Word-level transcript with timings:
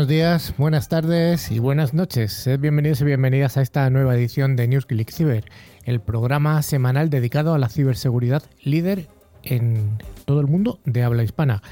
Buenos 0.00 0.08
días, 0.08 0.54
buenas 0.56 0.88
tardes 0.88 1.50
y 1.50 1.58
buenas 1.58 1.92
noches. 1.92 2.48
Bienvenidos 2.58 3.02
y 3.02 3.04
bienvenidas 3.04 3.58
a 3.58 3.60
esta 3.60 3.90
nueva 3.90 4.14
edición 4.14 4.56
de 4.56 4.66
NewsClick 4.66 5.12
Cyber, 5.12 5.44
el 5.84 6.00
programa 6.00 6.62
semanal 6.62 7.10
dedicado 7.10 7.52
a 7.52 7.58
la 7.58 7.68
ciberseguridad 7.68 8.42
líder 8.62 9.08
en 9.42 9.98
todo 10.24 10.40
el 10.40 10.46
mundo 10.46 10.80
de 10.86 11.02
habla 11.02 11.22
hispana. 11.22 11.62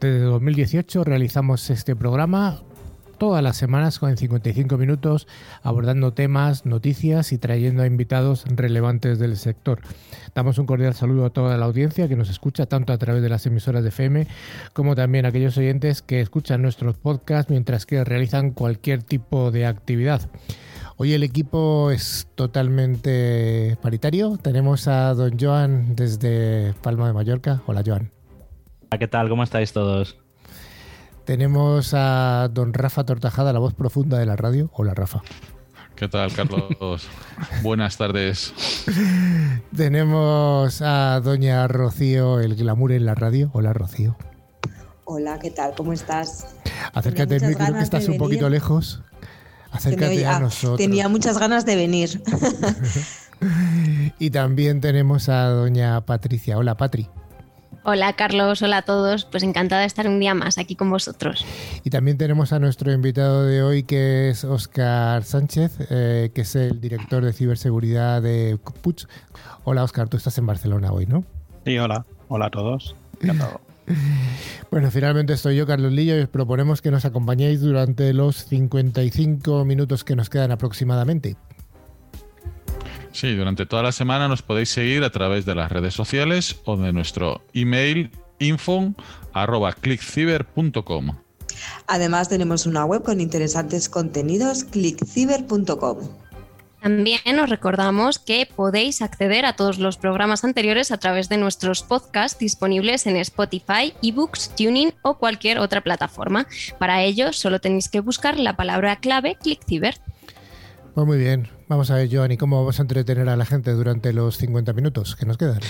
Desde 0.00 0.20
2018 0.20 1.02
realizamos 1.02 1.70
este 1.70 1.96
programa 1.96 2.62
todas 3.22 3.40
las 3.40 3.56
semanas 3.56 4.00
con 4.00 4.16
55 4.16 4.76
minutos 4.78 5.28
abordando 5.62 6.12
temas, 6.12 6.66
noticias 6.66 7.30
y 7.30 7.38
trayendo 7.38 7.84
a 7.84 7.86
invitados 7.86 8.44
relevantes 8.48 9.20
del 9.20 9.36
sector. 9.36 9.78
Damos 10.34 10.58
un 10.58 10.66
cordial 10.66 10.92
saludo 10.94 11.26
a 11.26 11.30
toda 11.30 11.56
la 11.56 11.66
audiencia 11.66 12.08
que 12.08 12.16
nos 12.16 12.30
escucha 12.30 12.66
tanto 12.66 12.92
a 12.92 12.98
través 12.98 13.22
de 13.22 13.28
las 13.28 13.46
emisoras 13.46 13.84
de 13.84 13.90
FM 13.90 14.26
como 14.72 14.96
también 14.96 15.24
a 15.24 15.28
aquellos 15.28 15.56
oyentes 15.56 16.02
que 16.02 16.20
escuchan 16.20 16.62
nuestros 16.62 16.96
podcasts 16.96 17.48
mientras 17.48 17.86
que 17.86 18.02
realizan 18.02 18.50
cualquier 18.50 19.04
tipo 19.04 19.52
de 19.52 19.66
actividad. 19.66 20.28
Hoy 20.96 21.12
el 21.12 21.22
equipo 21.22 21.92
es 21.92 22.26
totalmente 22.34 23.78
paritario. 23.80 24.36
Tenemos 24.36 24.88
a 24.88 25.14
don 25.14 25.38
Joan 25.38 25.94
desde 25.94 26.74
Palma 26.82 27.06
de 27.06 27.12
Mallorca. 27.12 27.62
Hola 27.66 27.84
Joan. 27.86 28.10
¿Qué 28.98 29.06
tal? 29.06 29.28
¿Cómo 29.28 29.44
estáis 29.44 29.72
todos? 29.72 30.21
Tenemos 31.24 31.94
a 31.94 32.48
don 32.52 32.74
Rafa 32.74 33.04
Tortajada, 33.04 33.52
la 33.52 33.60
voz 33.60 33.74
profunda 33.74 34.18
de 34.18 34.26
la 34.26 34.36
radio. 34.36 34.70
Hola, 34.74 34.92
Rafa. 34.94 35.22
¿Qué 35.94 36.08
tal, 36.08 36.32
Carlos? 36.32 37.06
Buenas 37.62 37.96
tardes. 37.96 38.52
Tenemos 39.76 40.82
a 40.82 41.20
doña 41.20 41.68
Rocío, 41.68 42.40
el 42.40 42.56
glamour 42.56 42.92
en 42.92 43.06
la 43.06 43.14
radio. 43.14 43.50
Hola, 43.52 43.72
Rocío. 43.72 44.16
Hola, 45.04 45.38
¿qué 45.38 45.50
tal? 45.50 45.74
¿Cómo 45.76 45.92
estás? 45.92 46.56
Acércate 46.92 47.38
del 47.38 47.50
micro, 47.50 47.72
que 47.72 47.82
estás 47.82 48.08
un 48.08 48.18
poquito 48.18 48.48
lejos. 48.48 49.02
Acércate 49.70 50.26
a 50.26 50.40
nosotros. 50.40 50.78
Tenía 50.78 51.08
muchas 51.08 51.38
ganas 51.38 51.64
de 51.64 51.76
venir. 51.76 52.20
y 54.18 54.30
también 54.30 54.80
tenemos 54.80 55.28
a 55.28 55.46
doña 55.50 56.00
Patricia. 56.04 56.58
Hola, 56.58 56.76
Patri. 56.76 57.08
Hola 57.84 58.12
Carlos, 58.12 58.62
hola 58.62 58.78
a 58.78 58.82
todos, 58.82 59.24
pues 59.24 59.42
encantada 59.42 59.80
de 59.80 59.88
estar 59.88 60.06
un 60.06 60.20
día 60.20 60.34
más 60.34 60.56
aquí 60.56 60.76
con 60.76 60.88
vosotros. 60.88 61.44
Y 61.82 61.90
también 61.90 62.16
tenemos 62.16 62.52
a 62.52 62.60
nuestro 62.60 62.92
invitado 62.92 63.44
de 63.44 63.64
hoy 63.64 63.82
que 63.82 64.30
es 64.30 64.44
Óscar 64.44 65.24
Sánchez, 65.24 65.78
eh, 65.90 66.30
que 66.32 66.42
es 66.42 66.54
el 66.54 66.80
director 66.80 67.24
de 67.24 67.32
ciberseguridad 67.32 68.22
de 68.22 68.56
Puch. 68.82 69.06
Hola 69.64 69.82
Óscar, 69.82 70.08
tú 70.08 70.16
estás 70.16 70.38
en 70.38 70.46
Barcelona 70.46 70.92
hoy, 70.92 71.06
¿no? 71.06 71.24
Sí, 71.64 71.76
hola, 71.76 72.06
hola 72.28 72.46
a 72.46 72.50
todos. 72.50 72.94
Encantado. 73.20 73.60
Bueno, 74.70 74.92
finalmente 74.92 75.32
estoy 75.32 75.56
yo, 75.56 75.66
Carlos 75.66 75.92
Lillo, 75.92 76.16
y 76.16 76.20
os 76.20 76.28
proponemos 76.28 76.82
que 76.82 76.92
nos 76.92 77.04
acompañéis 77.04 77.60
durante 77.60 78.12
los 78.14 78.44
55 78.46 79.64
minutos 79.64 80.04
que 80.04 80.14
nos 80.14 80.30
quedan 80.30 80.52
aproximadamente. 80.52 81.36
Sí, 83.12 83.34
durante 83.34 83.66
toda 83.66 83.82
la 83.82 83.92
semana 83.92 84.28
nos 84.28 84.42
podéis 84.42 84.70
seguir 84.70 85.04
a 85.04 85.10
través 85.10 85.44
de 85.44 85.54
las 85.54 85.70
redes 85.70 85.92
sociales 85.94 86.56
o 86.64 86.76
de 86.76 86.92
nuestro 86.92 87.42
email 87.52 88.10
info@clickciber.com. 88.38 91.16
Además 91.86 92.28
tenemos 92.28 92.66
una 92.66 92.84
web 92.84 93.02
con 93.02 93.20
interesantes 93.20 93.88
contenidos, 93.88 94.64
clickciber.com. 94.64 95.98
También 96.82 97.38
os 97.38 97.48
recordamos 97.48 98.18
que 98.18 98.48
podéis 98.56 99.02
acceder 99.02 99.46
a 99.46 99.52
todos 99.52 99.78
los 99.78 99.98
programas 99.98 100.42
anteriores 100.42 100.90
a 100.90 100.98
través 100.98 101.28
de 101.28 101.36
nuestros 101.36 101.84
podcasts 101.84 102.40
disponibles 102.40 103.06
en 103.06 103.14
Spotify, 103.18 103.94
eBooks, 104.02 104.50
Tuning 104.56 104.92
o 105.02 105.16
cualquier 105.16 105.60
otra 105.60 105.82
plataforma. 105.82 106.48
Para 106.80 107.04
ello, 107.04 107.32
solo 107.32 107.60
tenéis 107.60 107.88
que 107.88 108.00
buscar 108.00 108.36
la 108.36 108.56
palabra 108.56 108.96
clave 108.96 109.36
ClickCiber. 109.40 110.00
Pues 110.94 111.06
muy 111.06 111.16
bien, 111.16 111.48
vamos 111.68 111.90
a 111.90 111.94
ver, 111.94 112.08
Joan, 112.12 112.32
¿y 112.32 112.36
cómo 112.36 112.58
vamos 112.58 112.78
a 112.78 112.82
entretener 112.82 113.28
a 113.30 113.36
la 113.36 113.46
gente 113.46 113.72
durante 113.72 114.12
los 114.12 114.36
50 114.36 114.74
minutos 114.74 115.16
que 115.16 115.24
nos 115.24 115.38
quedan? 115.38 115.60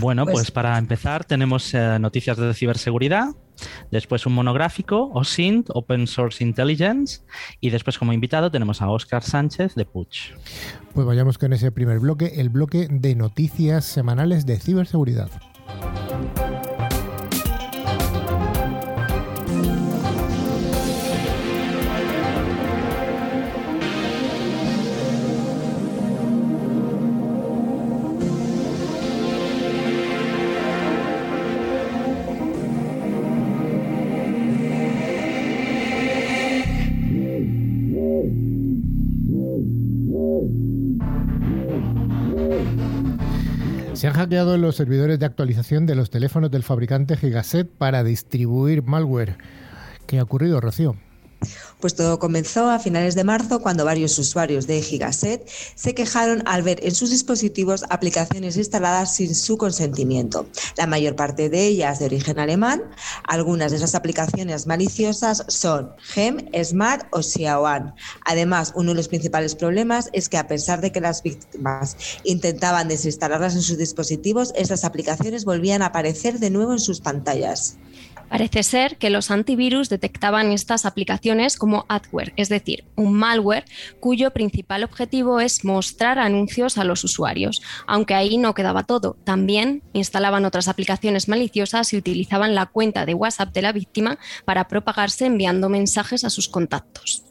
Bueno, 0.00 0.26
pues, 0.26 0.50
para 0.50 0.76
empezar 0.78 1.24
tenemos 1.24 1.72
eh, 1.74 1.98
noticias 2.00 2.36
de 2.36 2.52
ciberseguridad, 2.54 3.28
después 3.90 4.26
un 4.26 4.32
monográfico, 4.34 5.10
OSINT, 5.12 5.68
Open 5.72 6.06
Source 6.06 6.42
Intelligence, 6.42 7.22
y 7.60 7.70
después 7.70 7.98
como 7.98 8.12
invitado 8.12 8.50
tenemos 8.50 8.82
a 8.82 8.88
Óscar 8.88 9.22
Sánchez 9.22 9.74
de 9.74 9.84
Puch. 9.84 10.32
Pues 10.94 11.06
vayamos 11.06 11.38
con 11.38 11.52
ese 11.52 11.70
primer 11.70 12.00
bloque, 12.00 12.32
el 12.36 12.48
bloque 12.48 12.88
de 12.90 13.14
noticias 13.14 13.84
semanales 13.84 14.44
de 14.46 14.58
ciberseguridad. 14.58 15.30
Hackeado 44.22 44.56
los 44.56 44.76
servidores 44.76 45.18
de 45.18 45.26
actualización 45.26 45.84
de 45.84 45.96
los 45.96 46.08
teléfonos 46.08 46.48
del 46.52 46.62
fabricante 46.62 47.16
Gigaset 47.16 47.68
para 47.68 48.04
distribuir 48.04 48.84
malware. 48.84 49.36
¿Qué 50.06 50.20
ha 50.20 50.22
ocurrido, 50.22 50.60
Rocío? 50.60 50.96
Pues 51.80 51.94
todo 51.94 52.18
comenzó 52.18 52.70
a 52.70 52.78
finales 52.78 53.14
de 53.14 53.24
marzo 53.24 53.60
cuando 53.60 53.84
varios 53.84 54.18
usuarios 54.18 54.66
de 54.66 54.82
Gigaset 54.82 55.48
se 55.74 55.94
quejaron 55.94 56.42
al 56.46 56.62
ver 56.62 56.78
en 56.84 56.94
sus 56.94 57.10
dispositivos 57.10 57.84
aplicaciones 57.90 58.56
instaladas 58.56 59.16
sin 59.16 59.34
su 59.34 59.56
consentimiento. 59.56 60.46
La 60.76 60.86
mayor 60.86 61.16
parte 61.16 61.48
de 61.48 61.66
ellas 61.66 61.98
de 61.98 62.06
origen 62.06 62.38
alemán. 62.38 62.82
Algunas 63.24 63.70
de 63.70 63.78
esas 63.78 63.94
aplicaciones 63.94 64.66
maliciosas 64.66 65.44
son 65.48 65.92
Gem, 65.98 66.48
Smart 66.62 67.06
o 67.10 67.22
Xiaoan. 67.22 67.94
Además, 68.24 68.72
uno 68.76 68.90
de 68.90 68.96
los 68.96 69.08
principales 69.08 69.54
problemas 69.54 70.08
es 70.12 70.28
que 70.28 70.38
a 70.38 70.46
pesar 70.46 70.80
de 70.80 70.92
que 70.92 71.00
las 71.00 71.22
víctimas 71.22 71.96
intentaban 72.24 72.88
desinstalarlas 72.88 73.54
en 73.54 73.62
sus 73.62 73.78
dispositivos, 73.78 74.52
esas 74.56 74.84
aplicaciones 74.84 75.44
volvían 75.44 75.82
a 75.82 75.86
aparecer 75.86 76.38
de 76.38 76.50
nuevo 76.50 76.72
en 76.72 76.80
sus 76.80 77.00
pantallas. 77.00 77.76
Parece 78.32 78.62
ser 78.62 78.96
que 78.96 79.10
los 79.10 79.30
antivirus 79.30 79.90
detectaban 79.90 80.52
estas 80.52 80.86
aplicaciones 80.86 81.58
como 81.58 81.84
adware, 81.90 82.32
es 82.36 82.48
decir, 82.48 82.86
un 82.96 83.12
malware 83.12 83.66
cuyo 84.00 84.30
principal 84.30 84.84
objetivo 84.84 85.38
es 85.38 85.66
mostrar 85.66 86.18
anuncios 86.18 86.78
a 86.78 86.84
los 86.84 87.04
usuarios. 87.04 87.60
Aunque 87.86 88.14
ahí 88.14 88.38
no 88.38 88.54
quedaba 88.54 88.84
todo, 88.84 89.18
también 89.24 89.82
instalaban 89.92 90.46
otras 90.46 90.66
aplicaciones 90.68 91.28
maliciosas 91.28 91.92
y 91.92 91.98
utilizaban 91.98 92.54
la 92.54 92.64
cuenta 92.64 93.04
de 93.04 93.12
WhatsApp 93.12 93.52
de 93.52 93.60
la 93.60 93.72
víctima 93.72 94.18
para 94.46 94.66
propagarse 94.66 95.26
enviando 95.26 95.68
mensajes 95.68 96.24
a 96.24 96.30
sus 96.30 96.48
contactos. 96.48 97.24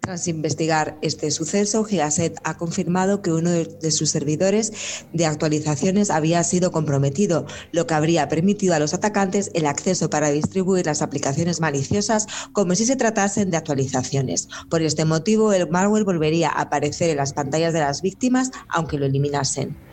Tras 0.00 0.28
investigar 0.28 0.98
este 1.02 1.30
suceso, 1.30 1.84
Gigaset 1.84 2.36
ha 2.44 2.56
confirmado 2.56 3.22
que 3.22 3.32
uno 3.32 3.50
de 3.50 3.90
sus 3.90 4.10
servidores 4.10 4.72
de 5.12 5.26
actualizaciones 5.26 6.10
había 6.10 6.42
sido 6.44 6.72
comprometido, 6.72 7.46
lo 7.72 7.86
que 7.86 7.94
habría 7.94 8.28
permitido 8.28 8.74
a 8.74 8.78
los 8.78 8.94
atacantes 8.94 9.50
el 9.54 9.66
acceso 9.66 10.10
para 10.10 10.30
distribuir 10.30 10.86
las 10.86 11.02
aplicaciones 11.02 11.60
maliciosas 11.60 12.26
como 12.52 12.74
si 12.74 12.86
se 12.86 12.96
tratasen 12.96 13.50
de 13.50 13.56
actualizaciones. 13.56 14.48
Por 14.68 14.82
este 14.82 15.04
motivo, 15.04 15.52
el 15.52 15.68
malware 15.68 16.04
volvería 16.04 16.48
a 16.48 16.62
aparecer 16.62 17.10
en 17.10 17.16
las 17.16 17.32
pantallas 17.32 17.72
de 17.72 17.80
las 17.80 18.02
víctimas 18.02 18.50
aunque 18.68 18.98
lo 18.98 19.06
eliminasen. 19.06 19.89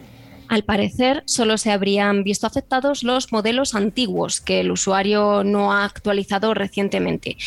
Al 0.50 0.64
parecer, 0.64 1.24
solo 1.26 1.58
se 1.58 1.72
habrían 1.72 2.24
visto 2.24 2.48
afectados 2.48 3.04
los 3.04 3.32
modelos 3.34 3.76
antiguos 3.76 4.40
que 4.40 4.62
el 4.62 4.72
usuario 4.72 5.44
no 5.44 5.74
ha 5.74 5.84
actualizado 5.84 6.54
recientemente. 6.54 7.38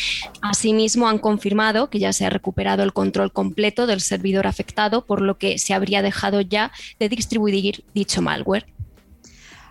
Asimismo, 0.41 1.07
han 1.07 1.17
confirmado 1.17 1.89
que 1.89 1.99
ya 1.99 2.13
se 2.13 2.25
ha 2.25 2.29
recuperado 2.29 2.83
el 2.83 2.93
control 2.93 3.31
completo 3.31 3.87
del 3.87 4.01
servidor 4.01 4.45
afectado, 4.45 5.05
por 5.05 5.21
lo 5.21 5.37
que 5.37 5.57
se 5.57 5.73
habría 5.73 6.01
dejado 6.03 6.41
ya 6.41 6.71
de 6.99 7.09
distribuir 7.09 7.83
dicho 7.93 8.21
malware. 8.21 8.67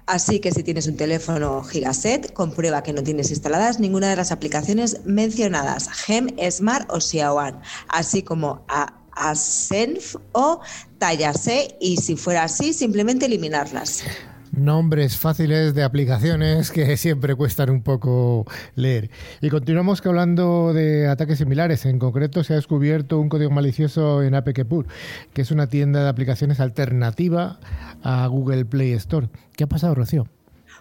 Así 0.06 0.40
que 0.40 0.50
si 0.50 0.64
tienes 0.64 0.88
un 0.88 0.96
teléfono 0.96 1.62
Gigaset, 1.62 2.32
comprueba 2.32 2.82
que 2.82 2.92
no 2.92 3.04
tienes 3.04 3.30
instaladas 3.30 3.78
ninguna 3.78 4.08
de 4.08 4.16
las 4.16 4.32
aplicaciones 4.32 5.02
mencionadas, 5.04 5.88
Gem, 5.88 6.34
Smart 6.50 6.90
o 6.90 7.00
Xiaoan, 7.00 7.60
así 7.86 8.24
como 8.24 8.64
a 8.66 8.99
Asenf 9.12 10.16
o 10.32 10.60
Tallase 10.98 11.76
y 11.80 11.96
si 11.96 12.16
fuera 12.16 12.44
así, 12.44 12.72
simplemente 12.72 13.26
eliminarlas. 13.26 14.04
Nombres 14.52 15.16
fáciles 15.16 15.74
de 15.74 15.84
aplicaciones 15.84 16.72
que 16.72 16.96
siempre 17.00 17.36
cuestan 17.36 17.70
un 17.70 17.82
poco 17.82 18.46
leer. 18.74 19.08
Y 19.40 19.48
continuamos 19.48 20.04
hablando 20.04 20.72
de 20.72 21.06
ataques 21.06 21.38
similares. 21.38 21.86
En 21.86 22.00
concreto, 22.00 22.42
se 22.42 22.54
ha 22.54 22.56
descubierto 22.56 23.20
un 23.20 23.28
código 23.28 23.50
malicioso 23.50 24.24
en 24.24 24.34
APKPur, 24.34 24.86
que 25.32 25.42
es 25.42 25.52
una 25.52 25.68
tienda 25.68 26.02
de 26.02 26.08
aplicaciones 26.08 26.58
alternativa 26.58 27.60
a 28.02 28.26
Google 28.26 28.64
Play 28.64 28.90
Store. 28.92 29.28
¿Qué 29.54 29.62
ha 29.64 29.68
pasado, 29.68 29.94
Rocío? 29.94 30.26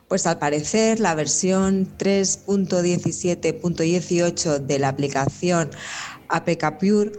Pues 0.08 0.26
al 0.26 0.40
parecer 0.40 1.00
la 1.00 1.14
versión 1.14 1.88
3.17.18 2.00 4.58
de 4.58 4.80
la 4.80 4.90
aplicación 4.90 5.70
APK 6.30 6.80
Pure 6.80 7.12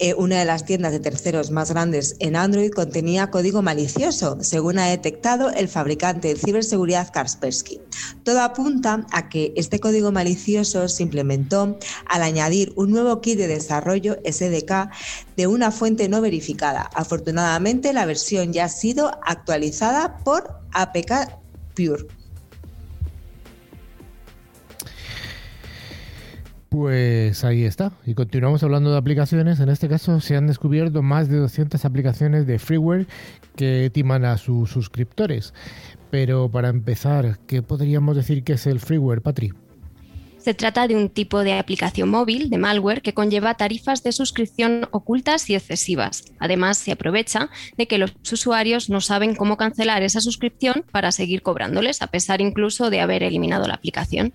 eh, 0.00 0.14
una 0.14 0.38
de 0.38 0.44
las 0.44 0.64
tiendas 0.64 0.92
de 0.92 1.00
terceros 1.00 1.50
más 1.50 1.72
grandes 1.72 2.14
en 2.20 2.36
Android 2.36 2.70
contenía 2.70 3.30
código 3.30 3.62
malicioso, 3.62 4.38
según 4.42 4.78
ha 4.78 4.86
detectado 4.86 5.50
el 5.50 5.68
fabricante 5.68 6.28
de 6.28 6.36
ciberseguridad 6.36 7.12
Kaspersky. 7.12 7.80
Todo 8.22 8.42
apunta 8.42 9.04
a 9.10 9.28
que 9.28 9.52
este 9.56 9.80
código 9.80 10.12
malicioso 10.12 10.88
se 10.88 11.02
implementó 11.02 11.78
al 12.06 12.22
añadir 12.22 12.72
un 12.76 12.92
nuevo 12.92 13.20
kit 13.20 13.38
de 13.38 13.48
desarrollo 13.48 14.18
SDK 14.24 14.88
de 15.36 15.46
una 15.48 15.72
fuente 15.72 16.08
no 16.08 16.20
verificada. 16.20 16.88
Afortunadamente, 16.94 17.92
la 17.92 18.06
versión 18.06 18.52
ya 18.52 18.66
ha 18.66 18.68
sido 18.68 19.10
actualizada 19.24 20.18
por 20.18 20.60
APK 20.74 21.38
Pure. 21.74 22.17
Pues 26.68 27.44
ahí 27.44 27.64
está. 27.64 27.92
Y 28.04 28.14
continuamos 28.14 28.62
hablando 28.62 28.92
de 28.92 28.98
aplicaciones. 28.98 29.58
En 29.60 29.70
este 29.70 29.88
caso 29.88 30.20
se 30.20 30.36
han 30.36 30.46
descubierto 30.46 31.02
más 31.02 31.28
de 31.28 31.38
200 31.38 31.82
aplicaciones 31.84 32.46
de 32.46 32.58
freeware 32.58 33.06
que 33.56 33.90
timan 33.92 34.24
a 34.26 34.36
sus 34.36 34.70
suscriptores. 34.70 35.54
Pero 36.10 36.50
para 36.50 36.68
empezar, 36.68 37.38
¿qué 37.46 37.62
podríamos 37.62 38.16
decir 38.16 38.44
que 38.44 38.54
es 38.54 38.66
el 38.66 38.80
freeware, 38.80 39.22
Patri? 39.22 39.52
Se 40.38 40.54
trata 40.54 40.86
de 40.86 40.94
un 40.94 41.08
tipo 41.08 41.42
de 41.42 41.54
aplicación 41.54 42.10
móvil 42.10 42.48
de 42.48 42.58
malware 42.58 43.02
que 43.02 43.12
conlleva 43.12 43.54
tarifas 43.54 44.02
de 44.02 44.12
suscripción 44.12 44.88
ocultas 44.92 45.50
y 45.50 45.54
excesivas. 45.54 46.24
Además, 46.38 46.78
se 46.78 46.92
aprovecha 46.92 47.50
de 47.76 47.88
que 47.88 47.98
los 47.98 48.14
usuarios 48.32 48.88
no 48.88 49.00
saben 49.00 49.34
cómo 49.34 49.56
cancelar 49.56 50.02
esa 50.02 50.20
suscripción 50.20 50.84
para 50.90 51.12
seguir 51.12 51.42
cobrándoles, 51.42 52.02
a 52.02 52.06
pesar 52.06 52.40
incluso 52.40 52.88
de 52.88 53.00
haber 53.00 53.24
eliminado 53.24 53.66
la 53.66 53.74
aplicación. 53.74 54.32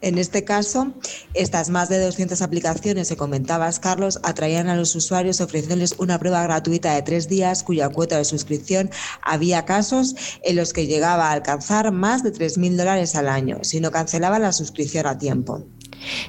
En 0.00 0.18
este 0.18 0.44
caso, 0.44 0.92
estas 1.34 1.70
más 1.70 1.88
de 1.88 1.98
200 2.00 2.42
aplicaciones 2.42 3.08
que 3.08 3.16
comentabas, 3.16 3.80
Carlos, 3.80 4.20
atraían 4.22 4.68
a 4.68 4.76
los 4.76 4.94
usuarios 4.94 5.40
ofreciéndoles 5.40 5.94
una 5.98 6.18
prueba 6.18 6.42
gratuita 6.42 6.94
de 6.94 7.02
tres 7.02 7.28
días 7.28 7.62
cuya 7.62 7.88
cuota 7.88 8.18
de 8.18 8.24
suscripción 8.24 8.90
había 9.22 9.64
casos 9.64 10.14
en 10.42 10.56
los 10.56 10.72
que 10.72 10.86
llegaba 10.86 11.28
a 11.28 11.32
alcanzar 11.32 11.92
más 11.92 12.22
de 12.22 12.32
3.000 12.32 12.76
dólares 12.76 13.14
al 13.14 13.28
año 13.28 13.58
si 13.62 13.80
no 13.80 13.90
cancelaban 13.90 14.42
la 14.42 14.52
suscripción 14.52 15.06
a 15.06 15.18
tiempo. 15.18 15.64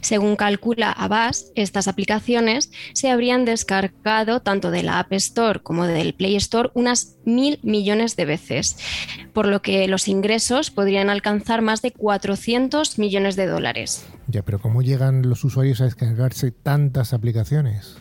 Según 0.01 0.35
calcula 0.35 0.91
Avast, 0.91 1.49
estas 1.55 1.87
aplicaciones 1.87 2.71
se 2.93 3.09
habrían 3.09 3.45
descargado 3.45 4.41
tanto 4.41 4.71
de 4.71 4.83
la 4.83 4.99
App 4.99 5.13
Store 5.13 5.61
como 5.61 5.85
del 5.85 6.13
Play 6.13 6.35
Store 6.35 6.69
unas 6.73 7.17
mil 7.25 7.59
millones 7.63 8.15
de 8.15 8.25
veces, 8.25 8.77
por 9.33 9.47
lo 9.47 9.61
que 9.61 9.87
los 9.87 10.07
ingresos 10.07 10.71
podrían 10.71 11.09
alcanzar 11.09 11.61
más 11.61 11.81
de 11.81 11.91
400 11.91 12.99
millones 12.99 13.35
de 13.35 13.47
dólares. 13.47 14.05
Ya, 14.27 14.43
pero 14.43 14.59
¿cómo 14.59 14.81
llegan 14.81 15.27
los 15.29 15.43
usuarios 15.43 15.81
a 15.81 15.85
descargarse 15.85 16.51
tantas 16.51 17.13
aplicaciones? 17.13 17.97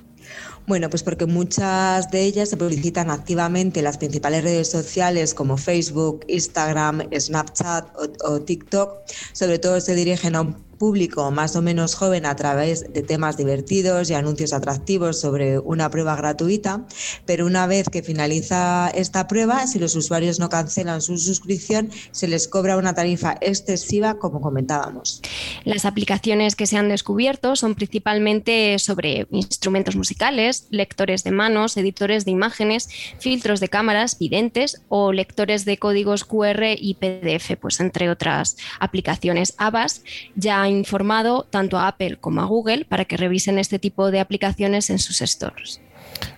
Bueno, 0.66 0.90
pues 0.90 1.04
porque 1.04 1.26
muchas 1.26 2.10
de 2.10 2.22
ellas 2.22 2.48
se 2.48 2.56
publicitan 2.56 3.10
activamente 3.10 3.80
en 3.80 3.84
las 3.84 3.98
principales 3.98 4.42
redes 4.42 4.68
sociales 4.68 5.32
como 5.32 5.56
Facebook, 5.56 6.24
Instagram, 6.26 7.08
Snapchat 7.16 7.88
o, 7.96 8.32
o 8.32 8.40
TikTok. 8.40 8.98
Sobre 9.32 9.60
todo 9.60 9.80
se 9.80 9.94
dirigen 9.94 10.34
a 10.34 10.40
un 10.40 10.66
público 10.76 11.30
más 11.30 11.56
o 11.56 11.62
menos 11.62 11.94
joven 11.94 12.26
a 12.26 12.36
través 12.36 12.92
de 12.92 13.02
temas 13.02 13.36
divertidos 13.36 14.10
y 14.10 14.14
anuncios 14.14 14.52
atractivos 14.52 15.20
sobre 15.20 15.58
una 15.58 15.90
prueba 15.90 16.16
gratuita, 16.16 16.86
pero 17.24 17.46
una 17.46 17.66
vez 17.66 17.88
que 17.88 18.02
finaliza 18.02 18.90
esta 18.94 19.26
prueba, 19.26 19.66
si 19.66 19.78
los 19.78 19.96
usuarios 19.96 20.38
no 20.38 20.48
cancelan 20.48 21.02
su 21.02 21.18
suscripción, 21.18 21.90
se 22.10 22.28
les 22.28 22.48
cobra 22.48 22.76
una 22.76 22.94
tarifa 22.94 23.36
excesiva, 23.40 24.18
como 24.18 24.40
comentábamos. 24.40 25.22
Las 25.64 25.84
aplicaciones 25.84 26.56
que 26.56 26.66
se 26.66 26.76
han 26.76 26.88
descubierto 26.88 27.56
son 27.56 27.74
principalmente 27.74 28.78
sobre 28.78 29.26
instrumentos 29.30 29.96
musicales, 29.96 30.55
lectores 30.70 31.24
de 31.24 31.30
manos, 31.30 31.76
editores 31.76 32.24
de 32.24 32.30
imágenes, 32.30 32.88
filtros 33.18 33.60
de 33.60 33.68
cámaras, 33.68 34.18
videntes 34.18 34.82
o 34.88 35.12
lectores 35.12 35.64
de 35.64 35.78
códigos 35.78 36.24
QR 36.24 36.64
y 36.76 36.94
PDF, 36.94 37.56
pues 37.60 37.80
entre 37.80 38.10
otras 38.10 38.56
aplicaciones. 38.80 39.54
Avast 39.58 40.06
ya 40.34 40.68
informado 40.68 41.46
tanto 41.48 41.78
a 41.78 41.88
Apple 41.88 42.16
como 42.16 42.40
a 42.40 42.44
Google 42.46 42.84
para 42.84 43.04
que 43.04 43.16
revisen 43.16 43.58
este 43.58 43.78
tipo 43.78 44.10
de 44.10 44.20
aplicaciones 44.20 44.90
en 44.90 44.98
sus 44.98 45.18
stores. 45.18 45.80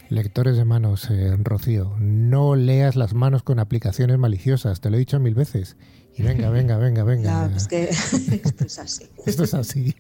Lectores 0.09 0.57
de 0.57 0.65
manos, 0.65 1.11
eh, 1.11 1.37
Rocío, 1.39 1.95
no 1.99 2.57
leas 2.57 2.97
las 2.97 3.13
manos 3.13 3.43
con 3.43 3.59
aplicaciones 3.59 4.19
maliciosas, 4.19 4.81
te 4.81 4.89
lo 4.89 4.97
he 4.97 5.01
dicho 5.01 5.21
mil 5.21 5.35
veces. 5.35 5.77
Y 6.19 6.23
venga, 6.25 6.51
venga, 6.51 6.77
venga, 6.77 7.05
venga. 7.05 7.51
es 7.57 7.69
que 7.69 7.85
esto 8.45 8.65
es 8.65 8.79
así. 8.79 9.07
Esto 9.27 9.45
es 9.45 9.55
así. 9.55 9.95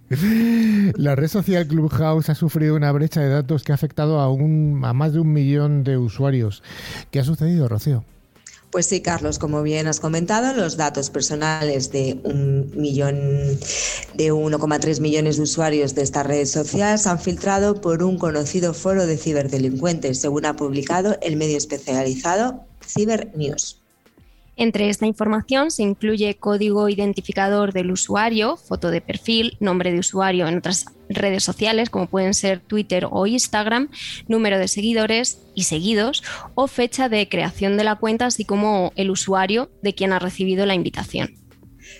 La 0.97 1.15
red 1.15 1.29
social 1.29 1.67
Clubhouse 1.67 2.29
ha 2.29 2.35
sufrido 2.35 2.75
una 2.75 2.91
brecha 2.93 3.20
de 3.20 3.29
datos 3.29 3.62
que 3.62 3.73
ha 3.73 3.75
afectado 3.75 4.20
a, 4.20 4.31
un, 4.31 4.82
a 4.85 4.93
más 4.93 5.12
de 5.12 5.20
un 5.20 5.32
millón 5.32 5.85
de 5.85 5.97
usuarios. 5.97 6.62
¿Qué 7.11 7.20
ha 7.20 7.25
sucedido, 7.25 7.69
Rocío? 7.69 8.05
Pues 8.70 8.87
sí, 8.87 9.00
Carlos, 9.00 9.38
como 9.38 9.62
bien 9.62 9.87
has 9.87 9.99
comentado, 9.99 10.55
los 10.55 10.76
datos 10.76 11.09
personales 11.09 11.91
de 11.91 12.21
un 12.25 12.71
millón, 12.76 13.17
de 14.14 14.32
1,3 14.32 15.00
millones 15.00 15.37
de 15.37 15.43
usuarios 15.43 15.94
de 15.94 16.03
esta 16.03 16.23
red 16.23 16.44
social 16.44 16.99
se 16.99 17.09
han 17.09 17.19
filtrado 17.19 17.81
por 17.81 18.03
un 18.03 18.19
conocido 18.19 18.75
foro 18.75 19.06
de 19.06 19.17
ciberdelincuentes, 19.17 20.21
según 20.21 20.44
ha 20.44 20.56
publicado 20.56 21.17
el 21.23 21.37
medio 21.37 21.56
especializado 21.56 22.64
Cybernews. 22.87 23.77
Entre 24.58 24.88
esta 24.88 25.06
información 25.06 25.70
se 25.70 25.84
incluye 25.84 26.34
código 26.34 26.88
identificador 26.88 27.72
del 27.72 27.93
usuario, 27.93 28.56
foto 28.56 28.90
de 28.90 29.00
perfil, 29.00 29.56
nombre 29.60 29.93
de 29.93 30.00
usuario 30.00 30.49
en 30.49 30.58
otras 30.58 30.87
redes 31.08 31.44
sociales 31.44 31.90
como 31.90 32.08
pueden 32.08 32.34
ser 32.34 32.58
Twitter 32.58 33.06
o 33.08 33.28
Instagram, 33.28 33.88
número 34.26 34.58
de 34.58 34.66
seguidores 34.66 35.38
y 35.55 35.62
seguidos 35.62 36.25
o 36.56 36.66
fecha 36.66 37.08
de 37.08 37.28
creación 37.28 37.76
de 37.76 37.84
la 37.84 37.94
cuenta, 37.94 38.26
así 38.26 38.44
como 38.44 38.93
el 38.96 39.10
usuario 39.10 39.70
de 39.81 39.94
quien 39.94 40.12
ha 40.12 40.19
recibido 40.19 40.66
la 40.66 40.75
invitación. 40.75 41.37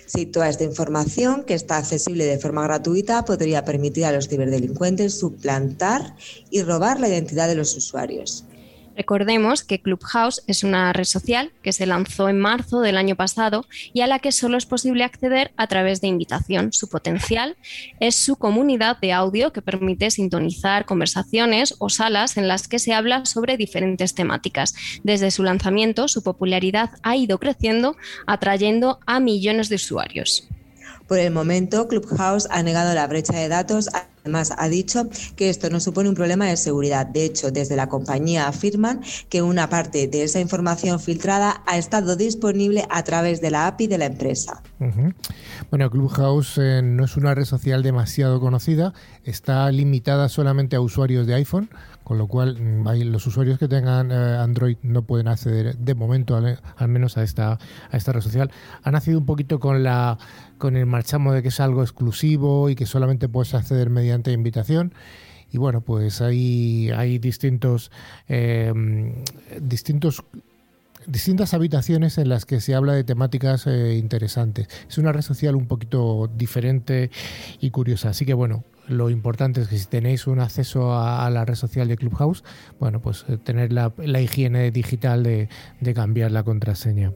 Sí, 0.05 0.25
toda 0.25 0.49
esta 0.49 0.65
información 0.65 1.45
que 1.45 1.53
está 1.53 1.77
accesible 1.77 2.25
de 2.25 2.39
forma 2.39 2.63
gratuita 2.63 3.23
podría 3.23 3.63
permitir 3.63 4.03
a 4.03 4.11
los 4.11 4.27
ciberdelincuentes 4.27 5.17
suplantar 5.17 6.13
y 6.51 6.61
robar 6.61 6.99
la 6.99 7.07
identidad 7.07 7.47
de 7.47 7.55
los 7.55 7.75
usuarios. 7.77 8.43
Recordemos 8.99 9.63
que 9.63 9.79
Clubhouse 9.79 10.43
es 10.45 10.65
una 10.65 10.91
red 10.91 11.05
social 11.05 11.53
que 11.63 11.71
se 11.71 11.85
lanzó 11.85 12.27
en 12.27 12.37
marzo 12.37 12.81
del 12.81 12.97
año 12.97 13.15
pasado 13.15 13.65
y 13.93 14.01
a 14.01 14.07
la 14.07 14.19
que 14.19 14.33
solo 14.33 14.57
es 14.57 14.65
posible 14.65 15.05
acceder 15.05 15.53
a 15.55 15.67
través 15.67 16.01
de 16.01 16.07
invitación. 16.07 16.73
Su 16.73 16.89
potencial 16.89 17.55
es 18.01 18.15
su 18.15 18.35
comunidad 18.35 18.99
de 18.99 19.13
audio 19.13 19.53
que 19.53 19.61
permite 19.61 20.11
sintonizar 20.11 20.83
conversaciones 20.83 21.75
o 21.79 21.87
salas 21.87 22.35
en 22.35 22.49
las 22.49 22.67
que 22.67 22.77
se 22.77 22.93
habla 22.93 23.25
sobre 23.25 23.55
diferentes 23.55 24.15
temáticas. 24.15 24.75
Desde 25.01 25.31
su 25.31 25.43
lanzamiento, 25.43 26.09
su 26.09 26.21
popularidad 26.21 26.89
ha 27.01 27.15
ido 27.15 27.39
creciendo, 27.39 27.95
atrayendo 28.27 28.99
a 29.05 29.21
millones 29.21 29.69
de 29.69 29.75
usuarios. 29.75 30.49
Por 31.09 31.17
el 31.17 31.33
momento, 31.33 31.87
Clubhouse 31.87 32.47
ha 32.51 32.61
negado 32.61 32.93
la 32.93 33.07
brecha 33.07 33.33
de 33.33 33.47
datos. 33.47 33.89
Además, 34.21 34.53
ha 34.55 34.69
dicho 34.69 35.09
que 35.35 35.49
esto 35.49 35.71
no 35.71 35.79
supone 35.79 36.07
un 36.07 36.13
problema 36.13 36.45
de 36.45 36.55
seguridad. 36.55 37.07
De 37.07 37.25
hecho, 37.25 37.49
desde 37.49 37.75
la 37.75 37.89
compañía 37.89 38.47
afirman 38.47 39.01
que 39.27 39.41
una 39.41 39.69
parte 39.69 40.07
de 40.07 40.21
esa 40.21 40.39
información 40.39 40.99
filtrada 40.99 41.63
ha 41.65 41.79
estado 41.79 42.15
disponible 42.15 42.85
a 42.91 43.03
través 43.03 43.41
de 43.41 43.49
la 43.49 43.65
API 43.65 43.87
de 43.87 43.97
la 43.97 44.05
empresa. 44.05 44.61
Bueno, 45.71 45.89
Clubhouse 45.89 46.59
eh, 46.59 46.81
no 46.83 47.05
es 47.05 47.17
una 47.17 47.33
red 47.33 47.45
social 47.45 47.81
demasiado 47.81 48.39
conocida, 48.39 48.93
está 49.23 49.71
limitada 49.71 50.29
solamente 50.29 50.75
a 50.75 50.81
usuarios 50.81 51.25
de 51.25 51.33
iPhone, 51.33 51.69
con 52.03 52.17
lo 52.17 52.27
cual 52.27 52.59
mm, 52.59 52.87
los 53.11 53.25
usuarios 53.25 53.57
que 53.57 53.67
tengan 53.67 54.11
eh, 54.11 54.37
Android 54.37 54.77
no 54.83 55.03
pueden 55.03 55.27
acceder 55.27 55.75
de 55.77 55.95
momento 55.95 56.35
al, 56.35 56.87
menos 56.87 57.17
a 57.17 57.23
esta, 57.23 57.59
a 57.91 57.97
esta 57.97 58.11
red 58.11 58.21
social. 58.21 58.51
Ha 58.83 58.91
nacido 58.91 59.19
un 59.19 59.25
poquito 59.25 59.59
con 59.59 59.83
la 59.83 60.17
con 60.59 60.77
el 60.77 60.85
marchamo 60.85 61.33
de 61.33 61.41
que 61.41 61.47
es 61.47 61.59
algo 61.59 61.81
exclusivo 61.81 62.69
y 62.69 62.75
que 62.75 62.85
solamente 62.85 63.27
puedes 63.27 63.55
acceder 63.55 63.89
mediante 63.89 64.31
invitación. 64.31 64.93
Y 65.51 65.57
bueno, 65.57 65.81
pues 65.81 66.21
hay, 66.21 66.91
hay 66.91 67.17
distintos, 67.17 67.89
eh, 68.27 68.71
distintos 69.59 70.23
distintas 71.07 71.53
habitaciones 71.53 72.17
en 72.17 72.29
las 72.29 72.45
que 72.45 72.61
se 72.61 72.75
habla 72.75 72.93
de 72.93 73.03
temáticas 73.03 73.65
eh, 73.65 73.95
interesantes. 73.95 74.67
Es 74.87 74.97
una 74.97 75.11
red 75.11 75.21
social 75.21 75.55
un 75.55 75.65
poquito 75.65 76.29
diferente 76.35 77.09
y 77.59 77.71
curiosa. 77.71 78.09
Así 78.09 78.25
que 78.25 78.33
bueno, 78.33 78.63
lo 78.89 79.09
importante 79.09 79.61
es 79.61 79.69
que 79.69 79.77
si 79.77 79.87
tenéis 79.87 80.27
un 80.27 80.39
acceso 80.39 80.93
a, 80.93 81.29
la 81.29 81.45
red 81.45 81.55
social 81.55 81.87
de 81.87 81.95
Clubhouse, 81.95 82.43
bueno, 82.79 83.01
pues 83.01 83.23
eh, 83.29 83.37
tener 83.37 83.71
la, 83.71 83.93
higiene 84.19 84.71
digital 84.71 85.23
de, 85.23 85.47
cambiar 85.95 86.31
la 86.31 86.43
contraseña. 86.43 87.13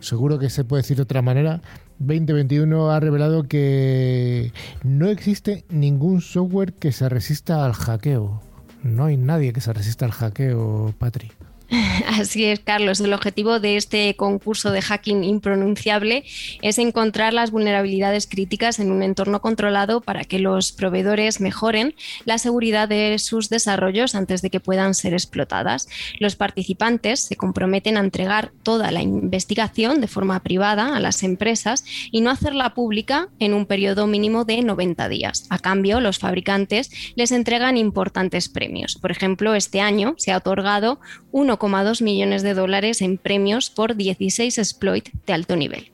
seguro 0.00 0.38
que 0.38 0.50
se 0.50 0.64
puede 0.64 0.82
decir 0.82 0.96
de 0.96 1.02
otra 1.02 1.22
manera, 1.22 1.60
2021 1.98 2.90
ha 2.90 3.00
revelado 3.00 3.44
que 3.44 4.52
no 4.82 5.08
existe 5.08 5.64
ningún 5.68 6.20
software 6.20 6.72
que 6.72 6.92
se 6.92 7.08
resista 7.08 7.64
al 7.64 7.72
hackeo. 7.72 8.42
No 8.82 9.06
hay 9.06 9.16
nadie 9.16 9.52
que 9.52 9.60
se 9.60 9.72
resista 9.72 10.04
al 10.04 10.12
hackeo, 10.12 10.94
Patri. 10.98 11.32
Así 12.06 12.44
es, 12.44 12.60
Carlos. 12.60 13.00
El 13.00 13.12
objetivo 13.12 13.58
de 13.58 13.76
este 13.76 14.14
concurso 14.14 14.70
de 14.70 14.82
hacking 14.82 15.24
impronunciable 15.24 16.24
es 16.62 16.78
encontrar 16.78 17.32
las 17.32 17.50
vulnerabilidades 17.50 18.26
críticas 18.26 18.78
en 18.78 18.92
un 18.92 19.02
entorno 19.02 19.40
controlado 19.40 20.00
para 20.00 20.24
que 20.24 20.38
los 20.38 20.72
proveedores 20.72 21.40
mejoren 21.40 21.94
la 22.24 22.38
seguridad 22.38 22.88
de 22.88 23.18
sus 23.18 23.48
desarrollos 23.48 24.14
antes 24.14 24.42
de 24.42 24.50
que 24.50 24.60
puedan 24.60 24.94
ser 24.94 25.12
explotadas. 25.12 25.88
Los 26.20 26.36
participantes 26.36 27.20
se 27.20 27.36
comprometen 27.36 27.96
a 27.96 28.00
entregar 28.00 28.52
toda 28.62 28.92
la 28.92 29.02
investigación 29.02 30.00
de 30.00 30.08
forma 30.08 30.40
privada 30.40 30.94
a 30.94 31.00
las 31.00 31.22
empresas 31.22 31.84
y 32.12 32.20
no 32.20 32.30
hacerla 32.30 32.74
pública 32.74 33.28
en 33.40 33.54
un 33.54 33.66
periodo 33.66 34.06
mínimo 34.06 34.44
de 34.44 34.62
90 34.62 35.08
días. 35.08 35.46
A 35.50 35.58
cambio, 35.58 36.00
los 36.00 36.18
fabricantes 36.18 36.90
les 37.16 37.32
entregan 37.32 37.76
importantes 37.76 38.48
premios. 38.48 38.96
Por 38.96 39.10
ejemplo, 39.10 39.54
este 39.54 39.80
año 39.80 40.14
se 40.16 40.32
ha 40.32 40.36
otorgado 40.36 41.00
uno 41.32 41.55
1,2 41.58 42.02
millones 42.02 42.42
de 42.42 42.54
dólares 42.54 43.02
en 43.02 43.18
premios 43.18 43.70
por 43.70 43.96
16 43.96 44.58
exploits 44.58 45.10
de 45.26 45.32
alto 45.32 45.56
nivel. 45.56 45.90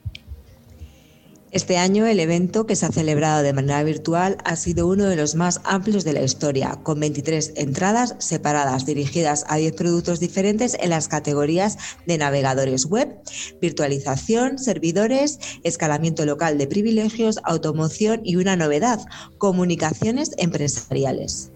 Este 1.53 1.77
año 1.77 2.07
el 2.07 2.19
evento, 2.19 2.65
que 2.65 2.75
se 2.75 2.87
ha 2.87 2.91
celebrado 2.91 3.43
de 3.43 3.53
manera 3.53 3.83
virtual, 3.83 4.37
ha 4.43 4.55
sido 4.55 4.87
uno 4.87 5.05
de 5.05 5.15
los 5.15 5.35
más 5.35 5.61
amplios 5.65 6.03
de 6.03 6.13
la 6.13 6.23
historia, 6.23 6.79
con 6.81 6.99
23 6.99 7.53
entradas 7.57 8.15
separadas 8.17 8.87
dirigidas 8.87 9.45
a 9.47 9.57
10 9.57 9.73
productos 9.73 10.19
diferentes 10.19 10.75
en 10.79 10.89
las 10.89 11.07
categorías 11.07 11.77
de 12.07 12.17
navegadores 12.17 12.87
web, 12.87 13.19
virtualización, 13.61 14.57
servidores, 14.57 15.37
escalamiento 15.61 16.25
local 16.25 16.57
de 16.57 16.65
privilegios, 16.65 17.39
automoción 17.43 18.21
y 18.23 18.37
una 18.37 18.55
novedad, 18.55 18.99
comunicaciones 19.37 20.31
empresariales. 20.39 21.51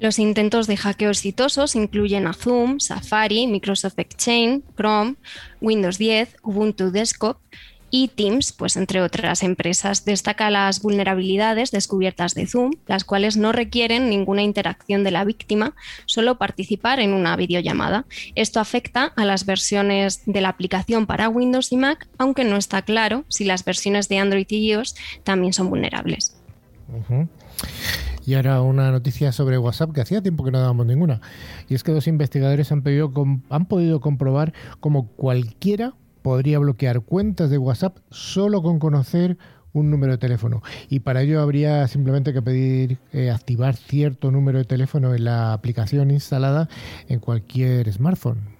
Los 0.00 0.20
intentos 0.20 0.66
de 0.68 0.76
hackeo 0.76 1.10
exitosos 1.10 1.74
incluyen 1.74 2.26
a 2.28 2.32
Zoom, 2.32 2.78
Safari, 2.78 3.48
Microsoft 3.48 3.98
Exchange, 3.98 4.62
Chrome, 4.76 5.16
Windows 5.60 5.98
10, 5.98 6.36
Ubuntu 6.42 6.92
Desktop 6.92 7.38
y 7.90 8.08
Teams, 8.08 8.52
pues 8.52 8.76
entre 8.76 9.00
otras 9.00 9.42
empresas. 9.42 10.04
Destaca 10.04 10.50
las 10.50 10.82
vulnerabilidades 10.82 11.72
descubiertas 11.72 12.34
de 12.34 12.46
Zoom, 12.46 12.72
las 12.86 13.02
cuales 13.04 13.36
no 13.36 13.50
requieren 13.50 14.08
ninguna 14.08 14.42
interacción 14.42 15.04
de 15.04 15.10
la 15.10 15.24
víctima, 15.24 15.74
solo 16.06 16.38
participar 16.38 17.00
en 17.00 17.12
una 17.12 17.34
videollamada. 17.36 18.04
Esto 18.34 18.60
afecta 18.60 19.12
a 19.16 19.24
las 19.24 19.46
versiones 19.46 20.22
de 20.26 20.40
la 20.40 20.50
aplicación 20.50 21.06
para 21.06 21.28
Windows 21.28 21.72
y 21.72 21.76
Mac, 21.76 22.06
aunque 22.18 22.44
no 22.44 22.56
está 22.56 22.82
claro 22.82 23.24
si 23.28 23.44
las 23.44 23.64
versiones 23.64 24.08
de 24.08 24.18
Android 24.18 24.46
y 24.48 24.70
iOS 24.70 24.94
también 25.24 25.52
son 25.52 25.70
vulnerables. 25.70 26.36
Y 28.28 28.34
ahora 28.34 28.60
una 28.60 28.90
noticia 28.90 29.32
sobre 29.32 29.56
WhatsApp 29.56 29.92
que 29.92 30.02
hacía 30.02 30.20
tiempo 30.20 30.44
que 30.44 30.50
no 30.50 30.60
dábamos 30.60 30.84
ninguna. 30.84 31.22
Y 31.66 31.74
es 31.74 31.82
que 31.82 31.92
dos 31.92 32.06
investigadores 32.06 32.70
han, 32.70 32.82
pedido, 32.82 33.10
han 33.48 33.64
podido 33.64 34.02
comprobar 34.02 34.52
cómo 34.80 35.06
cualquiera 35.12 35.94
podría 36.20 36.58
bloquear 36.58 37.00
cuentas 37.00 37.48
de 37.48 37.56
WhatsApp 37.56 37.96
solo 38.10 38.60
con 38.62 38.80
conocer 38.80 39.38
un 39.72 39.90
número 39.90 40.12
de 40.12 40.18
teléfono. 40.18 40.62
Y 40.90 41.00
para 41.00 41.22
ello 41.22 41.40
habría 41.40 41.88
simplemente 41.88 42.34
que 42.34 42.42
pedir 42.42 42.98
eh, 43.14 43.30
activar 43.30 43.76
cierto 43.76 44.30
número 44.30 44.58
de 44.58 44.66
teléfono 44.66 45.14
en 45.14 45.24
la 45.24 45.54
aplicación 45.54 46.10
instalada 46.10 46.68
en 47.08 47.20
cualquier 47.20 47.90
smartphone. 47.90 48.57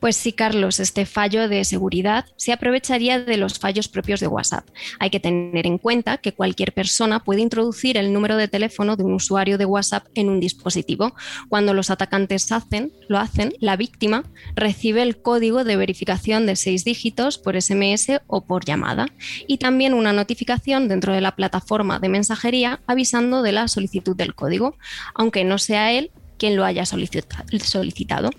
Pues 0.00 0.16
sí, 0.16 0.32
Carlos, 0.32 0.80
este 0.80 1.06
fallo 1.06 1.48
de 1.48 1.64
seguridad 1.64 2.26
se 2.36 2.52
aprovecharía 2.52 3.20
de 3.20 3.36
los 3.36 3.58
fallos 3.58 3.88
propios 3.88 4.20
de 4.20 4.26
WhatsApp. 4.26 4.68
Hay 4.98 5.10
que 5.10 5.20
tener 5.20 5.66
en 5.66 5.78
cuenta 5.78 6.18
que 6.18 6.32
cualquier 6.32 6.72
persona 6.72 7.20
puede 7.20 7.40
introducir 7.40 7.96
el 7.96 8.12
número 8.12 8.36
de 8.36 8.48
teléfono 8.48 8.96
de 8.96 9.04
un 9.04 9.14
usuario 9.14 9.58
de 9.58 9.64
WhatsApp 9.64 10.06
en 10.14 10.28
un 10.28 10.40
dispositivo. 10.40 11.14
Cuando 11.48 11.74
los 11.74 11.90
atacantes 11.90 12.50
hacen, 12.52 12.92
lo 13.08 13.18
hacen, 13.18 13.54
la 13.60 13.76
víctima 13.76 14.24
recibe 14.54 15.02
el 15.02 15.20
código 15.20 15.64
de 15.64 15.76
verificación 15.76 16.46
de 16.46 16.56
seis 16.56 16.84
dígitos 16.84 17.38
por 17.38 17.60
SMS 17.60 18.20
o 18.26 18.44
por 18.44 18.64
llamada 18.64 19.06
y 19.46 19.58
también 19.58 19.94
una 19.94 20.12
notificación 20.12 20.88
dentro 20.88 21.12
de 21.12 21.20
la 21.20 21.36
plataforma 21.36 21.98
de 21.98 22.08
mensajería 22.08 22.80
avisando 22.86 23.42
de 23.42 23.52
la 23.52 23.68
solicitud 23.68 24.16
del 24.16 24.34
código. 24.34 24.76
Aunque 25.14 25.44
no 25.44 25.58
sea 25.58 25.92
él, 25.92 26.10
quien 26.42 26.56
lo 26.56 26.64
haya 26.64 26.84
solicitado. 26.84 28.30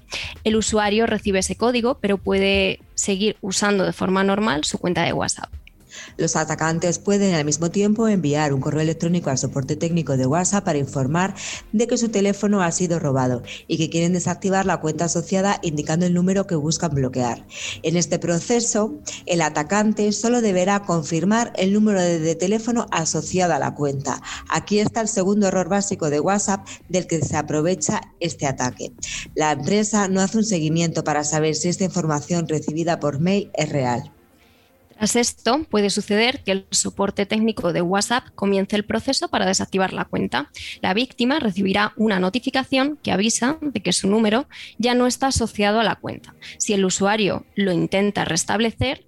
El 0.44 0.58
usuario 0.58 1.06
recibe 1.06 1.40
ese 1.40 1.56
código, 1.56 2.00
pero 2.02 2.18
puede 2.18 2.82
seguir 2.96 3.38
usando 3.40 3.86
de 3.86 3.94
forma 3.94 4.26
normal 4.26 4.66
su 4.66 4.78
cuenta 4.78 5.04
de 5.04 5.14
WhatsApp. 5.14 5.50
Los 6.18 6.36
atacantes 6.36 7.00
pueden 7.00 7.34
al 7.36 7.46
mismo 7.46 7.72
tiempo 7.72 8.08
enviar 8.08 8.54
un 8.54 8.62
correo 8.62 8.82
electrónico 8.82 9.30
al 9.30 9.38
soporte 9.38 9.76
técnico 9.76 10.18
de 10.18 10.26
WhatsApp 10.26 10.66
para 10.66 10.78
informar 10.78 11.36
de 11.72 11.88
que 11.88 11.98
su 11.98 12.10
teléfono 12.10 12.62
ha 12.62 12.72
sido 12.72 13.00
robado 13.00 13.44
y 13.68 13.78
que 13.78 13.90
quieren 13.90 14.14
desactivar 14.14 14.66
la 14.66 14.80
cuenta 14.80 15.06
asociada 15.06 15.60
indicando 15.62 16.06
el 16.06 16.14
número 16.14 16.48
que 16.48 16.56
buscan 16.56 16.94
bloquear. 16.94 17.46
En 17.82 17.98
este 17.98 18.20
proceso, 18.20 19.00
el 19.26 19.42
atacante 19.42 20.12
solo 20.12 20.42
deberá 20.42 20.82
confirmar 20.82 21.54
el 21.56 21.74
número 21.74 22.02
de 22.02 22.36
teléfono 22.36 22.88
asociado 22.92 23.54
a 23.54 23.60
la 23.60 23.76
cuenta. 23.76 24.22
Aquí 24.50 24.80
está 24.80 25.02
el 25.02 25.08
segundo 25.08 25.48
error 25.48 25.70
básico 25.70 26.10
de 26.10 26.20
WhatsApp 26.20 26.68
del 26.90 27.08
que 27.08 27.22
se 27.22 27.38
aprovecha 27.38 28.02
este 28.20 28.48
ataque. 28.48 28.94
La 29.36 29.52
empresa 29.52 30.08
no 30.08 30.22
hace 30.22 30.38
un 30.38 30.46
seguimiento 30.46 31.04
para 31.04 31.24
saber 31.24 31.56
si 31.56 31.70
esta 31.70 31.84
información 31.84 32.48
recibida 32.48 33.00
por 33.00 33.20
mail 33.20 33.52
es 33.54 33.70
real. 33.70 34.12
Tras 35.04 35.18
esto, 35.18 35.66
puede 35.70 35.90
suceder 35.90 36.46
que 36.46 36.54
el 36.54 36.66
soporte 36.72 37.26
técnico 37.26 37.74
de 37.74 37.82
WhatsApp 37.82 38.28
comience 38.36 38.78
el 38.78 38.86
proceso 38.86 39.28
para 39.28 39.46
desactivar 39.46 39.92
la 39.92 40.06
cuenta. 40.06 40.50
La 40.80 40.94
víctima 40.94 41.42
recibirá 41.42 41.92
una 41.98 42.22
notificación 42.22 42.98
que 43.04 43.12
avisa 43.12 43.58
de 43.60 43.82
que 43.82 43.92
su 43.92 44.08
número 44.08 44.48
ya 44.78 44.96
no 44.96 45.06
está 45.06 45.28
asociado 45.28 45.82
a 45.82 45.84
la 45.84 45.98
cuenta. 45.98 46.36
Si 46.58 46.72
el 46.72 46.86
usuario 46.86 47.46
lo 47.54 47.74
intenta 47.74 48.24
restablecer, 48.24 49.06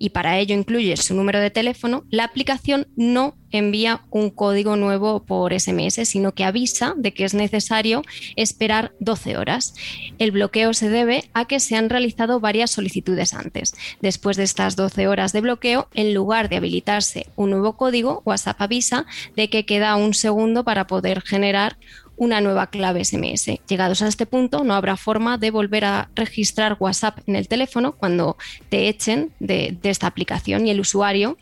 y 0.00 0.10
para 0.10 0.38
ello 0.38 0.54
incluye 0.56 0.96
su 0.96 1.14
número 1.14 1.40
de 1.40 1.50
teléfono, 1.50 2.04
la 2.10 2.24
aplicación 2.24 2.88
no 2.96 3.36
envía 3.50 4.02
un 4.10 4.30
código 4.30 4.76
nuevo 4.76 5.26
por 5.26 5.52
SMS, 5.52 6.08
sino 6.08 6.32
que 6.32 6.44
avisa 6.44 6.94
de 6.96 7.12
que 7.12 7.24
es 7.24 7.34
necesario 7.34 8.02
esperar 8.34 8.92
12 9.00 9.36
horas. 9.36 9.74
El 10.18 10.30
bloqueo 10.30 10.72
se 10.72 10.88
debe 10.88 11.28
a 11.34 11.44
que 11.44 11.60
se 11.60 11.76
han 11.76 11.90
realizado 11.90 12.40
varias 12.40 12.70
solicitudes 12.70 13.34
antes. 13.34 13.74
Después 14.00 14.38
de 14.38 14.44
estas 14.44 14.74
12 14.74 15.06
horas 15.06 15.34
de 15.34 15.42
bloqueo, 15.42 15.88
en 15.92 16.14
lugar 16.14 16.48
de 16.48 16.56
habilitarse 16.56 17.26
un 17.36 17.50
nuevo 17.50 17.76
código, 17.76 18.22
WhatsApp 18.24 18.62
avisa 18.62 19.04
de 19.36 19.50
que 19.50 19.66
queda 19.66 19.96
un 19.96 20.14
segundo 20.14 20.64
para 20.64 20.86
poder 20.86 21.20
generar 21.20 21.76
una 22.20 22.42
nueva 22.42 22.66
clave 22.66 23.02
SMS. 23.02 23.60
Llegados 23.66 24.02
a 24.02 24.06
este 24.06 24.26
punto, 24.26 24.62
no 24.62 24.74
habrá 24.74 24.98
forma 24.98 25.38
de 25.38 25.50
volver 25.50 25.86
a 25.86 26.10
registrar 26.14 26.76
WhatsApp 26.78 27.18
en 27.26 27.34
el 27.34 27.48
teléfono 27.48 27.92
cuando 27.92 28.36
te 28.68 28.88
echen 28.88 29.32
de, 29.40 29.78
esta 29.84 30.06
aplicación 30.06 30.66
y 30.66 30.70
el 30.70 30.80
usuario 30.80 31.38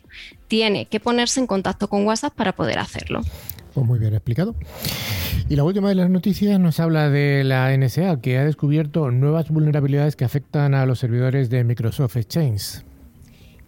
tiene 0.47 0.85
que 0.85 1.01
ponerse 1.01 1.41
en 1.41 1.47
contacto 1.47 1.89
con 1.89 2.05
WhatsApp 2.05 2.33
para 2.33 2.53
poder 2.53 2.79
hacerlo. 2.79 3.23
Pues 3.73 3.85
muy 3.85 3.99
bien 3.99 4.13
explicado. 4.13 4.55
Y 5.49 5.57
la 5.57 5.65
última 5.65 5.89
de 5.89 5.95
las 5.95 6.09
noticias 6.09 6.57
nos 6.61 6.79
habla 6.79 7.09
de 7.09 7.43
la 7.43 7.75
NSA, 7.75 8.21
que 8.21 8.37
ha 8.37 8.45
descubierto 8.45 9.11
nuevas 9.11 9.49
vulnerabilidades 9.49 10.15
que 10.15 10.23
afectan 10.23 10.73
a 10.75 10.85
los 10.85 10.99
servidores 10.99 11.49
de 11.49 11.65
Microsoft 11.65 12.15
Exchange. 12.15 12.88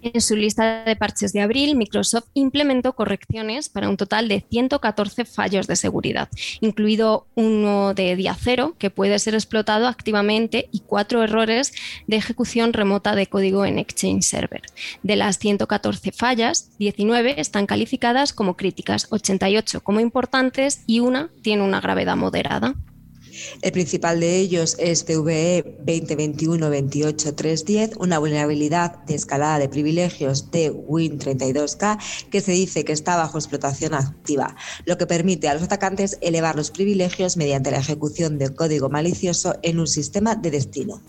En 0.04 0.20
su 0.20 0.36
lista 0.36 0.84
de 0.84 0.96
parches 0.96 1.32
de 1.32 1.42
abril, 1.42 1.76
Microsoft 1.76 2.26
implementó 2.34 2.94
correcciones 2.94 3.70
para 3.70 3.88
un 3.88 3.98
total 3.98 4.28
de 4.28 4.44
114 4.50 5.26
fallos 5.26 5.68
de 5.68 5.76
seguridad, 5.76 6.28
incluido 6.60 7.28
uno 7.36 7.94
de 7.94 8.16
día 8.16 8.36
cero 8.40 8.76
que 8.80 8.90
puede 8.90 9.20
ser 9.20 9.36
explotado 9.36 9.88
activamente 9.88 10.70
y 10.72 10.80
cuatro 10.80 11.24
errores 11.24 11.72
de 12.08 12.16
ejecución 12.16 12.74
remota 12.74 13.14
de 13.14 13.28
código 13.28 13.64
en 13.64 13.78
Exchange 13.78 14.24
Server. 14.24 14.64
De 15.04 15.16
las 15.16 15.38
114 15.38 16.12
fallas, 16.12 16.72
19 16.80 17.40
están 17.40 17.68
calificadas 17.68 18.34
como 18.34 18.58
críticas, 18.58 19.06
88 19.12 19.82
como 19.84 20.00
importantes 20.00 20.82
y 20.88 21.00
una 21.00 21.30
tiene 21.44 21.62
una 21.62 21.80
gravedad 21.80 22.16
moderada. 22.16 22.74
El 23.62 23.72
principal 23.72 24.20
de 24.20 24.38
ellos 24.38 24.76
es 24.80 25.04
CVE 25.04 25.78
2021-28310, 25.86 27.94
una 27.98 28.20
vulnerabilidad 28.20 29.04
de 29.06 29.16
escalada 29.16 29.60
de 29.60 29.70
privilegios 29.70 30.52
de 30.52 30.74
Win32K 30.74 32.00
que 32.30 32.42
se 32.42 32.52
dice 32.52 32.86
que 32.86 32.94
está 32.94 33.16
bajo 33.16 33.38
explotación 33.38 33.94
activa, 33.94 34.56
lo 34.86 34.98
que 34.98 35.08
permite 35.08 35.48
a 35.48 35.54
los 35.54 35.64
atacantes 35.64 36.18
elevar 36.22 36.56
los 36.56 36.72
privilegios 36.72 37.38
mediante 37.38 37.72
la 37.72 37.78
ejecución 37.78 38.38
de 38.38 38.54
código 38.54 38.90
malicioso 38.90 39.56
en 39.64 39.80
un 39.80 39.88
sistema 39.88 40.36
de 40.36 40.52
destino. 40.52 41.02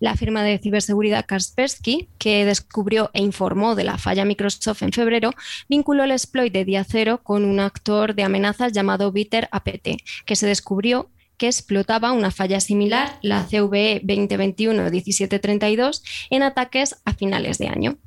La 0.00 0.16
firma 0.16 0.42
de 0.42 0.58
ciberseguridad 0.58 1.26
Kaspersky, 1.26 2.08
que 2.18 2.44
descubrió 2.44 3.10
e 3.14 3.22
informó 3.22 3.74
de 3.74 3.84
la 3.84 3.98
falla 3.98 4.24
Microsoft 4.24 4.82
en 4.82 4.92
febrero, 4.92 5.32
vinculó 5.68 6.04
el 6.04 6.10
exploit 6.10 6.52
de 6.52 6.64
día 6.64 6.84
cero 6.84 7.20
con 7.22 7.44
un 7.44 7.60
actor 7.60 8.14
de 8.14 8.22
amenazas 8.22 8.72
llamado 8.72 9.12
Bitter 9.12 9.48
APT, 9.50 10.02
que 10.24 10.36
se 10.36 10.46
descubrió 10.46 11.10
que 11.42 11.48
explotaba 11.48 12.12
una 12.12 12.30
falla 12.30 12.60
similar, 12.60 13.18
la 13.20 13.44
CVE 13.44 14.00
2021-1732, 14.04 16.02
en 16.30 16.44
ataques 16.44 17.02
a 17.04 17.14
finales 17.14 17.58
de 17.58 17.66
año. 17.66 17.98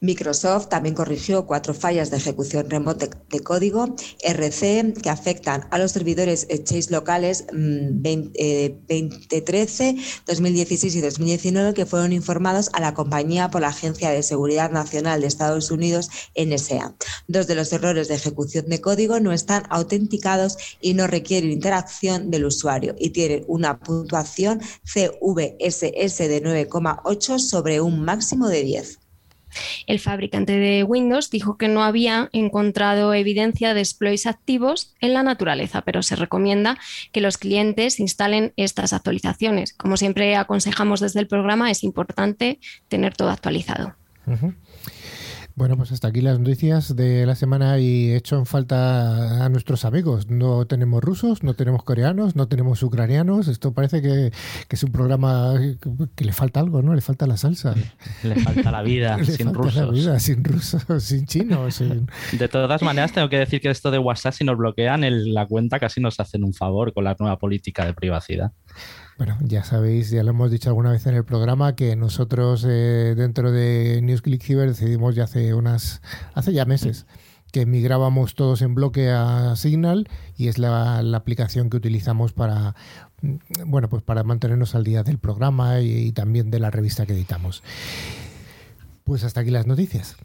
Microsoft 0.00 0.68
también 0.68 0.94
corrigió 0.94 1.46
cuatro 1.46 1.74
fallas 1.74 2.10
de 2.10 2.18
ejecución 2.18 2.70
remota 2.70 3.08
de 3.28 3.40
código 3.40 3.96
RC 4.22 4.94
que 5.02 5.10
afectan 5.10 5.66
a 5.70 5.78
los 5.78 5.90
servidores 5.92 6.46
Chase 6.64 6.90
locales 6.90 7.46
2013, 7.52 9.96
2016 10.26 10.94
eh, 10.94 10.98
y 10.98 11.00
2019 11.00 11.74
que 11.74 11.86
fueron 11.86 12.12
informados 12.12 12.70
a 12.72 12.80
la 12.80 12.94
compañía 12.94 13.50
por 13.50 13.62
la 13.62 13.68
Agencia 13.68 14.10
de 14.10 14.22
Seguridad 14.22 14.70
Nacional 14.70 15.20
de 15.20 15.26
Estados 15.26 15.70
Unidos, 15.70 16.10
NSA. 16.36 16.94
Dos 17.28 17.46
de 17.46 17.54
los 17.54 17.72
errores 17.72 18.08
de 18.08 18.14
ejecución 18.14 18.66
de 18.66 18.80
código 18.80 19.20
no 19.20 19.32
están 19.32 19.64
autenticados 19.70 20.56
y 20.80 20.94
no 20.94 21.06
requieren 21.06 21.50
interacción 21.50 22.30
del 22.30 22.46
usuario 22.46 22.94
y 22.98 23.10
tienen 23.10 23.44
una 23.48 23.78
puntuación 23.78 24.60
CVSS 24.84 26.18
de 26.18 26.42
9,8 26.42 27.38
sobre 27.38 27.80
un 27.80 28.04
máximo 28.04 28.48
de 28.48 28.62
10. 28.62 29.05
El 29.86 29.98
fabricante 29.98 30.58
de 30.58 30.84
Windows 30.84 31.30
dijo 31.30 31.56
que 31.56 31.68
no 31.68 31.82
había 31.82 32.28
encontrado 32.32 33.14
evidencia 33.14 33.74
de 33.74 33.80
exploits 33.80 34.26
activos 34.26 34.94
en 35.00 35.14
la 35.14 35.22
naturaleza, 35.22 35.82
pero 35.82 36.02
se 36.02 36.16
recomienda 36.16 36.78
que 37.12 37.20
los 37.20 37.38
clientes 37.38 38.00
instalen 38.00 38.52
estas 38.56 38.92
actualizaciones. 38.92 39.72
Como 39.72 39.96
siempre 39.96 40.36
aconsejamos 40.36 41.00
desde 41.00 41.20
el 41.20 41.26
programa, 41.26 41.70
es 41.70 41.84
importante 41.84 42.60
tener 42.88 43.16
todo 43.16 43.30
actualizado. 43.30 43.94
Bueno, 45.56 45.78
pues 45.78 45.90
hasta 45.90 46.08
aquí 46.08 46.20
las 46.20 46.38
noticias 46.38 46.94
de 46.96 47.24
la 47.24 47.34
semana 47.34 47.78
y 47.78 48.10
he 48.10 48.16
hecho 48.16 48.36
en 48.36 48.44
falta 48.44 49.42
a 49.42 49.48
nuestros 49.48 49.86
amigos. 49.86 50.28
No 50.28 50.66
tenemos 50.66 51.02
rusos, 51.02 51.42
no 51.42 51.54
tenemos 51.54 51.82
coreanos, 51.82 52.36
no 52.36 52.46
tenemos 52.46 52.82
ucranianos. 52.82 53.48
Esto 53.48 53.72
parece 53.72 54.02
que, 54.02 54.32
es 54.68 54.82
un 54.82 54.92
programa 54.92 55.54
que, 56.14 56.24
le 56.26 56.34
falta 56.34 56.60
algo, 56.60 56.82
¿no? 56.82 56.94
Le 56.94 57.00
falta 57.00 57.26
la 57.26 57.38
salsa. 57.38 57.74
Le 58.22 58.36
falta 58.36 58.70
la 58.70 58.82
vida 58.82 59.16
sin 59.24 59.54
rusos. 59.54 59.76
La 59.76 59.90
vida, 59.90 60.20
sin 60.20 60.44
rusos, 60.44 60.84
sin 61.02 61.24
chinos. 61.24 61.82
De 62.32 62.48
todas 62.48 62.82
maneras, 62.82 63.12
tengo 63.12 63.30
que 63.30 63.38
decir 63.38 63.62
que 63.62 63.70
esto 63.70 63.90
de 63.90 63.98
WhatsApp, 63.98 64.34
si 64.34 64.44
nos 64.44 64.58
bloquean 64.58 65.04
la 65.32 65.46
cuenta, 65.46 65.80
casi 65.80 66.02
nos 66.02 66.20
hacen 66.20 66.44
un 66.44 66.52
favor 66.52 66.92
con 66.92 67.04
la 67.04 67.16
nueva 67.18 67.38
política 67.38 67.86
de 67.86 67.94
privacidad. 67.94 68.52
Bueno, 69.18 69.38
ya 69.40 69.64
sabéis, 69.64 70.10
ya 70.10 70.22
lo 70.22 70.30
hemos 70.30 70.50
dicho 70.50 70.68
alguna 70.68 70.90
vez 70.90 71.06
en 71.06 71.14
el 71.14 71.24
programa, 71.24 71.74
que 71.74 71.96
nosotros 71.96 72.66
eh, 72.68 73.14
dentro 73.16 73.50
de 73.50 74.00
NewsClick 74.02 74.42
Cyber 74.42 74.68
decidimos 74.68 75.14
ya 75.14 75.24
hace 75.24 75.54
unas, 75.54 76.02
hace 76.34 76.52
ya 76.52 76.66
meses, 76.66 77.06
que 77.50 77.64
migrábamos 77.64 78.34
todos 78.34 78.60
en 78.60 78.74
bloque 78.74 79.10
a 79.10 79.56
Signal 79.56 80.06
y 80.36 80.48
es 80.48 80.58
la, 80.58 80.98
aplicación 81.14 81.70
que 81.70 81.78
utilizamos 81.78 82.34
para, 82.34 82.74
mm, 83.22 83.36
bueno, 83.64 83.88
pues 83.88 84.02
para 84.02 84.22
mantenernos 84.22 84.74
al 84.74 84.84
día 84.84 85.02
del 85.02 85.18
programa 85.18 85.80
y 85.80 86.12
también 86.12 86.50
de 86.50 86.60
la 86.60 86.70
revista 86.70 87.06
que 87.06 87.14
editamos. 87.14 87.62
Pues 89.04 89.24
hasta 89.24 89.40
aquí 89.40 89.50
las 89.50 89.66
noticias. 89.66 90.16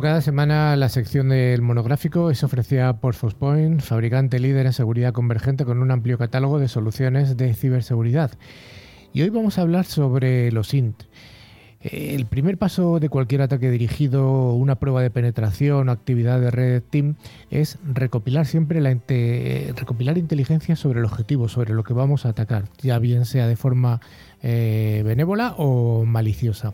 Cada 0.00 0.22
semana, 0.22 0.76
la 0.76 0.88
sección 0.88 1.28
del 1.28 1.60
monográfico 1.60 2.30
es 2.30 2.42
ofrecida 2.42 3.00
por 3.00 3.14
Fospoint, 3.14 3.82
fabricante 3.82 4.38
líder 4.38 4.64
en 4.64 4.72
seguridad 4.72 5.12
convergente 5.12 5.66
con 5.66 5.82
un 5.82 5.90
amplio 5.90 6.16
catálogo 6.16 6.58
de 6.58 6.68
soluciones 6.68 7.36
de 7.36 7.52
ciberseguridad. 7.52 8.30
Y 9.12 9.20
hoy 9.20 9.28
vamos 9.28 9.58
a 9.58 9.62
hablar 9.62 9.84
sobre 9.84 10.50
los 10.52 10.72
INT. 10.72 11.02
El 11.82 12.24
primer 12.26 12.56
paso 12.56 12.98
de 12.98 13.10
cualquier 13.10 13.42
ataque 13.42 13.70
dirigido, 13.70 14.54
una 14.54 14.76
prueba 14.76 15.02
de 15.02 15.10
penetración 15.10 15.90
o 15.90 15.92
actividad 15.92 16.40
de 16.40 16.50
red 16.50 16.82
team 16.88 17.16
es 17.50 17.78
recopilar 17.84 18.46
siempre 18.46 18.80
la 18.80 18.90
recopilar 19.76 20.16
inteligencia 20.16 20.76
sobre 20.76 21.00
el 21.00 21.04
objetivo, 21.04 21.48
sobre 21.48 21.74
lo 21.74 21.84
que 21.84 21.92
vamos 21.92 22.24
a 22.24 22.30
atacar, 22.30 22.64
ya 22.80 22.98
bien 22.98 23.26
sea 23.26 23.46
de 23.46 23.56
forma 23.56 24.00
eh, 24.42 25.02
benévola 25.04 25.54
o 25.58 26.06
maliciosa. 26.06 26.72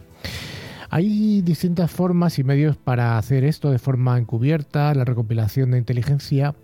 Hay 0.90 1.42
distintas 1.42 1.90
formas 1.90 2.38
y 2.38 2.44
medios 2.44 2.76
para 2.76 3.18
hacer 3.18 3.44
esto 3.44 3.70
de 3.70 3.78
forma 3.78 4.18
encubierta. 4.18 4.94
La 4.94 5.04
recopilación 5.04 5.72
de 5.72 5.78
inteligencia 5.78 6.54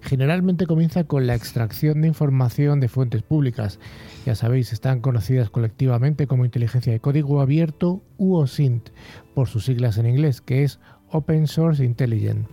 generalmente 0.00 0.66
comienza 0.66 1.04
con 1.04 1.26
la 1.26 1.34
extracción 1.34 2.02
de 2.02 2.08
información 2.08 2.78
de 2.78 2.88
fuentes 2.88 3.22
públicas. 3.22 3.80
Ya 4.26 4.34
sabéis, 4.34 4.72
están 4.72 5.00
conocidas 5.00 5.50
colectivamente 5.50 6.26
como 6.26 6.44
inteligencia 6.44 6.92
de 6.92 7.00
código 7.00 7.40
abierto 7.40 8.02
u 8.16 8.36
OSINT, 8.36 8.90
por 9.34 9.48
sus 9.48 9.64
siglas 9.64 9.98
en 9.98 10.06
inglés, 10.06 10.40
que 10.40 10.62
es 10.62 10.78
Open 11.10 11.46
Source 11.46 11.84
Intelligence. 11.84 12.48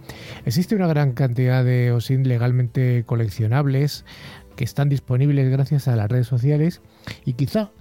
Existe 0.45 0.75
una 0.75 0.87
gran 0.87 1.11
cantidad 1.13 1.63
de 1.63 1.91
OSINT 1.91 2.25
legalmente 2.25 3.03
coleccionables 3.05 4.05
que 4.55 4.63
están 4.63 4.89
disponibles 4.89 5.49
gracias 5.51 5.87
a 5.87 5.95
las 5.95 6.09
redes 6.09 6.27
sociales 6.27 6.81
y 7.25 7.33
quizá 7.33 7.71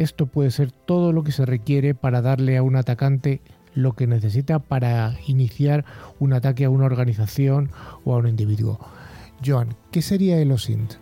esto 0.00 0.26
puede 0.26 0.50
ser 0.50 0.72
todo 0.72 1.12
lo 1.12 1.22
que 1.22 1.32
se 1.32 1.44
requiere 1.44 1.94
para 1.94 2.22
darle 2.22 2.56
a 2.56 2.62
un 2.62 2.76
atacante 2.76 3.42
lo 3.74 3.92
que 3.92 4.06
necesita 4.06 4.58
para 4.58 5.14
iniciar 5.26 5.84
un 6.18 6.32
ataque 6.32 6.64
a 6.64 6.70
una 6.70 6.86
organización 6.86 7.70
o 8.04 8.14
a 8.14 8.16
un 8.16 8.26
individuo. 8.26 8.80
Joan, 9.44 9.76
¿qué 9.92 10.00
sería 10.02 10.38
el 10.38 10.52
OSINT? 10.52 10.94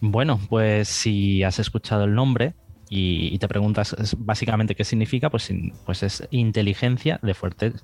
Bueno, 0.00 0.40
pues 0.48 0.88
si 0.88 1.42
has 1.42 1.58
escuchado 1.58 2.04
el 2.04 2.14
nombre, 2.14 2.54
y, 2.88 3.38
te 3.38 3.48
preguntas 3.48 3.96
básicamente 4.18 4.74
qué 4.74 4.84
significa, 4.84 5.30
pues, 5.30 5.52
pues 5.84 6.02
es 6.02 6.28
inteligencia 6.30 7.18
de, 7.22 7.34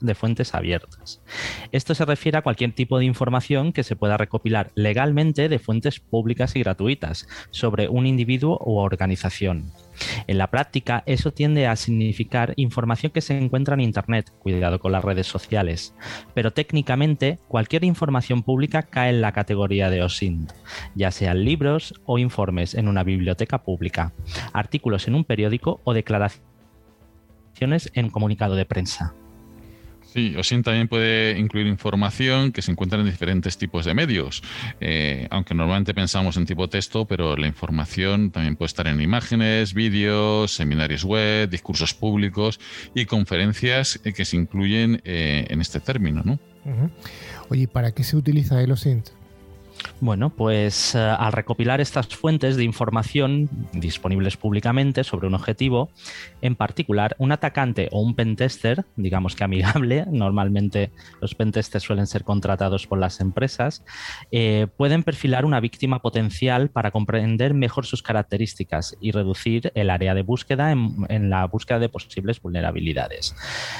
de 0.01 0.15
fuentes 0.15 0.55
abiertas. 0.55 1.21
Esto 1.73 1.95
se 1.95 2.05
refiere 2.05 2.39
a 2.39 2.43
cualquier 2.43 2.73
tipo 2.73 2.99
de 2.99 3.07
información 3.07 3.73
que 3.73 3.83
se 3.83 3.97
pueda 3.97 4.17
recopilar 4.17 4.71
legalmente 4.75 5.49
de 5.49 5.59
fuentes 5.59 6.01
públicas 6.01 6.55
y 6.57 6.61
gratuitas 6.61 7.27
sobre 7.51 7.89
un 7.89 8.07
individuo 8.07 8.61
u 8.65 8.77
organización. 8.77 9.73
En 10.27 10.39
la 10.39 10.51
práctica, 10.51 11.03
eso 11.07 11.33
tiende 11.33 11.67
a 11.67 11.77
significar 11.77 12.55
información 12.57 13.13
que 13.13 13.21
se 13.21 13.37
encuentra 13.37 13.75
en 13.75 13.81
Internet, 13.81 14.33
cuidado 14.39 14.79
con 14.79 14.93
las 14.93 15.05
redes 15.05 15.27
sociales, 15.27 15.95
pero 16.35 16.53
técnicamente 16.53 17.39
cualquier 17.49 17.85
información 17.85 18.43
pública 18.43 18.83
cae 18.83 19.11
en 19.11 19.21
la 19.21 19.33
categoría 19.33 19.91
de 19.91 20.03
OSINT, 20.03 20.53
ya 20.95 21.11
sean 21.11 21.45
libros 21.45 21.95
o 22.05 22.19
informes 22.19 22.75
en 22.75 22.89
una 22.89 23.03
biblioteca 23.03 23.63
pública, 23.63 24.13
artículos 24.53 25.09
en 25.09 25.15
un 25.15 25.25
periódico 25.25 25.81
o 25.85 25.95
declaraciones 25.95 26.43
en 27.95 28.07
un 28.07 28.11
comunicado 28.11 28.55
de 28.55 28.65
prensa. 28.65 29.15
Sí, 30.13 30.35
OSINT 30.37 30.65
también 30.65 30.89
puede 30.89 31.39
incluir 31.39 31.69
información 31.69 32.51
que 32.51 32.63
se 32.63 32.73
encuentra 32.73 32.99
en 32.99 33.07
diferentes 33.07 33.57
tipos 33.59 33.85
de 33.85 33.95
medios, 33.95 34.43
eh, 34.81 35.29
aunque 35.31 35.55
normalmente 35.55 35.95
pensamos 35.95 36.37
en 36.37 36.47
tipo 36.47 36.69
texto, 36.69 37.05
pero 37.05 37.37
la 37.37 37.47
información 37.47 38.33
también 38.33 38.57
puede 38.57 38.67
estar 38.67 38.89
en 38.89 39.01
imágenes, 39.01 39.73
vídeos, 39.73 40.53
seminarios 40.53 41.05
web, 41.05 41.49
discursos 41.49 41.95
públicos 41.95 42.59
y 42.93 43.07
conferencias 43.07 44.01
eh, 44.05 44.13
que 44.13 44.25
se 44.25 44.37
incluyen 44.37 45.01
eh, 45.05 45.47
en 45.49 45.61
este 45.61 45.79
término. 45.79 46.23
¿no? 46.25 46.41
Oye, 47.49 47.69
¿para 47.69 47.93
qué 47.93 48.03
se 48.03 48.17
utiliza 48.17 48.61
el 48.61 48.73
OSINT? 48.73 49.20
Bueno, 50.03 50.31
pues 50.31 50.95
eh, 50.95 50.99
al 50.99 51.33
recopilar 51.33 51.83
estas 51.83 52.09
fuentes 52.09 52.57
de 52.57 52.65
información 52.65 53.51
disponibles 53.75 54.39
públicamente 54.39 55.05
sobre 55.05 55.27
un 55.27 55.35
objetivo, 55.35 55.91
en 56.41 56.57
particular 56.57 57.15
un 57.19 57.33
atacante 57.33 57.91
o 57.93 58.01
un 58.01 58.15
pentester, 58.15 58.87
digamos 58.97 59.37
que 59.37 59.45
amigable, 59.45 60.07
normalmente 60.11 60.91
los 61.21 61.35
pentesters 61.35 61.85
suelen 61.85 62.07
ser 62.07 62.25
contratados 62.25 62.87
por 62.87 62.99
las 62.99 63.21
empresas, 63.21 63.85
eh, 64.33 64.69
pueden 64.75 65.03
perfilar 65.03 65.45
una 65.45 65.61
víctima 65.61 66.01
potencial 66.01 66.71
para 66.71 66.93
comprender 66.93 67.53
mejor 67.53 67.85
sus 67.85 68.03
características 68.03 68.97
y 69.03 69.11
reducir 69.11 69.71
el 69.75 69.91
área 69.91 70.15
de 70.15 70.23
búsqueda 70.23 70.73
en, 70.73 71.29
la 71.29 71.45
búsqueda 71.47 71.79
de 71.79 71.91
posibles 71.91 72.41
vulnerabilidades. 72.41 73.37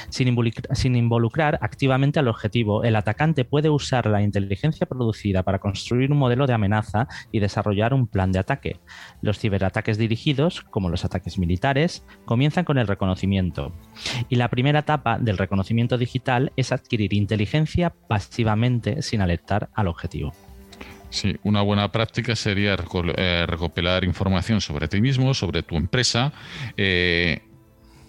Sin 0.09 0.27
involucrar, 0.27 0.77
sin 0.77 0.95
involucrar 0.95 1.57
activamente 1.63 2.19
al 2.19 2.27
objetivo, 2.27 2.83
el 2.83 2.95
atacante 2.95 3.43
puede 3.43 3.71
usar 3.71 4.05
la 4.05 4.21
inteligencia 4.21 4.85
producida 4.85 5.41
para 5.41 5.57
construir 5.57 6.10
un 6.11 6.19
modelo 6.19 6.47
de 6.47 6.53
amenaza 6.53 7.07
y 7.31 7.39
desarrollar 7.39 7.93
un 7.93 8.07
plan 8.07 8.31
de 8.31 8.39
ataque. 8.39 8.79
Los 9.21 9.39
ciberataques 9.39 9.97
dirigidos, 9.97 10.61
como 10.61 10.89
los 10.89 11.05
ataques 11.05 11.37
militares, 11.37 12.05
comienzan 12.25 12.65
con 12.65 12.77
el 12.77 12.87
reconocimiento. 12.87 13.73
Y 14.29 14.35
la 14.35 14.49
primera 14.49 14.79
etapa 14.79 15.17
del 15.19 15.37
reconocimiento 15.37 15.97
digital 15.97 16.51
es 16.55 16.71
adquirir 16.71 17.13
inteligencia 17.13 17.93
pasivamente 18.07 19.01
sin 19.01 19.21
alertar 19.21 19.69
al 19.73 19.87
objetivo. 19.87 20.33
Sí, 21.11 21.35
una 21.43 21.61
buena 21.61 21.91
práctica 21.91 22.37
sería 22.37 22.77
eh, 23.17 23.45
recopilar 23.45 24.05
información 24.05 24.61
sobre 24.61 24.87
ti 24.87 25.01
mismo, 25.01 25.33
sobre 25.33 25.61
tu 25.61 25.75
empresa, 25.75 26.31
eh, 26.77 27.41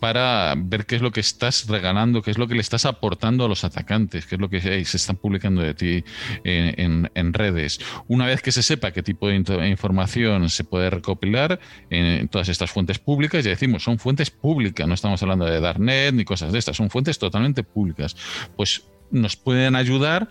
para 0.02 0.54
ver 0.56 0.84
qué 0.84 0.96
es 0.96 1.00
lo 1.00 1.12
que 1.12 1.20
estás 1.20 1.68
regalando, 1.68 2.22
qué 2.22 2.32
es 2.32 2.36
lo 2.36 2.48
que 2.48 2.56
le 2.56 2.60
estás 2.60 2.86
aportando 2.86 3.44
a 3.44 3.48
los 3.48 3.62
atacantes, 3.62 4.26
qué 4.26 4.34
es 4.34 4.40
lo 4.40 4.50
que 4.50 4.60
se 4.60 4.96
están 4.96 5.14
publicando 5.14 5.62
de 5.62 5.74
ti 5.74 6.04
en, 6.42 7.32
redes. 7.32 7.78
Una 8.08 8.26
vez 8.26 8.42
que 8.42 8.50
se 8.50 8.64
sepa 8.64 8.90
qué 8.90 9.04
tipo 9.04 9.28
de 9.28 9.36
información 9.68 10.50
se 10.50 10.64
puede 10.64 10.90
recopilar 10.90 11.60
en 11.88 12.26
todas 12.26 12.48
estas 12.48 12.68
fuentes 12.72 12.98
públicas, 12.98 13.44
ya 13.44 13.50
decimos, 13.50 13.84
son 13.84 14.00
fuentes 14.00 14.32
públicas, 14.32 14.88
no 14.88 14.94
estamos 14.94 15.22
hablando 15.22 15.44
de 15.44 15.60
Darknet 15.60 16.14
ni 16.14 16.24
cosas 16.24 16.50
de 16.50 16.58
estas, 16.58 16.76
son 16.76 16.90
fuentes 16.90 17.20
totalmente 17.20 17.62
públicas. 17.62 18.16
Pues 18.56 18.82
nos 19.12 19.36
pueden 19.36 19.76
ayudar 19.76 20.30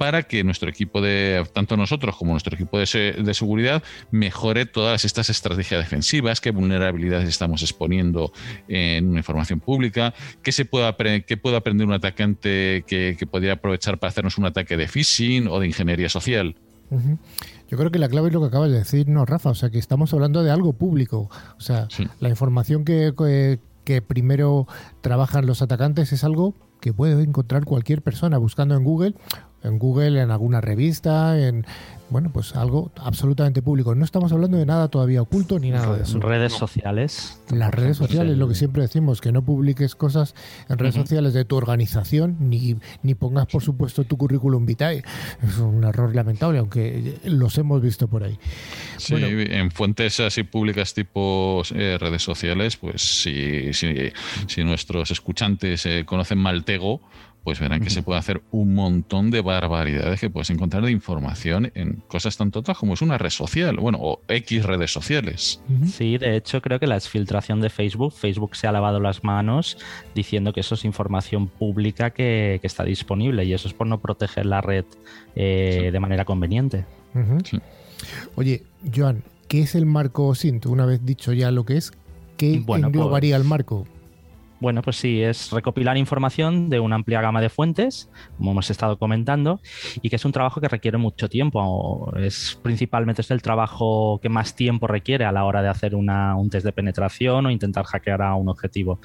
para 0.00 0.22
que 0.22 0.42
nuestro 0.44 0.70
equipo 0.70 1.02
de, 1.02 1.46
tanto 1.52 1.76
nosotros 1.76 2.16
como 2.16 2.32
nuestro 2.32 2.54
equipo 2.54 2.78
de, 2.78 2.86
seguridad, 2.86 3.82
mejore 4.10 4.64
todas 4.64 5.04
estas 5.04 5.28
estrategias 5.28 5.78
defensivas, 5.78 6.40
qué 6.40 6.52
vulnerabilidades 6.52 7.28
estamos 7.28 7.60
exponiendo 7.60 8.32
en 8.66 9.10
una 9.10 9.18
información 9.18 9.60
pública, 9.60 10.14
qué, 10.42 10.52
se 10.52 10.64
puede, 10.64 11.22
qué 11.24 11.36
puede 11.36 11.58
aprender 11.58 11.86
un 11.86 11.92
atacante 11.92 12.82
que, 12.86 13.14
podría 13.30 13.52
aprovechar 13.52 13.98
para 13.98 14.08
hacernos 14.08 14.38
un 14.38 14.46
ataque 14.46 14.78
de 14.78 14.88
phishing 14.88 15.48
o 15.48 15.60
de 15.60 15.66
ingeniería 15.66 16.08
social. 16.08 16.56
Yo 17.68 17.76
creo 17.76 17.90
que 17.90 17.98
la 17.98 18.08
clave 18.08 18.28
es 18.28 18.32
lo 18.32 18.40
que 18.40 18.46
acabas 18.46 18.70
de 18.70 18.78
decir, 18.78 19.06
no, 19.06 19.26
Rafa. 19.26 19.50
O 19.50 19.54
sea, 19.54 19.68
que 19.68 19.78
estamos 19.78 20.14
hablando 20.14 20.42
de 20.42 20.50
algo 20.50 20.72
público. 20.72 21.28
O 21.58 21.60
sea, 21.60 21.88
la 22.20 22.30
información 22.30 22.86
que, 22.86 23.12
que 23.84 24.00
primero 24.00 24.66
trabajan 25.02 25.44
los 25.44 25.60
atacantes 25.60 26.10
es 26.14 26.24
algo 26.24 26.54
que 26.80 26.92
puede 26.92 27.22
encontrar 27.22 27.64
cualquier 27.64 28.02
persona 28.02 28.38
buscando 28.38 28.74
en 28.74 28.84
Google 28.84 29.14
en 29.62 29.78
Google, 29.78 30.20
en 30.20 30.30
alguna 30.30 30.60
revista, 30.60 31.38
en 31.38 31.66
bueno, 32.10 32.30
pues 32.32 32.56
algo 32.56 32.90
absolutamente 32.96 33.62
público. 33.62 33.94
No 33.94 34.04
estamos 34.04 34.32
hablando 34.32 34.58
de 34.58 34.66
nada 34.66 34.88
todavía 34.88 35.22
oculto 35.22 35.58
ni 35.58 35.70
nada 35.70 35.96
de 35.96 36.02
eso. 36.02 36.18
Redes 36.18 36.52
sociales. 36.52 37.40
Las 37.50 37.72
redes 37.72 37.96
sociales, 37.96 38.36
lo 38.36 38.48
que 38.48 38.56
siempre 38.56 38.82
decimos, 38.82 39.20
que 39.20 39.30
no 39.32 39.42
publiques 39.42 39.94
cosas 39.94 40.34
en 40.68 40.78
redes 40.78 40.96
sociales 40.96 41.32
de 41.34 41.44
tu 41.44 41.56
organización, 41.56 42.36
ni, 42.40 42.76
ni 43.02 43.14
pongas, 43.14 43.46
por 43.46 43.62
supuesto, 43.62 44.04
tu 44.04 44.16
currículum 44.16 44.66
vitae. 44.66 45.04
Es 45.42 45.58
un 45.58 45.84
error 45.84 46.14
lamentable, 46.14 46.58
aunque 46.58 47.18
los 47.24 47.56
hemos 47.58 47.80
visto 47.80 48.08
por 48.08 48.24
ahí. 48.24 48.38
Sí, 48.96 49.14
en 49.16 49.70
fuentes 49.70 50.18
así 50.20 50.42
públicas 50.42 50.92
tipo 50.92 51.62
eh, 51.74 51.96
redes 51.98 52.22
sociales, 52.22 52.76
pues 52.76 53.02
si, 53.02 53.72
si, 53.72 53.94
si 54.48 54.64
nuestros 54.64 55.12
escuchantes 55.12 55.86
eh, 55.86 56.04
conocen 56.04 56.38
Maltego, 56.38 57.00
pues 57.42 57.58
verán 57.58 57.80
que 57.80 57.90
se 57.90 58.02
puede 58.02 58.18
hacer 58.18 58.42
un 58.50 58.74
montón 58.74 59.30
de 59.30 59.40
barbaridades 59.40 60.20
que 60.20 60.30
puedes 60.30 60.50
encontrar 60.50 60.84
de 60.84 60.90
información 60.90 61.72
en 61.74 62.02
cosas 62.06 62.36
tan 62.36 62.50
totas 62.50 62.76
como 62.76 62.94
es 62.94 63.02
una 63.02 63.18
red 63.18 63.30
social, 63.30 63.76
bueno, 63.76 63.98
o 64.00 64.20
X 64.28 64.64
redes 64.64 64.92
sociales. 64.92 65.60
Sí, 65.86 66.18
de 66.18 66.36
hecho 66.36 66.60
creo 66.60 66.78
que 66.78 66.86
la 66.86 66.96
exfiltración 66.96 67.60
de 67.60 67.70
Facebook, 67.70 68.12
Facebook 68.12 68.56
se 68.56 68.66
ha 68.66 68.72
lavado 68.72 69.00
las 69.00 69.24
manos 69.24 69.78
diciendo 70.14 70.52
que 70.52 70.60
eso 70.60 70.74
es 70.74 70.84
información 70.84 71.48
pública 71.48 72.10
que, 72.10 72.60
está 72.62 72.84
disponible 72.84 73.44
y 73.44 73.52
eso 73.52 73.66
es 73.66 73.74
por 73.74 73.86
no 73.86 73.98
proteger 73.98 74.46
la 74.46 74.60
red 74.60 74.84
eh, 75.34 75.90
de 75.92 76.00
manera 76.00 76.24
conveniente. 76.24 76.84
Oye, 78.36 78.62
Joan, 78.94 79.24
¿qué 79.48 79.62
es 79.62 79.74
el 79.74 79.86
marco 79.86 80.34
SINT? 80.34 80.66
Una 80.66 80.86
vez 80.86 81.04
dicho 81.04 81.32
ya 81.32 81.50
lo 81.50 81.64
que 81.64 81.78
es, 81.78 81.92
¿qué 82.36 82.54
englobaría 82.54 83.36
el 83.36 83.44
marco? 83.44 83.86
Bueno, 84.60 84.82
pues 84.82 84.96
sí, 84.96 85.22
es 85.22 85.50
recopilar 85.50 85.96
información 85.96 86.68
de 86.68 86.80
una 86.80 86.96
amplia 86.96 87.22
gama 87.22 87.40
de 87.40 87.48
fuentes, 87.48 88.10
como 88.36 88.50
hemos 88.50 88.70
estado 88.70 88.98
comentando, 88.98 89.60
y 90.02 90.10
que 90.10 90.16
es 90.16 90.24
un 90.26 90.32
trabajo 90.32 90.60
que 90.60 90.68
requiere 90.68 90.98
mucho 90.98 91.30
tiempo. 91.30 92.12
Es 92.18 92.60
principalmente 92.62 93.22
es 93.22 93.30
el 93.30 93.40
trabajo 93.40 94.20
que 94.22 94.28
más 94.28 94.54
tiempo 94.54 94.86
requiere 94.86 95.24
a 95.24 95.32
la 95.32 95.44
hora 95.44 95.62
de 95.62 95.68
hacer 95.68 95.94
una, 95.94 96.36
un 96.36 96.50
test 96.50 96.66
de 96.66 96.72
penetración 96.72 97.46
o 97.46 97.50
intentar 97.50 97.86
hackear 97.86 98.20
a 98.20 98.34
un 98.34 98.50
objetivo. 98.50 99.00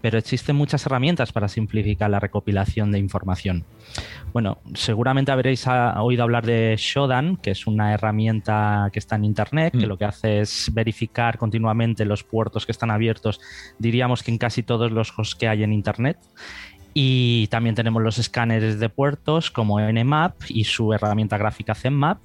Pero 0.00 0.16
existen 0.16 0.56
muchas 0.56 0.86
herramientas 0.86 1.32
para 1.32 1.48
simplificar 1.48 2.08
la 2.08 2.18
recopilación 2.18 2.90
de 2.90 2.98
información. 2.98 3.64
Bueno, 4.32 4.58
seguramente 4.74 5.30
habréis 5.30 5.66
ah, 5.66 6.02
oído 6.02 6.24
hablar 6.24 6.44
de 6.44 6.74
Shodan, 6.76 7.36
que 7.36 7.52
es 7.52 7.66
una 7.66 7.94
herramienta 7.94 8.90
que 8.92 8.98
está 8.98 9.16
en 9.16 9.24
Internet, 9.24 9.72
que 9.72 9.86
mm. 9.86 9.88
lo 9.88 9.96
que 9.96 10.04
hace 10.04 10.40
es 10.40 10.70
verificar 10.72 11.38
continuamente 11.38 12.04
los 12.04 12.24
puertos 12.24 12.66
que 12.66 12.72
están 12.72 12.90
abiertos, 12.90 13.40
diríamos 13.78 14.22
que 14.22 14.32
en 14.32 14.38
casi 14.38 14.62
todos 14.62 14.90
los 14.90 15.16
hosts 15.16 15.36
que 15.36 15.48
hay 15.48 15.62
en 15.62 15.72
Internet. 15.72 16.18
Y 16.96 17.48
también 17.48 17.74
tenemos 17.74 18.02
los 18.02 18.18
escáneres 18.18 18.78
de 18.78 18.88
puertos 18.88 19.50
como 19.50 19.80
Nmap 19.80 20.34
y 20.48 20.62
su 20.62 20.92
herramienta 20.92 21.36
gráfica 21.36 21.74
ZenMap. 21.74 22.18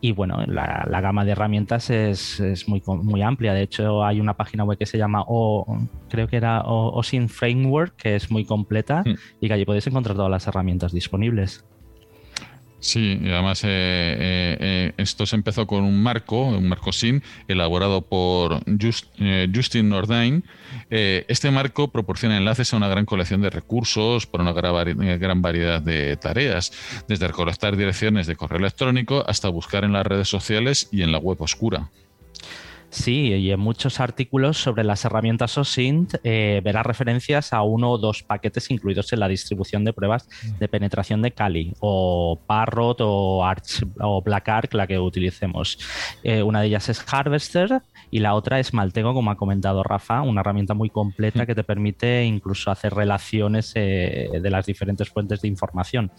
Y 0.00 0.12
bueno, 0.12 0.44
la, 0.46 1.00
gama 1.00 1.24
de 1.24 1.32
herramientas 1.32 1.90
es, 1.90 2.40
muy, 2.68 2.82
muy 2.86 3.22
amplia. 3.22 3.52
De 3.52 3.62
hecho, 3.62 4.04
hay 4.04 4.20
una 4.20 4.34
página 4.34 4.64
web 4.64 4.78
que 4.78 4.86
se 4.86 4.96
llama 4.96 5.24
o 5.26 5.66
creo 6.08 6.28
que 6.28 6.36
era 6.36 6.62
OSIN 6.64 7.28
Framework, 7.28 7.96
que 7.96 8.14
es 8.14 8.30
muy 8.30 8.44
completa 8.44 9.02
hmm. 9.04 9.14
y 9.40 9.48
que 9.48 9.54
allí 9.54 9.64
podéis 9.64 9.86
encontrar 9.88 10.16
todas 10.16 10.30
las 10.30 10.46
herramientas 10.46 10.92
disponibles. 10.92 11.64
Sí, 12.80 13.18
y 13.20 13.30
además 13.30 13.64
eh, 13.64 13.68
eh, 13.68 14.56
eh, 14.60 14.92
esto 14.98 15.26
se 15.26 15.34
empezó 15.34 15.66
con 15.66 15.82
un 15.82 16.00
marco, 16.00 16.44
un 16.44 16.68
marco 16.68 16.92
SIN, 16.92 17.22
elaborado 17.48 18.02
por 18.02 18.60
Justin 19.52 19.88
Nordain. 19.88 20.44
este 20.88 21.50
marco 21.50 21.88
proporciona 21.88 22.36
enlaces 22.36 22.72
a 22.72 22.76
una 22.76 22.88
gran 22.88 23.04
colección 23.04 23.42
de 23.42 23.50
recursos 23.50 24.26
para 24.26 24.44
una 24.44 24.52
gran 24.52 25.42
variedad 25.42 25.82
de 25.82 26.16
tareas, 26.16 26.72
desde 27.08 27.26
recolectar 27.26 27.76
direcciones 27.76 28.26
de 28.26 28.36
correo 28.36 28.58
electrónico 28.58 29.24
hasta 29.26 29.48
buscar 29.48 29.84
en 29.84 29.92
las 29.92 30.06
redes 30.06 30.28
sociales 30.28 30.88
y 30.92 31.02
en 31.02 31.10
la 31.10 31.18
web 31.18 31.40
oscura. 31.42 31.90
Sí, 32.90 33.34
y 33.34 33.50
en 33.50 33.60
muchos 33.60 34.00
artículos 34.00 34.56
sobre 34.56 34.82
las 34.82 35.04
herramientas 35.04 35.58
OSINT 35.58 36.14
eh, 36.24 36.62
verás 36.64 36.86
referencias 36.86 37.52
a 37.52 37.62
uno 37.62 37.90
o 37.90 37.98
dos 37.98 38.22
paquetes 38.22 38.70
incluidos 38.70 39.12
en 39.12 39.20
la 39.20 39.28
distribución 39.28 39.84
de 39.84 39.92
pruebas 39.92 40.26
de 40.58 40.68
penetración 40.68 41.20
de 41.20 41.32
Kali, 41.32 41.74
o 41.80 42.40
Parrot, 42.46 43.00
o 43.02 43.44
Arch, 43.44 43.84
o 44.00 44.22
Black 44.22 44.48
Arc, 44.48 44.72
la 44.72 44.86
que 44.86 44.98
utilicemos. 44.98 45.78
Eh, 46.22 46.42
una 46.42 46.62
de 46.62 46.68
ellas 46.68 46.88
es 46.88 47.04
Harvester 47.12 47.82
y 48.10 48.20
la 48.20 48.34
otra 48.34 48.58
es 48.58 48.72
Maltego, 48.72 49.12
como 49.12 49.30
ha 49.30 49.36
comentado 49.36 49.82
Rafa, 49.82 50.22
una 50.22 50.40
herramienta 50.40 50.72
muy 50.72 50.88
completa 50.88 51.44
que 51.44 51.54
te 51.54 51.64
permite 51.64 52.24
incluso 52.24 52.70
hacer 52.70 52.94
relaciones 52.94 53.72
eh, 53.74 54.30
de 54.40 54.50
las 54.50 54.64
diferentes 54.64 55.10
fuentes 55.10 55.42
de 55.42 55.48
información. 55.48 56.10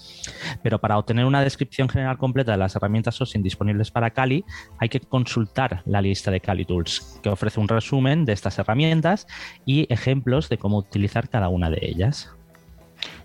Pero 0.61 0.77
para 0.79 0.99
obtener 0.99 1.25
una 1.25 1.41
descripción 1.41 1.89
general 1.89 2.19
completa 2.19 2.51
de 2.51 2.59
las 2.59 2.75
herramientas 2.75 3.19
OSINT 3.19 3.43
disponibles 3.43 3.89
para 3.89 4.11
Kali, 4.11 4.45
hay 4.77 4.89
que 4.89 4.99
consultar 4.99 5.81
la 5.85 5.99
lista 5.99 6.29
de 6.29 6.39
Kali 6.39 6.58
Tools, 6.65 7.19
que 7.21 7.29
ofrece 7.29 7.59
un 7.59 7.67
resumen 7.67 8.25
de 8.25 8.33
estas 8.33 8.59
herramientas 8.59 9.27
y 9.65 9.91
ejemplos 9.91 10.49
de 10.49 10.57
cómo 10.57 10.77
utilizar 10.77 11.29
cada 11.29 11.49
una 11.49 11.69
de 11.69 11.79
ellas. 11.81 12.33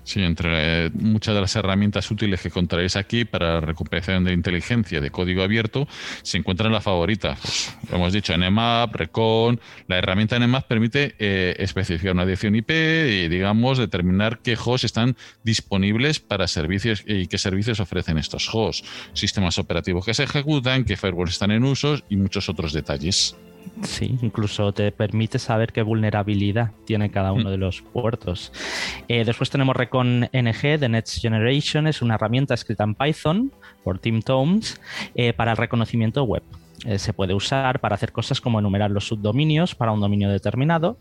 Sí, 0.05 0.23
entre 0.23 0.87
eh, 0.87 0.91
muchas 0.93 1.35
de 1.35 1.41
las 1.41 1.57
herramientas 1.57 2.11
útiles 2.11 2.41
que 2.41 2.49
encontraréis 2.49 2.95
aquí 2.95 3.25
para 3.25 3.55
la 3.55 3.61
recuperación 3.61 4.25
de 4.25 4.35
inteligencia 4.35 5.01
de 5.01 5.11
código 5.11 5.43
abierto, 5.43 5.89
se 6.23 6.37
encuentran 6.37 6.73
las 6.73 6.85
favoritas. 6.85 7.39
Pues, 7.41 7.77
hemos 7.91 8.13
dicho 8.13 8.37
Nmap, 8.37 8.95
Recon. 8.95 9.61
La 9.89 9.97
herramienta 9.97 10.39
Nmap 10.39 10.67
permite 10.67 11.15
eh, 11.19 11.57
especificar 11.59 12.13
una 12.13 12.27
dirección 12.27 12.55
IP 12.55 12.71
y, 12.71 13.29
digamos, 13.29 13.79
determinar 13.79 14.41
qué 14.41 14.59
hosts 14.63 14.85
están 14.85 15.17
disponibles 15.43 16.21
para 16.21 16.49
servicios 16.49 17.03
y 17.07 17.27
qué 17.27 17.39
servicios 17.39 17.81
ofrecen 17.81 18.19
estos 18.19 18.49
hosts, 18.53 18.87
sistemas 19.15 19.59
operativos 19.59 20.05
que 20.05 20.13
se 20.13 20.25
ejecutan, 20.25 20.85
qué 20.85 20.97
firewalls 20.97 21.33
están 21.33 21.51
en 21.51 21.65
uso 21.65 21.97
y 22.11 22.17
muchos 22.17 22.51
otros 22.51 22.75
detalles. 22.75 23.37
Sí, 23.83 24.19
incluso 24.23 24.73
te 24.73 24.93
permite 24.93 25.39
saber 25.39 25.73
qué 25.73 25.83
vulnerabilidad 25.83 26.71
tiene 26.85 27.11
cada 27.11 27.33
uno 27.33 27.49
mm. 27.49 27.53
de 27.53 27.59
los 27.59 27.83
puertos. 27.83 28.53
Eh, 29.09 29.25
después 29.25 29.51
tenemos 29.51 29.77
Recon 29.77 30.29
NG 30.33 30.79
de 30.79 30.89
Next 30.89 31.21
Generation, 31.21 31.87
es 31.87 32.01
una 32.01 32.15
herramienta 32.15 32.55
escrita 32.55 32.85
en 32.85 32.95
Python 32.95 33.53
por 33.83 33.99
Tim 33.99 34.23
Tomes 34.23 34.81
eh, 35.15 35.33
para 35.33 35.53
el 35.53 35.57
reconocimiento 35.57 36.25
web. 36.25 36.43
Eh, 36.85 36.99
se 36.99 37.13
puede 37.13 37.35
usar 37.35 37.81
para 37.81 37.95
hacer 37.95 38.13
cosas 38.13 38.41
como 38.41 38.59
enumerar 38.59 38.91
los 38.91 39.09
subdominios 39.09 39.75
para 39.75 39.93
un 39.93 40.01
dominio 40.01 40.31
determinado, 40.31 40.99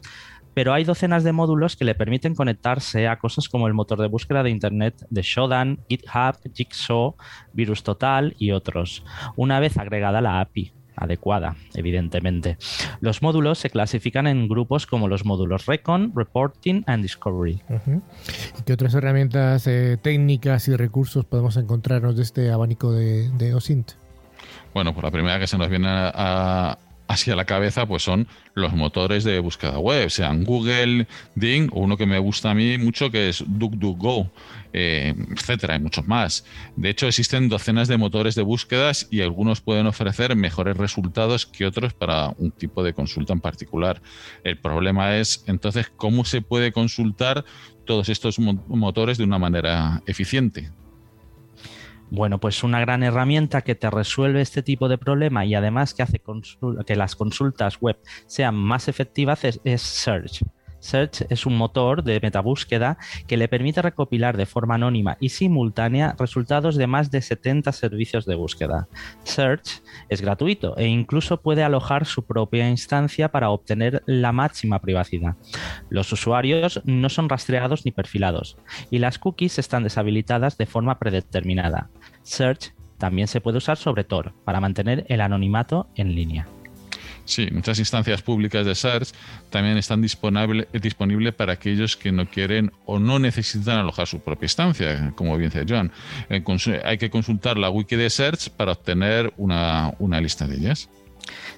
pero 0.53 0.73
hay 0.73 0.83
docenas 0.83 1.23
de 1.23 1.31
módulos 1.31 1.75
que 1.75 1.85
le 1.85 1.95
permiten 1.95 2.35
conectarse 2.35 3.07
a 3.07 3.17
cosas 3.17 3.49
como 3.49 3.67
el 3.67 3.73
motor 3.73 3.99
de 3.99 4.07
búsqueda 4.07 4.43
de 4.43 4.49
Internet 4.49 5.05
de 5.09 5.21
Shodan, 5.21 5.79
GitHub, 5.89 6.37
Jigsaw, 6.53 7.15
Virus 7.53 7.83
Total 7.83 8.35
y 8.37 8.51
otros, 8.51 9.03
una 9.35 9.59
vez 9.59 9.77
agregada 9.77 10.21
la 10.21 10.39
API 10.39 10.73
adecuada, 10.95 11.55
evidentemente. 11.73 12.57
Los 13.01 13.21
módulos 13.21 13.59
se 13.59 13.69
clasifican 13.69 14.27
en 14.27 14.47
grupos 14.47 14.85
como 14.87 15.07
los 15.07 15.25
módulos 15.25 15.65
Recon, 15.65 16.13
Reporting 16.15 16.83
and 16.87 17.03
Discovery. 17.03 17.61
¿Y 18.59 18.63
qué 18.63 18.73
otras 18.73 18.93
herramientas 18.93 19.67
eh, 19.67 19.97
técnicas 20.01 20.67
y 20.67 20.75
recursos 20.75 21.25
podemos 21.25 21.57
encontrarnos 21.57 22.15
de 22.15 22.23
este 22.23 22.51
abanico 22.51 22.91
de, 22.91 23.53
OSINT? 23.53 23.91
Bueno, 24.73 24.93
pues 24.93 25.03
la 25.03 25.11
primera 25.11 25.39
que 25.39 25.47
se 25.47 25.57
nos 25.57 25.69
viene 25.69 25.87
a, 25.89 26.77
así 27.07 27.31
a 27.31 27.35
la 27.35 27.45
cabeza, 27.45 27.85
pues 27.85 28.03
son 28.03 28.27
los 28.53 28.73
motores 28.73 29.23
de 29.23 29.39
búsqueda 29.39 29.79
web, 29.79 30.09
sean 30.09 30.43
Google, 30.43 31.07
Ding 31.35 31.69
o 31.71 31.81
uno 31.81 31.97
que 31.97 32.05
me 32.05 32.19
gusta 32.19 32.51
a 32.51 32.53
mí 32.53 32.77
mucho 32.77 33.11
que 33.11 33.29
es 33.29 33.43
DuckDuckGo, 33.45 34.31
eh, 34.73 35.13
etcétera, 35.35 35.75
hay 35.75 35.79
muchos 35.79 36.07
más. 36.07 36.45
De 36.75 36.89
hecho, 36.89 37.07
existen 37.07 37.49
docenas 37.49 37.87
de 37.87 37.97
motores 37.97 38.35
de 38.35 38.41
búsquedas 38.41 39.07
y 39.11 39.21
algunos 39.21 39.61
pueden 39.61 39.87
ofrecer 39.87 40.35
mejores 40.35 40.77
resultados 40.77 41.45
que 41.45 41.65
otros 41.65 41.93
para 41.93 42.29
un 42.37 42.51
tipo 42.51 42.83
de 42.83 42.93
consulta 42.93 43.33
en 43.33 43.41
particular. 43.41 44.01
El 44.43 44.57
problema 44.57 45.17
es 45.17 45.43
entonces 45.47 45.91
cómo 45.95 46.25
se 46.25 46.41
puede 46.41 46.71
consultar 46.71 47.45
todos 47.85 48.09
estos 48.09 48.39
motores 48.39 49.17
de 49.17 49.23
una 49.23 49.39
manera 49.39 50.01
eficiente. 50.07 50.71
Bueno, 52.15 52.39
pues 52.39 52.63
una 52.63 52.79
gran 52.79 53.01
herramienta 53.01 53.63
que 53.63 53.73
te 53.73 53.89
resuelve 53.89 54.41
este 54.41 54.61
tipo 54.61 54.87
de 54.87 54.99
problema 54.99 55.45
y 55.45 55.55
además 55.55 55.95
que 55.95 56.03
hace 56.03 56.21
que 56.85 56.95
las 56.95 57.15
consultas 57.15 57.81
web 57.81 57.97
sean 58.27 58.53
más 58.53 58.87
efectivas 58.87 59.43
es 59.43 59.81
Search. 59.81 60.43
Search 60.83 61.25
es 61.29 61.45
un 61.45 61.55
motor 61.55 62.03
de 62.03 62.19
metabúsqueda 62.21 62.97
que 63.25 63.37
le 63.37 63.47
permite 63.47 63.81
recopilar 63.81 64.35
de 64.35 64.45
forma 64.45 64.75
anónima 64.75 65.17
y 65.21 65.29
simultánea 65.29 66.13
resultados 66.19 66.75
de 66.75 66.87
más 66.87 67.09
de 67.09 67.21
70 67.21 67.71
servicios 67.71 68.25
de 68.25 68.35
búsqueda. 68.35 68.87
Search 69.23 69.81
es 70.09 70.21
gratuito 70.21 70.75
e 70.77 70.87
incluso 70.87 71.41
puede 71.41 71.63
alojar 71.63 72.05
su 72.05 72.25
propia 72.25 72.69
instancia 72.69 73.31
para 73.31 73.49
obtener 73.49 74.03
la 74.05 74.33
máxima 74.33 74.79
privacidad. 74.79 75.37
Los 75.89 76.11
usuarios 76.11 76.81
no 76.83 77.07
son 77.07 77.29
rastreados 77.29 77.85
ni 77.85 77.91
perfilados 77.91 78.57
y 78.91 78.99
las 78.99 79.19
cookies 79.19 79.59
están 79.59 79.83
deshabilitadas 79.83 80.57
de 80.57 80.65
forma 80.65 80.99
predeterminada. 80.99 81.89
Search 82.23 82.73
también 82.97 83.29
se 83.29 83.39
puede 83.39 83.59
usar 83.59 83.77
sobre 83.77 84.03
Tor 84.03 84.33
para 84.43 84.59
mantener 84.59 85.05
el 85.07 85.21
anonimato 85.21 85.87
en 85.95 86.13
línea. 86.13 86.45
Sí, 87.25 87.47
muchas 87.51 87.79
instancias 87.79 88.21
públicas 88.21 88.65
de 88.65 88.75
Search 88.75 89.09
también 89.49 89.77
están 89.77 90.01
disponibles 90.01 90.67
disponible 90.73 91.31
para 91.31 91.53
aquellos 91.53 91.95
que 91.95 92.11
no 92.11 92.29
quieren 92.29 92.71
o 92.85 92.99
no 92.99 93.17
necesitan 93.19 93.77
alojar 93.77 94.07
su 94.07 94.19
propia 94.19 94.45
instancia, 94.45 95.13
como 95.15 95.37
bien 95.37 95.49
dice 95.49 95.65
John. 95.67 95.91
Eh, 96.29 96.43
hay 96.83 96.97
que 96.97 97.09
consultar 97.09 97.57
la 97.57 97.69
wiki 97.69 97.95
de 97.95 98.09
Search 98.09 98.49
para 98.49 98.73
obtener 98.73 99.33
una, 99.37 99.93
una 99.99 100.19
lista 100.19 100.47
de 100.47 100.57
ellas. 100.57 100.89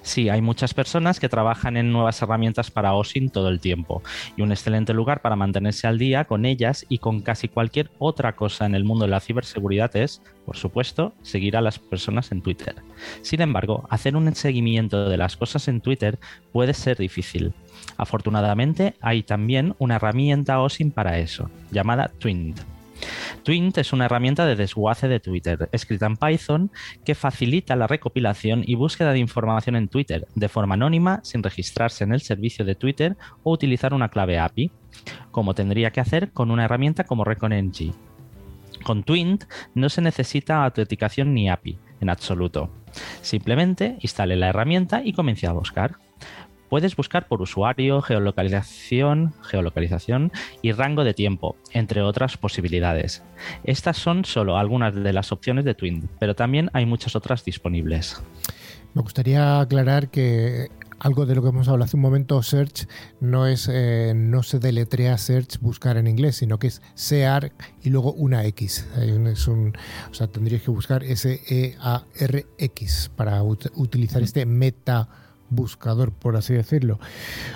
Sí, 0.02 0.28
hay 0.28 0.40
muchas 0.40 0.74
personas 0.74 1.20
que 1.20 1.28
trabajan 1.28 1.76
en 1.76 1.92
nuevas 1.92 2.20
herramientas 2.22 2.70
para 2.70 2.94
OSINT 2.94 3.32
todo 3.32 3.48
el 3.48 3.60
tiempo 3.60 4.02
y 4.36 4.42
un 4.42 4.52
excelente 4.52 4.94
lugar 4.94 5.20
para 5.20 5.36
mantenerse 5.36 5.86
al 5.86 5.98
día 5.98 6.24
con 6.24 6.44
ellas 6.44 6.86
y 6.88 6.98
con 6.98 7.20
casi 7.20 7.48
cualquier 7.48 7.90
otra 7.98 8.36
cosa 8.36 8.66
en 8.66 8.74
el 8.74 8.84
mundo 8.84 9.04
de 9.04 9.10
la 9.10 9.20
ciberseguridad 9.20 9.94
es, 9.96 10.22
por 10.44 10.56
supuesto, 10.56 11.14
seguir 11.22 11.56
a 11.56 11.60
las 11.60 11.78
personas 11.78 12.30
en 12.32 12.42
Twitter. 12.42 12.76
Sin 13.22 13.40
embargo, 13.40 13.86
hacer 13.90 14.16
un 14.16 14.34
seguimiento 14.34 15.08
de 15.08 15.16
las 15.16 15.36
cosas 15.36 15.68
en 15.68 15.80
Twitter 15.80 16.18
puede 16.52 16.74
ser 16.74 16.96
difícil. 16.98 17.52
Afortunadamente, 17.96 18.94
hay 19.00 19.22
también 19.22 19.74
una 19.78 19.96
herramienta 19.96 20.60
OSINT 20.60 20.94
para 20.94 21.18
eso, 21.18 21.50
llamada 21.70 22.10
Twint. 22.18 22.75
Twint 23.42 23.78
es 23.78 23.92
una 23.92 24.06
herramienta 24.06 24.46
de 24.46 24.56
desguace 24.56 25.08
de 25.08 25.20
Twitter, 25.20 25.68
escrita 25.72 26.06
en 26.06 26.16
Python, 26.16 26.70
que 27.04 27.14
facilita 27.14 27.76
la 27.76 27.86
recopilación 27.86 28.62
y 28.66 28.74
búsqueda 28.74 29.12
de 29.12 29.18
información 29.18 29.76
en 29.76 29.88
Twitter 29.88 30.26
de 30.34 30.48
forma 30.48 30.74
anónima, 30.74 31.20
sin 31.22 31.42
registrarse 31.42 32.04
en 32.04 32.12
el 32.12 32.20
servicio 32.20 32.64
de 32.64 32.74
Twitter 32.74 33.16
o 33.42 33.52
utilizar 33.52 33.94
una 33.94 34.08
clave 34.08 34.38
API, 34.38 34.70
como 35.30 35.54
tendría 35.54 35.90
que 35.90 36.00
hacer 36.00 36.32
con 36.32 36.50
una 36.50 36.64
herramienta 36.64 37.04
como 37.04 37.24
ReconNG. 37.24 37.92
Con 38.82 39.02
Twint 39.02 39.44
no 39.74 39.88
se 39.88 40.02
necesita 40.02 40.64
autenticación 40.64 41.34
ni 41.34 41.48
API, 41.48 41.78
en 42.00 42.10
absoluto. 42.10 42.70
Simplemente 43.20 43.98
instale 44.00 44.36
la 44.36 44.48
herramienta 44.48 45.02
y 45.04 45.12
comience 45.12 45.46
a 45.46 45.52
buscar. 45.52 45.98
Puedes 46.68 46.96
buscar 46.96 47.28
por 47.28 47.42
usuario, 47.42 48.02
geolocalización, 48.02 49.34
geolocalización 49.42 50.32
y 50.62 50.72
rango 50.72 51.04
de 51.04 51.14
tiempo, 51.14 51.56
entre 51.72 52.02
otras 52.02 52.36
posibilidades. 52.36 53.22
Estas 53.64 53.96
son 53.96 54.24
solo 54.24 54.58
algunas 54.58 54.94
de 54.94 55.12
las 55.12 55.32
opciones 55.32 55.64
de 55.64 55.74
Twin, 55.74 56.08
pero 56.18 56.34
también 56.34 56.70
hay 56.72 56.86
muchas 56.86 57.14
otras 57.14 57.44
disponibles. 57.44 58.22
Me 58.94 59.02
gustaría 59.02 59.60
aclarar 59.60 60.08
que 60.08 60.70
algo 60.98 61.26
de 61.26 61.34
lo 61.34 61.42
que 61.42 61.50
hemos 61.50 61.68
hablado 61.68 61.84
hace 61.84 61.96
un 61.96 62.02
momento, 62.02 62.42
search, 62.42 62.88
no 63.20 63.46
es 63.46 63.68
eh, 63.70 64.14
no 64.16 64.42
se 64.42 64.58
deletrea 64.58 65.18
search 65.18 65.60
buscar 65.60 65.98
en 65.98 66.06
inglés, 66.06 66.36
sino 66.36 66.58
que 66.58 66.68
es 66.68 66.80
search 66.94 67.52
y 67.82 67.90
luego 67.90 68.12
una 68.14 68.44
X. 68.46 68.86
Es 68.96 69.46
un, 69.48 69.76
o 70.10 70.14
sea, 70.14 70.28
tendrías 70.28 70.62
que 70.62 70.70
buscar 70.70 71.04
S-E-A-R-X 71.04 71.50
para 73.14 73.42
utilizar 73.42 74.22
este 74.22 74.46
meta 74.46 75.25
buscador, 75.50 76.12
por 76.12 76.36
así 76.36 76.54
decirlo. 76.54 76.98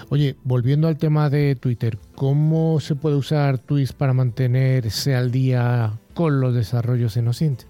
Oye, 0.08 0.36
volviendo 0.44 0.88
al 0.88 0.98
tema 0.98 1.30
de 1.30 1.54
Twitter, 1.56 1.98
¿cómo 2.14 2.80
se 2.80 2.94
puede 2.94 3.16
usar 3.16 3.58
Twist 3.58 3.94
para 3.94 4.12
mantenerse 4.12 5.14
al 5.14 5.30
día 5.30 5.98
con 6.14 6.40
los 6.40 6.54
desarrollos 6.54 7.16
en 7.16 7.28
OSINT? 7.28 7.62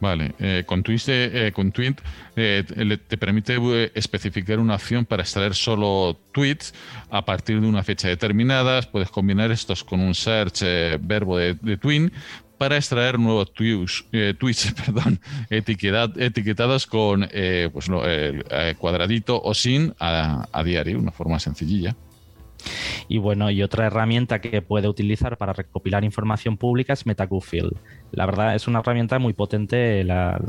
Vale, 0.00 0.34
eh, 0.38 0.62
con 0.64 0.82
Twist, 0.82 1.08
eh, 1.08 1.50
con 1.52 1.72
Twint 1.72 2.00
eh, 2.36 2.64
te 3.08 3.18
permite 3.18 3.58
especificar 3.98 4.60
una 4.60 4.76
opción 4.76 5.04
para 5.04 5.22
extraer 5.22 5.54
solo 5.54 6.16
tweets 6.32 6.72
a 7.10 7.24
partir 7.24 7.60
de 7.60 7.66
una 7.66 7.82
fecha 7.82 8.06
determinada. 8.06 8.80
Puedes 8.82 9.10
combinar 9.10 9.50
estos 9.50 9.82
con 9.82 9.98
un 10.00 10.14
search 10.14 10.62
verbo 11.00 11.36
de, 11.36 11.54
de 11.54 11.76
twin 11.76 12.12
para 12.58 12.76
extraer 12.76 13.18
nuevos 13.18 13.52
tweets, 13.54 14.04
eh, 14.12 14.34
tweets 14.38 14.72
perdón, 14.84 15.20
etiquetados 15.48 16.86
con 16.86 17.26
eh, 17.30 17.70
pues, 17.72 17.88
el, 17.88 18.44
eh, 18.50 18.74
cuadradito 18.76 19.40
o 19.40 19.54
sin 19.54 19.94
a, 19.98 20.46
a 20.52 20.64
diario, 20.64 20.98
una 20.98 21.12
forma 21.12 21.38
sencillilla. 21.38 21.96
Y 23.08 23.18
bueno, 23.18 23.50
y 23.50 23.62
otra 23.62 23.86
herramienta 23.86 24.40
que 24.40 24.62
puede 24.62 24.88
utilizar 24.88 25.36
para 25.36 25.52
recopilar 25.52 26.04
información 26.04 26.56
pública 26.56 26.92
es 26.92 27.06
MetaGoofil. 27.06 27.76
La 28.12 28.26
verdad 28.26 28.54
es 28.54 28.68
una 28.68 28.80
herramienta 28.80 29.18
muy 29.18 29.32
potente, 29.32 30.04
la, 30.04 30.40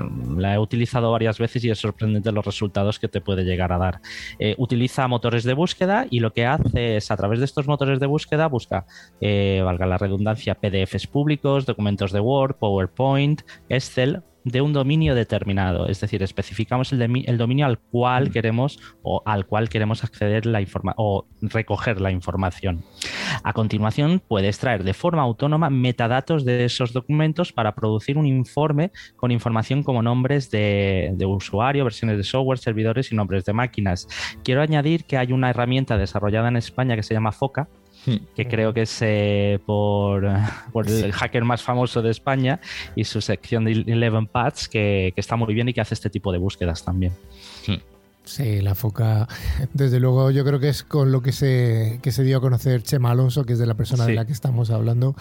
he 0.54 0.58
utilizado 0.58 1.12
varias 1.12 1.38
veces 1.38 1.64
y 1.64 1.70
es 1.70 1.80
sorprendente 1.80 2.32
los 2.32 2.46
resultados 2.46 3.00
que 3.00 3.08
te 3.08 3.22
puede 3.22 3.44
llegar 3.44 3.72
a 3.72 3.78
dar. 3.78 4.02
Eh, 4.40 4.56
utiliza 4.58 5.08
motores 5.08 5.44
de 5.44 5.54
búsqueda 5.54 6.08
y 6.10 6.20
lo 6.20 6.34
que 6.34 6.46
hace 6.46 6.98
es 6.98 7.12
a 7.12 7.18
través 7.18 7.40
de 7.40 7.46
estos 7.46 7.68
motores 7.68 8.00
de 8.00 8.08
búsqueda 8.08 8.48
busca, 8.48 8.86
eh, 9.22 9.62
valga 9.64 9.86
la 9.86 9.98
redundancia, 9.98 10.56
PDFs 10.56 11.08
públicos, 11.08 11.66
documentos 11.66 12.12
de 12.12 12.20
Word, 12.20 12.56
PowerPoint, 12.56 13.42
Excel 13.70 14.24
de 14.44 14.62
un 14.62 14.74
dominio 14.74 15.16
determinado, 15.16 15.88
es 15.88 16.00
decir, 16.00 16.24
especificamos 16.24 16.92
el, 16.94 17.38
dominio 17.38 17.66
al 17.66 17.80
cual 17.80 18.32
queremos 18.32 18.80
o 19.02 19.22
al 19.26 19.46
cual 19.46 19.70
queremos 19.70 20.04
acceder 20.04 20.46
la 20.46 20.60
o 20.98 21.26
recoger 21.42 22.02
la 22.02 22.12
información. 22.12 22.84
A 23.44 23.54
continuación, 23.54 24.22
puede 24.26 24.48
extraer 24.48 24.84
de 24.84 24.94
forma 24.94 25.22
autónoma 25.22 25.70
metadatos 25.70 26.46
de 26.46 26.66
esos 26.66 26.94
documentos 26.94 27.52
para 27.52 27.76
producir 27.76 28.18
un 28.18 28.26
informe 28.26 28.92
con 29.16 29.32
información 29.32 29.84
como 29.84 30.02
nombres 30.02 30.52
de, 30.52 31.12
de 31.16 31.26
usuario, 31.26 31.84
versiones 31.84 32.18
de 32.18 32.24
software, 32.24 32.60
servidores 32.60 33.12
y 33.12 33.16
nombres 33.16 33.46
de 33.46 33.54
máquinas. 33.54 34.08
Quiero 34.44 34.62
añadir 34.62 35.06
que 35.06 35.18
hay 35.18 35.32
una 35.32 35.50
herramienta 35.50 35.98
desarrollada 35.98 36.50
en 36.50 36.58
España 36.58 36.96
que 36.96 37.04
se 37.04 37.14
llama 37.14 37.32
FOCA. 37.32 37.68
Que 38.36 38.48
creo 38.48 38.74
que 38.74 38.84
es 38.84 38.98
eh, 39.02 39.60
por, 39.66 40.26
el 40.88 41.12
hacker 41.12 41.44
más 41.44 41.62
famoso 41.62 42.02
de 42.02 42.12
España 42.12 42.60
y 42.96 43.06
su 43.06 43.22
sección 43.22 43.66
de 43.66 43.72
Eleven 43.72 44.28
Paths, 44.28 44.68
que, 44.68 45.14
está 45.16 45.36
muy 45.36 45.54
bien 45.54 45.70
y 45.70 45.74
que 45.74 45.82
hace 45.82 45.94
este 45.94 46.10
tipo 46.10 46.32
de 46.32 46.38
búsquedas 46.38 46.84
también. 46.84 47.14
Sí. 48.26 48.62
la 48.62 48.76
foca, 48.76 49.28
desde 49.74 50.00
luego 50.00 50.30
yo 50.30 50.46
creo 50.46 50.60
que 50.60 50.70
es 50.70 50.84
con 50.84 51.12
lo 51.12 51.24
que 51.24 51.32
se, 51.32 52.00
se 52.04 52.24
dio 52.24 52.38
a 52.38 52.42
conocer 52.42 52.84
Chema 52.84 53.10
Alonso, 53.10 53.44
que 53.44 53.54
es 53.54 53.60
de 53.60 53.66
la 53.66 53.74
persona 53.74 54.06
de 54.06 54.14
la 54.14 54.26
que 54.26 54.34
estamos 54.34 54.70
hablando, 54.70 55.16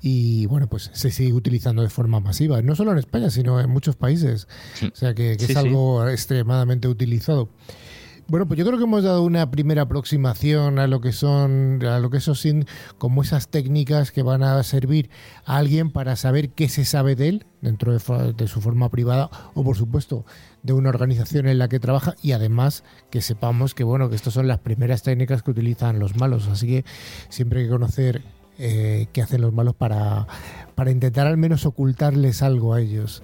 y 0.00 0.46
bueno, 0.46 0.66
pues 0.66 0.90
se 0.94 1.10
sigue 1.10 1.34
utilizando 1.34 1.82
de 1.82 1.90
forma 1.90 2.18
masiva, 2.18 2.62
no 2.62 2.74
solo 2.74 2.92
en 2.92 2.98
España, 2.98 3.28
sino 3.28 3.60
en 3.60 3.68
muchos 3.68 3.96
países, 3.96 4.48
o 4.82 4.96
sea 4.96 5.14
que, 5.14 5.32
es 5.32 5.56
algo 5.56 6.08
extremadamente 6.08 6.88
utilizado. 6.88 7.50
Bueno, 8.28 8.46
pues 8.48 8.58
yo 8.58 8.66
creo 8.66 8.76
que 8.76 8.84
hemos 8.84 9.04
dado 9.04 9.22
una 9.22 9.52
primera 9.52 9.82
aproximación 9.82 10.80
a 10.80 10.88
lo 10.88 11.00
que 11.00 11.12
son, 11.12 11.80
a 11.84 12.00
lo 12.00 12.10
que 12.10 12.16
OSINT, 12.16 12.68
como 12.98 13.22
esas 13.22 13.46
técnicas 13.46 14.10
que 14.10 14.24
van 14.24 14.42
a 14.42 14.60
servir 14.64 15.10
a 15.44 15.58
alguien 15.58 15.92
para 15.92 16.16
saber 16.16 16.50
qué 16.50 16.68
se 16.68 16.84
sabe 16.84 17.14
de 17.14 17.28
él 17.28 17.46
dentro 17.60 17.92
de, 17.92 18.48
su 18.48 18.60
forma 18.60 18.88
privada 18.88 19.30
o, 19.54 19.62
por 19.62 19.76
supuesto, 19.76 20.26
de 20.64 20.72
una 20.72 20.88
organización 20.88 21.46
en 21.46 21.58
la 21.58 21.68
que 21.68 21.78
trabaja 21.78 22.16
y 22.20 22.32
además 22.32 22.82
que 23.10 23.22
sepamos 23.22 23.74
que, 23.74 23.84
bueno, 23.84 24.10
que 24.10 24.16
estas 24.16 24.34
son 24.34 24.48
las 24.48 24.58
primeras 24.58 25.04
técnicas 25.04 25.44
que 25.44 25.52
utilizan 25.52 26.00
los 26.00 26.16
malos. 26.16 26.48
Así 26.48 26.66
que 26.66 26.84
siempre 27.28 27.60
hay 27.60 27.66
que 27.66 27.72
conocer 27.72 28.22
eh, 28.58 29.06
qué 29.12 29.22
hacen 29.22 29.40
los 29.40 29.52
malos 29.52 29.76
para, 29.76 30.26
para 30.74 30.90
intentar 30.90 31.28
al 31.28 31.36
menos 31.36 31.64
ocultarles 31.64 32.42
algo 32.42 32.74
a 32.74 32.80
ellos. 32.80 33.22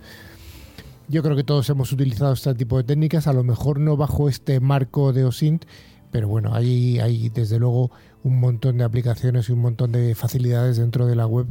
Yo 1.12 1.22
creo 1.22 1.36
que 1.36 1.44
todos 1.44 1.68
hemos 1.68 1.92
utilizado 1.92 2.32
este 2.32 2.54
tipo 2.54 2.78
de 2.78 2.84
técnicas, 2.84 3.26
a 3.26 3.34
lo 3.34 3.44
mejor 3.44 3.78
no 3.78 3.98
bajo 3.98 4.30
este 4.30 4.60
marco 4.60 5.12
de 5.12 5.26
OSINT, 5.26 5.66
pero 6.10 6.26
bueno, 6.26 6.54
hay, 6.54 7.00
hay 7.00 7.28
desde 7.28 7.58
luego 7.58 7.90
un 8.24 8.40
montón 8.40 8.78
de 8.78 8.84
aplicaciones 8.84 9.46
y 9.46 9.52
un 9.52 9.58
montón 9.58 9.92
de 9.92 10.14
facilidades 10.14 10.78
dentro 10.78 11.06
de 11.06 11.14
la 11.14 11.26
web 11.26 11.48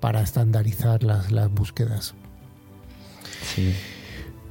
para 0.00 0.22
estandarizar 0.22 1.02
las, 1.02 1.28
búsquedas. 1.50 2.14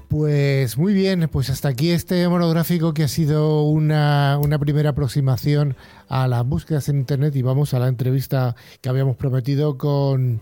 Pues 0.09 0.77
muy 0.77 0.93
bien, 0.93 1.27
pues 1.31 1.49
hasta 1.49 1.69
aquí 1.69 1.89
este 1.89 2.29
monográfico 2.29 2.93
que 2.93 3.05
ha 3.05 3.07
sido 3.07 3.63
una, 3.63 4.37
una, 4.39 4.59
primera 4.59 4.91
aproximación 4.91 5.75
a 6.07 6.27
las 6.27 6.45
búsquedas 6.45 6.87
en 6.87 6.97
Internet 6.97 7.35
y 7.35 7.41
vamos 7.41 7.73
a 7.73 7.79
la 7.79 7.87
entrevista 7.87 8.55
que 8.79 8.89
habíamos 8.89 9.15
prometido 9.15 9.79
con 9.79 10.41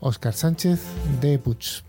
Óscar 0.00 0.34
Sánchez 0.34 0.82
de 1.22 1.38
Puch. 1.38 1.82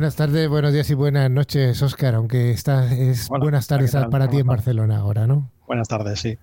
Buenas 0.00 0.16
tardes, 0.16 0.48
buenos 0.48 0.72
días 0.72 0.88
y 0.88 0.94
buenas 0.94 1.30
noches, 1.30 1.82
Oscar, 1.82 2.14
aunque 2.14 2.52
está, 2.52 2.90
es 2.90 3.28
buenas 3.28 3.66
tardes 3.66 3.94
para 4.10 4.30
ti 4.30 4.38
en 4.38 4.46
Barcelona 4.46 4.96
ahora, 4.96 5.26
¿no? 5.26 5.50
Buenas 5.66 5.88
tardes, 5.88 6.20
sí. 6.20 6.38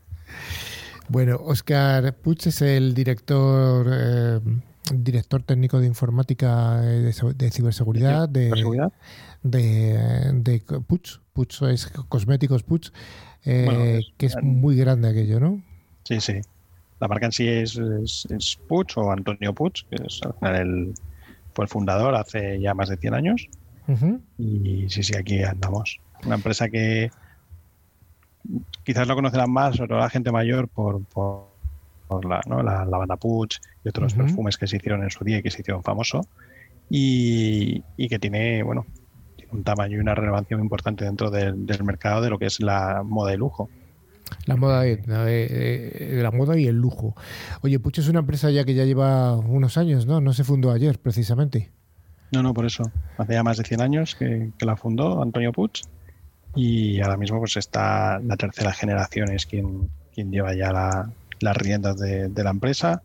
Bueno, 1.09 1.39
Oscar 1.43 2.13
Puch 2.17 2.45
es 2.45 2.61
el 2.61 2.93
director 2.93 3.87
eh, 3.91 4.39
director 4.93 5.41
técnico 5.41 5.79
de 5.79 5.87
informática 5.87 6.81
de, 6.81 7.49
ciberseguridad 7.51 8.29
de, 8.29 8.51
de, 9.41 10.31
de 10.33 10.59
Puch. 10.85 11.17
Puch 11.33 11.63
es 11.63 11.87
Cosméticos 12.09 12.61
Puch, 12.61 12.91
eh, 13.43 14.01
que 14.17 14.27
es 14.27 14.35
muy 14.43 14.75
grande 14.75 15.09
aquello, 15.09 15.39
¿no? 15.39 15.63
Sí, 16.03 16.21
sí. 16.21 16.41
La 16.99 17.07
marca 17.07 17.25
en 17.25 17.31
sí 17.31 17.47
es, 17.47 17.75
es, 17.75 18.59
Puch 18.67 18.97
o 18.97 19.11
Antonio 19.11 19.51
Puch, 19.55 19.83
que 19.89 19.95
es 19.95 20.21
el 20.43 20.93
fue 21.57 21.65
el 21.65 21.69
fundador 21.69 22.13
hace 22.13 22.59
ya 22.59 22.75
más 22.75 22.87
de 22.87 22.97
100 22.97 23.13
años. 23.15 23.49
Y 24.37 24.87
sí, 24.89 25.01
sí, 25.01 25.17
aquí 25.17 25.41
andamos. 25.41 25.99
Una 26.23 26.35
empresa 26.35 26.69
que 26.69 27.09
quizás 28.83 29.07
lo 29.07 29.15
conocerán 29.15 29.51
más, 29.51 29.75
sobre 29.75 29.87
todo 29.87 29.97
la 29.97 30.11
gente 30.11 30.31
mayor, 30.31 30.67
por, 30.67 31.03
por, 31.05 32.25
la, 32.29 32.41
¿no? 32.45 32.61
la, 32.61 32.85
banda 32.85 33.15
Puch 33.15 33.57
y 33.83 33.89
otros 33.89 34.13
perfumes 34.13 34.55
que 34.55 34.67
se 34.67 34.77
hicieron 34.77 35.01
en 35.01 35.09
su 35.09 35.23
día 35.23 35.39
y 35.39 35.41
que 35.41 35.49
se 35.49 35.61
hicieron 35.61 35.81
famoso. 35.81 36.27
Y, 36.91 37.81
que 38.07 38.19
tiene, 38.19 38.61
bueno, 38.61 38.85
tiene 39.35 39.51
un 39.53 39.63
tamaño 39.63 39.97
y 39.97 39.99
una 39.99 40.13
relevancia 40.13 40.55
muy 40.57 40.63
importante 40.63 41.05
dentro 41.05 41.31
del 41.31 41.83
mercado 41.83 42.21
de 42.21 42.29
lo 42.29 42.37
que 42.37 42.45
es 42.45 42.59
la 42.59 43.01
moda 43.03 43.31
de 43.31 43.37
lujo. 43.37 43.67
La 44.45 44.55
moda, 44.55 44.81
de, 44.81 46.19
la 46.21 46.31
moda 46.31 46.57
y 46.57 46.67
el 46.67 46.75
lujo. 46.75 47.15
Oye, 47.61 47.79
Puch 47.79 47.99
es 47.99 48.07
una 48.07 48.19
empresa 48.19 48.49
ya 48.49 48.63
que 48.63 48.73
ya 48.73 48.85
lleva 48.85 49.35
unos 49.35 49.77
años, 49.77 50.05
¿no? 50.05 50.21
No 50.21 50.33
se 50.33 50.43
fundó 50.43 50.71
ayer, 50.71 50.99
precisamente. 50.99 51.71
No, 52.31 52.43
no, 52.43 52.53
por 52.53 52.65
eso. 52.65 52.83
Hace 53.17 53.33
ya 53.33 53.43
más 53.43 53.57
de 53.57 53.63
100 53.63 53.81
años 53.81 54.15
que, 54.15 54.51
la 54.59 54.75
fundó 54.75 55.21
Antonio 55.21 55.51
Puig 55.51 55.81
y 56.55 56.99
ahora 57.01 57.17
mismo 57.17 57.39
pues 57.39 57.57
está 57.57 58.19
la 58.19 58.35
tercera 58.35 58.73
generación, 58.73 59.31
es 59.31 59.45
quien, 59.45 59.89
quien 60.13 60.31
lleva 60.31 60.55
ya 60.55 60.71
las 61.39 61.57
riendas 61.57 61.97
de, 61.97 62.31
la 62.35 62.49
empresa 62.49 63.03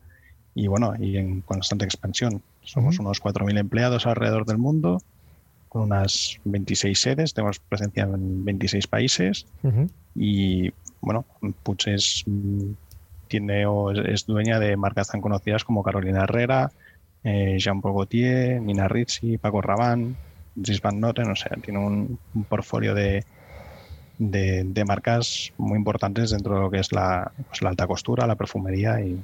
y 0.54 0.66
bueno, 0.66 0.94
y 0.98 1.16
en 1.16 1.40
constante 1.42 1.84
expansión. 1.84 2.42
Somos 2.62 2.98
unos 2.98 3.20
4.000 3.22 3.58
empleados 3.58 4.06
alrededor 4.06 4.46
del 4.46 4.58
mundo 4.58 5.02
con 5.68 5.82
unas 5.82 6.38
26 6.44 7.00
sedes, 7.00 7.34
tenemos 7.34 7.58
presencia 7.58 8.04
en 8.04 8.44
26 8.44 8.86
países 8.86 9.46
y 10.14 10.70
bueno, 11.02 11.26
Puig 11.62 11.88
es, 11.88 12.24
tiene 13.28 13.66
o 13.66 13.90
es, 13.90 14.24
dueña 14.24 14.58
de 14.58 14.76
marcas 14.76 15.08
tan 15.08 15.20
conocidas 15.20 15.64
como 15.64 15.82
Carolina 15.82 16.22
Herrera, 16.22 16.70
eh, 17.24 17.56
Jean-Paul 17.58 17.94
Gaultier, 17.94 18.62
Nina 18.62 18.88
Ricci, 18.88 19.36
Paco 19.36 19.60
Rabanne, 19.60 20.14
Dries 20.54 20.80
Van 20.80 20.98
Noten, 21.00 21.30
o 21.30 21.36
sea, 21.36 21.56
tiene 21.56 21.78
un, 21.80 22.18
portfolio 22.48 22.94
de, 22.94 23.24
de, 24.18 24.84
marcas 24.84 25.52
muy 25.58 25.76
importantes 25.76 26.30
dentro 26.30 26.54
de 26.54 26.60
lo 26.60 26.70
que 26.70 26.78
es 26.78 26.92
la, 26.92 27.32
pues, 27.48 27.62
alta 27.62 27.86
costura, 27.86 28.26
la 28.26 28.36
perfumería 28.36 29.00
y, 29.00 29.20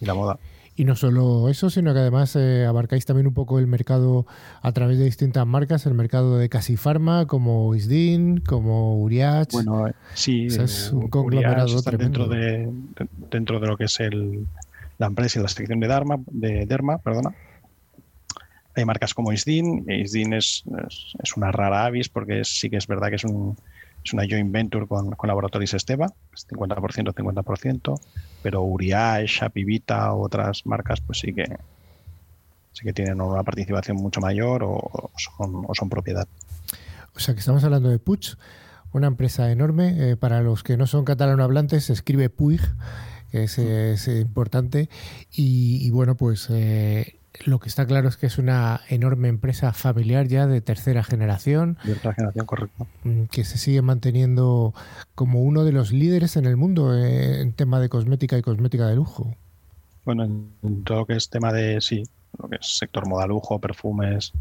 y 0.00 0.04
la 0.04 0.14
moda. 0.14 0.38
Y 0.76 0.84
no 0.84 0.96
solo 0.96 1.48
eso, 1.48 1.70
sino 1.70 1.92
que 1.92 2.00
además 2.00 2.34
eh, 2.34 2.66
abarcáis 2.66 3.04
también 3.04 3.28
un 3.28 3.34
poco 3.34 3.60
el 3.60 3.68
mercado 3.68 4.26
a 4.60 4.72
través 4.72 4.98
de 4.98 5.04
distintas 5.04 5.46
marcas, 5.46 5.86
el 5.86 5.94
mercado 5.94 6.36
de 6.36 6.48
Casi 6.48 6.76
Pharma, 6.76 7.26
como 7.26 7.74
Isdin, 7.76 8.38
como 8.38 9.00
Uriach. 9.00 9.52
Bueno, 9.52 9.86
eh, 9.86 9.92
sí, 10.14 10.46
es 10.46 10.90
un 10.92 11.08
conglomerado 11.08 11.80
Dentro 11.80 12.26
de, 12.26 12.68
dentro 13.30 13.60
de 13.60 13.66
lo 13.68 13.76
que 13.76 13.84
es 13.84 14.00
el, 14.00 14.46
la 14.98 15.06
empresa 15.06 15.38
y 15.38 15.42
la 15.42 15.48
sección 15.48 15.78
de 15.78 15.86
Derma, 15.86 16.16
de 16.26 16.66
Derma 16.66 16.98
perdona. 16.98 17.34
Hay 18.74 18.84
marcas 18.84 19.14
como 19.14 19.32
Isdin. 19.32 19.88
Isdin 19.88 20.32
es, 20.32 20.64
es, 21.22 21.36
una 21.36 21.52
rara 21.52 21.84
avis 21.84 22.08
porque 22.08 22.44
sí 22.44 22.68
que 22.68 22.78
es 22.78 22.88
verdad 22.88 23.10
que 23.10 23.16
es 23.16 23.24
un, 23.24 23.56
es 24.04 24.12
una 24.12 24.24
joint 24.28 24.52
venture 24.52 24.86
con, 24.86 25.12
con 25.12 25.28
Laboratorios 25.28 25.74
Esteba, 25.74 26.08
50%, 26.50 27.14
50%, 27.14 28.00
pero 28.42 28.62
Uriage, 28.62 29.44
Apivita 29.44 30.14
u 30.14 30.24
otras 30.24 30.66
marcas 30.66 31.00
pues 31.00 31.20
sí 31.20 31.32
que 31.32 31.46
sí 32.72 32.82
que 32.84 32.92
tienen 32.92 33.20
una 33.20 33.42
participación 33.42 33.96
mucho 33.96 34.20
mayor 34.20 34.64
o, 34.64 35.10
son, 35.16 35.64
o 35.66 35.74
son 35.74 35.88
propiedad. 35.88 36.26
O 37.16 37.20
sea 37.20 37.34
que 37.34 37.40
estamos 37.40 37.62
hablando 37.64 37.88
de 37.88 37.98
Puig, 37.98 38.36
una 38.92 39.06
empresa 39.06 39.50
enorme. 39.50 40.10
Eh, 40.10 40.16
para 40.16 40.42
los 40.42 40.62
que 40.62 40.76
no 40.76 40.86
son 40.86 41.04
catalanohablantes, 41.04 41.84
se 41.84 41.92
escribe 41.92 42.30
Puig, 42.30 42.60
que 43.30 43.44
es, 43.44 43.58
es 43.58 44.08
importante. 44.08 44.88
Y, 45.32 45.86
y, 45.86 45.90
bueno, 45.90 46.16
pues 46.16 46.48
eh, 46.50 47.20
lo 47.44 47.58
que 47.58 47.68
está 47.68 47.86
claro 47.86 48.08
es 48.08 48.16
que 48.16 48.26
es 48.26 48.38
una 48.38 48.80
enorme 48.88 49.28
empresa 49.28 49.72
familiar 49.72 50.26
ya 50.26 50.46
de 50.46 50.60
tercera 50.60 51.02
generación. 51.02 51.78
De 51.84 51.92
tercera 51.92 52.14
generación, 52.14 52.46
correcto. 52.46 52.86
Mm, 53.02 53.24
que 53.24 53.44
se 53.44 53.58
sigue 53.58 53.82
manteniendo 53.82 54.72
como 55.14 55.42
uno 55.42 55.64
de 55.64 55.72
los 55.72 55.92
líderes 55.92 56.36
en 56.36 56.46
el 56.46 56.56
mundo 56.56 56.96
eh, 56.96 57.40
en 57.40 57.52
tema 57.52 57.80
de 57.80 57.88
cosmética 57.88 58.38
y 58.38 58.42
cosmética 58.42 58.86
de 58.86 58.96
lujo. 58.96 59.34
Bueno, 60.04 60.24
en 60.24 60.84
todo 60.84 60.98
lo 60.98 61.06
que 61.06 61.16
es 61.16 61.28
tema 61.28 61.52
de, 61.52 61.80
sí, 61.80 62.04
lo 62.38 62.48
que 62.48 62.56
es 62.56 62.78
sector 62.78 63.08
moda 63.08 63.26
lujo, 63.26 63.58
perfumes, 63.58 64.32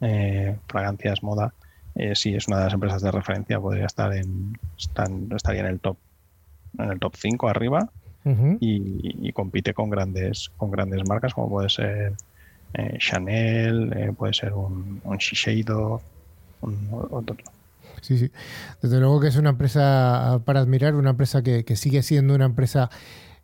eh, 0.00 0.56
fragancias, 0.66 1.22
moda, 1.22 1.54
eh, 1.94 2.14
sí, 2.14 2.34
es 2.34 2.48
una 2.48 2.58
de 2.58 2.64
las 2.64 2.74
empresas 2.74 3.02
de 3.02 3.10
referencia, 3.10 3.60
podría 3.60 3.86
estar 3.86 4.12
en, 4.14 4.58
estaría 4.76 5.60
en 5.60 5.66
el 5.66 5.80
top, 5.80 5.96
en 6.78 6.90
el 6.90 6.98
top 6.98 7.14
5 7.16 7.48
arriba 7.48 7.90
y, 8.60 9.32
compite 9.32 9.74
con 9.74 9.90
grandes, 9.90 10.50
con 10.56 10.70
grandes 10.70 11.06
marcas 11.08 11.34
como 11.34 11.48
puede 11.48 11.68
ser 11.68 12.14
eh, 12.74 12.96
Chanel, 12.98 13.92
eh, 13.96 14.12
puede 14.16 14.32
ser 14.32 14.52
un, 14.52 15.00
un 15.04 15.16
Shiseido, 15.18 16.00
un, 16.60 16.88
otro. 16.90 17.36
Sí, 18.00 18.18
sí. 18.18 18.30
Desde 18.82 18.98
luego 18.98 19.20
que 19.20 19.28
es 19.28 19.36
una 19.36 19.50
empresa 19.50 20.40
para 20.44 20.60
admirar, 20.60 20.94
una 20.94 21.10
empresa 21.10 21.42
que, 21.42 21.64
sigue 21.76 22.02
siendo 22.02 22.34
una 22.34 22.46
empresa 22.46 22.90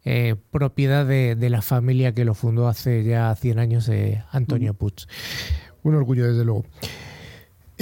eh, 0.05 0.35
propiedad 0.51 1.07
de, 1.07 1.37
la 1.51 1.63
familia 1.63 2.13
que 2.13 2.25
lo 2.25 2.35
fundó 2.35 2.67
hace 2.67 3.05
ya 3.05 3.35
100 3.35 3.59
años, 3.59 3.91
Antonio 4.33 4.75
Puig. 4.75 5.07
Un 5.83 5.95
orgullo, 5.95 6.27
desde 6.27 6.45
luego. 6.45 6.65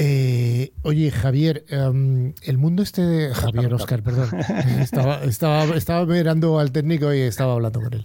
Eh, 0.00 0.74
oye, 0.82 1.10
Javier, 1.10 1.64
em, 1.70 2.32
el 2.44 2.56
mundo 2.56 2.84
este 2.84 3.02
de... 3.02 3.34
Javier, 3.34 3.74
Oscar, 3.74 4.00
perdón. 4.04 4.28
Estaba, 4.80 5.24
estaba, 5.24 6.06
mirando 6.06 6.60
al 6.60 6.70
técnico 6.70 7.12
y 7.12 7.18
estaba 7.22 7.54
hablando 7.54 7.80
con 7.80 7.92
él. 7.92 8.04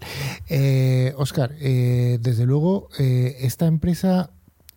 Eh, 0.49 1.13
Oscar, 1.17 1.53
eh, 1.59 2.17
desde 2.19 2.47
luego, 2.47 2.89
eh, 2.97 3.37
esta 3.41 3.67
empresa 3.67 4.31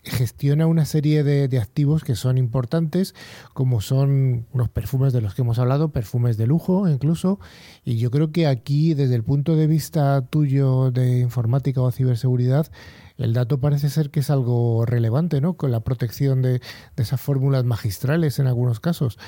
gestiona 0.04 0.66
una 0.66 0.84
serie 0.84 1.24
de, 1.24 1.58
activos 1.58 2.04
que 2.04 2.16
son 2.16 2.36
importantes, 2.36 3.14
como 3.54 3.80
son 3.80 4.46
unos 4.52 4.68
perfumes 4.68 5.14
de 5.14 5.22
los 5.22 5.34
que 5.34 5.40
hemos 5.40 5.58
hablado, 5.58 5.92
perfumes 5.92 6.36
de 6.36 6.46
lujo 6.46 6.86
incluso, 6.86 7.40
y 7.82 7.96
yo 7.96 8.10
creo 8.10 8.30
que 8.30 8.46
aquí, 8.46 8.92
desde 8.92 9.14
el 9.14 9.24
punto 9.24 9.56
de 9.56 9.66
vista 9.66 10.20
tuyo 10.28 10.90
de 10.90 11.20
informática 11.20 11.80
o 11.80 11.90
ciberseguridad, 11.90 12.70
el 13.18 13.32
dato 13.32 13.58
parece 13.60 13.88
ser 13.88 14.10
que 14.10 14.20
es 14.20 14.30
algo 14.30 14.84
relevante, 14.84 15.40
¿no? 15.40 15.54
Con 15.54 15.70
la 15.70 15.80
protección 15.80 16.42
de, 16.42 16.60
esas 16.96 17.20
fórmulas 17.20 17.64
magistrales 17.64 18.38
en 18.38 18.46
algunos 18.46 18.80
casos, 18.80 19.18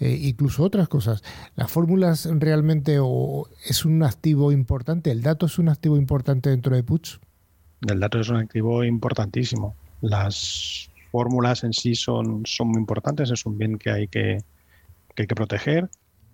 eh, 0.00 0.18
incluso 0.22 0.64
otras 0.64 0.88
cosas. 0.88 1.22
¿Las 1.54 1.70
fórmulas 1.70 2.28
realmente 2.30 2.98
o 3.00 3.48
es 3.64 3.84
un 3.84 4.02
activo 4.02 4.52
importante? 4.52 5.10
¿El 5.10 5.22
dato 5.22 5.46
es 5.46 5.58
un 5.58 5.68
activo 5.68 5.96
importante 5.96 6.50
dentro 6.50 6.74
de 6.74 6.82
Puch? 6.82 7.18
El 7.88 8.00
dato 8.00 8.20
es 8.20 8.28
un 8.28 8.36
activo 8.36 8.82
importantísimo. 8.84 9.76
Las 10.00 10.90
fórmulas 11.12 11.62
en 11.62 11.72
sí 11.72 11.94
son, 11.94 12.42
son 12.44 12.68
muy 12.68 12.80
importantes, 12.80 13.30
es 13.30 13.46
un 13.46 13.56
bien 13.58 13.78
que 13.78 13.90
hay 13.90 14.08
que, 14.08 14.38
que 15.14 15.22
hay 15.22 15.26
que 15.26 15.34
proteger, 15.34 15.88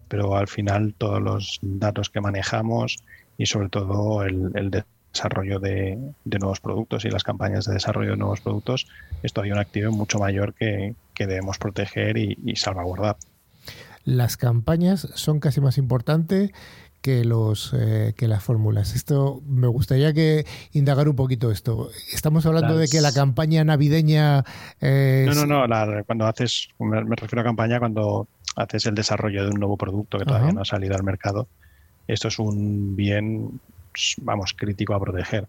pero 0.08 0.36
al 0.36 0.48
final 0.48 0.94
todos 0.96 1.20
los 1.20 1.58
datos 1.62 2.10
que 2.10 2.20
manejamos 2.20 2.96
y 3.36 3.46
sobre 3.46 3.68
todo 3.68 4.22
el, 4.22 4.50
el 4.54 4.70
desarrollo 5.12 5.60
de, 5.60 5.98
nuevos 6.24 6.60
productos 6.60 7.04
y 7.04 7.10
las 7.10 7.22
campañas 7.22 7.66
de 7.66 7.74
desarrollo 7.74 8.12
de 8.12 8.16
nuevos 8.16 8.40
productos 8.40 8.86
es 9.22 9.32
todavía 9.32 9.54
un 9.54 9.60
activo 9.60 9.92
mucho 9.92 10.18
mayor 10.18 10.54
que, 10.54 10.94
debemos 11.18 11.56
proteger 11.58 12.16
y, 12.16 12.56
salvaguardar. 12.56 13.16
Las 14.04 14.36
campañas 14.36 15.06
son 15.14 15.38
casi 15.38 15.60
más 15.60 15.78
importantes 15.78 16.50
que 17.00 17.24
los 17.24 17.72
eh, 17.78 18.12
que 18.16 18.26
las 18.26 18.42
fórmulas. 18.42 18.96
Esto 18.96 19.40
me 19.46 19.68
gustaría 19.68 20.12
que 20.12 20.44
indagar 20.72 21.08
un 21.08 21.14
poquito 21.14 21.52
esto. 21.52 21.90
Estamos 22.12 22.44
hablando 22.44 22.76
de 22.76 22.88
que 22.88 23.00
la 23.00 23.12
campaña 23.12 23.62
navideña. 23.62 24.44
No, 24.80 25.46
no, 25.46 25.68
no. 25.68 26.04
cuando 26.06 26.26
haces, 26.26 26.70
me, 26.80 27.02
refiero 27.02 27.42
a 27.42 27.44
campaña 27.44 27.78
cuando 27.78 28.26
haces 28.56 28.86
el 28.86 28.96
desarrollo 28.96 29.44
de 29.44 29.50
un 29.50 29.60
nuevo 29.60 29.76
producto 29.76 30.18
que 30.18 30.24
todavía 30.24 30.52
no 30.52 30.62
ha 30.62 30.64
salido 30.64 30.96
al 30.96 31.04
mercado. 31.04 31.46
Esto 32.08 32.26
es 32.26 32.40
un 32.40 32.96
bien 32.96 33.60
vamos, 34.18 34.54
crítico 34.54 34.94
a 34.94 35.00
proteger. 35.00 35.46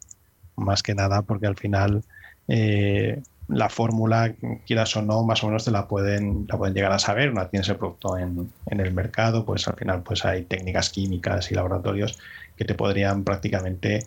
Más 0.56 0.84
que 0.84 0.94
nada 0.94 1.24
porque 1.24 1.48
al 1.48 1.56
final 1.58 2.04
eh, 2.48 3.22
la 3.48 3.70
fórmula, 3.70 4.34
quieras 4.66 4.96
o 4.96 5.02
no, 5.02 5.24
más 5.24 5.44
o 5.44 5.48
menos 5.48 5.66
te 5.66 5.72
la 5.72 5.88
pueden, 5.88 6.46
la 6.48 6.58
pueden 6.58 6.74
llegar 6.74 6.92
a 6.92 7.00
saber. 7.00 7.32
Una 7.32 7.50
tienes 7.50 7.70
el 7.70 7.78
producto 7.78 8.18
en, 8.18 8.52
el 8.68 8.94
mercado, 8.94 9.46
pues 9.46 9.68
al 9.68 9.76
final 9.76 10.04
pues 10.04 10.26
hay 10.26 10.44
técnicas 10.44 10.90
químicas 10.90 11.52
y 11.52 11.56
laboratorios 11.56 12.18
que 12.56 12.66
te 12.66 12.76
podrían 12.76 13.24
prácticamente 13.24 14.06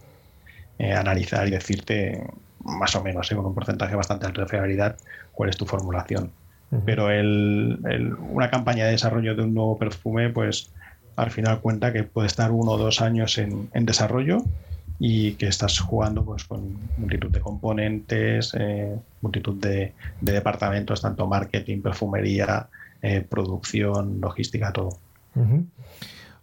eh, 0.78 0.92
analizar 0.92 1.46
y 1.46 1.50
decirte 1.50 2.22
más 2.64 2.94
o 2.96 3.02
menos, 3.02 3.30
eh, 3.30 3.36
con 3.36 3.46
un 3.46 3.54
porcentaje 3.54 3.94
bastante 3.94 4.26
alto 4.26 4.40
de 4.40 4.48
fiabilidad, 4.48 4.96
cuál 5.32 5.50
es 5.50 5.56
tu 5.56 5.66
formulación. 5.66 6.30
Pero 6.84 7.10
el, 7.10 7.78
una 8.28 8.50
campaña 8.50 8.86
de 8.86 8.90
desarrollo 8.90 9.36
de 9.36 9.42
un 9.42 9.54
nuevo 9.54 9.78
perfume, 9.78 10.30
pues 10.30 10.72
al 11.16 11.30
final 11.30 11.60
cuenta 11.60 11.92
que 11.92 12.04
puede 12.04 12.26
estar 12.26 12.50
uno 12.50 12.72
o 12.72 12.78
dos 12.78 13.00
años 13.00 13.38
en, 13.38 13.68
desarrollo 13.72 14.42
y 14.98 15.32
que 15.32 15.48
estás 15.48 15.78
jugando 15.80 16.24
pues 16.24 16.44
con 16.44 16.78
multitud 16.96 17.30
de 17.30 17.40
componentes, 17.40 18.54
eh, 18.58 18.96
multitud 19.20 19.54
de, 19.60 19.94
departamentos, 20.20 21.02
tanto 21.02 21.26
marketing, 21.26 21.82
perfumería, 21.82 22.68
eh, 23.02 23.20
producción, 23.28 24.20
logística, 24.20 24.72
todo. 24.72 24.98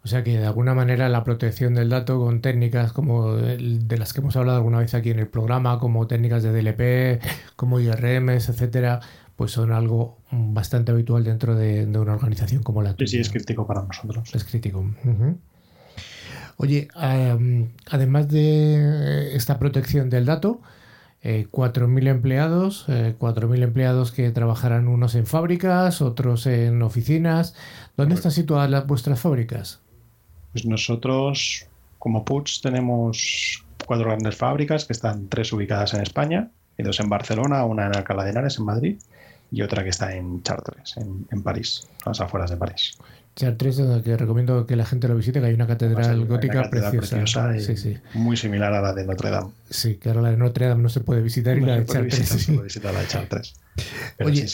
O 0.03 0.07
sea 0.07 0.21
que 0.23 0.37
de 0.37 0.45
alguna 0.45 0.73
manera 0.73 1.07
la 1.07 1.23
protección 1.23 1.75
del 1.75 1.89
dato 1.89 2.19
con 2.19 2.41
técnicas 2.41 2.91
como 2.91 3.35
de 3.35 3.97
las 3.97 4.11
que 4.11 4.19
hemos 4.19 4.35
hablado 4.35 4.57
alguna 4.57 4.79
vez 4.79 4.93
aquí 4.93 5.11
en 5.11 5.19
el 5.19 5.27
programa, 5.27 5.79
como 5.79 6.07
técnicas 6.07 6.43
de 6.43 6.51
DLP, 6.51 7.23
como 7.55 7.79
IRMs, 7.79 8.49
etcétera, 8.49 8.99
pues 9.43 9.51
son 9.51 9.73
algo 9.73 10.19
bastante 10.31 10.93
habitual 10.93 11.25
dentro 11.25 11.53
de, 11.53 11.85
una 11.85 12.13
organización 12.13 12.63
como 12.63 12.81
la 12.81 12.93
tuya. 12.93 13.07
Sí, 13.09 13.17
sí, 13.17 13.19
es 13.23 13.29
crítico 13.29 13.67
para 13.67 13.81
nosotros. 13.81 14.33
Es 14.33 14.45
crítico. 14.45 14.89
Oye, 16.55 16.87
además 16.95 18.29
de 18.29 19.35
esta 19.35 19.59
protección 19.59 20.09
del 20.09 20.25
dato, 20.25 20.61
4.000 21.21 22.07
eh, 22.07 22.09
empleados, 22.09 22.87
4.000 22.87 23.59
eh, 23.59 23.63
empleados 23.63 24.13
que 24.13 24.31
trabajarán 24.31 24.87
unos 24.87 25.13
en 25.13 25.25
fábricas, 25.25 26.01
otros 26.01 26.47
en 26.47 26.81
oficinas. 26.81 27.53
¿Dónde 27.97 28.15
están 28.15 28.31
situadas 28.31 28.69
las, 28.69 28.87
vuestras 28.87 29.19
fábricas? 29.19 29.81
Pues 30.53 30.65
nosotros, 30.65 31.67
como 31.99 32.23
PUTS, 32.23 32.61
tenemos 32.61 33.65
cuatro 33.85 34.05
grandes 34.05 34.37
fábricas 34.37 34.85
que 34.85 34.93
están 34.93 35.27
tres 35.27 35.51
ubicadas 35.51 35.93
en 35.93 36.01
España 36.01 36.49
y 36.77 36.83
dos 36.83 37.01
en 37.01 37.09
Barcelona, 37.09 37.65
una 37.65 37.87
en 37.87 37.97
Alcalá 37.97 38.23
de 38.23 38.29
Henares, 38.29 38.57
en 38.57 38.63
Madrid, 38.63 38.95
y 39.53 39.61
otra 39.61 39.83
que 39.83 39.89
está 39.89 40.15
en 40.15 40.41
Chartres, 40.41 40.95
en, 40.97 41.43
París, 41.43 41.87
a 42.05 42.09
las 42.09 42.21
afueras 42.21 42.49
de 42.49 42.57
París. 42.57 42.97
Chartres, 43.35 43.79
que 44.03 44.17
recomiendo 44.17 44.65
que 44.65 44.75
la 44.75 44.85
gente 44.85 45.07
lo 45.07 45.15
visite, 45.15 45.39
que 45.39 45.45
hay 45.45 45.53
una 45.53 45.67
catedral 45.67 46.25
gótica 46.25 46.69
preciosa. 46.71 47.59
sí, 47.59 47.77
sí. 47.77 47.97
Muy 48.15 48.35
similar 48.35 48.73
a 48.73 48.81
la 48.81 48.93
de 48.93 49.05
Notre 49.05 49.29
Dame. 49.29 49.51
Sí, 49.69 49.95
que 49.97 50.09
ahora 50.09 50.21
la 50.21 50.31
de 50.31 50.37
Notre 50.37 50.67
Dame 50.67 50.81
no 50.81 50.89
se 50.89 51.01
puede 51.01 51.21
visitar 51.21 51.55
y 51.55 51.61
la 51.61 51.79
de 51.79 51.85
Chartres. 51.85 52.27
se 52.27 52.51
puede 52.51 52.65
visitar 52.65 52.93
la 52.93 53.01
de 53.01 53.07
Chartres. 53.07 53.53
Oye, 54.19 54.47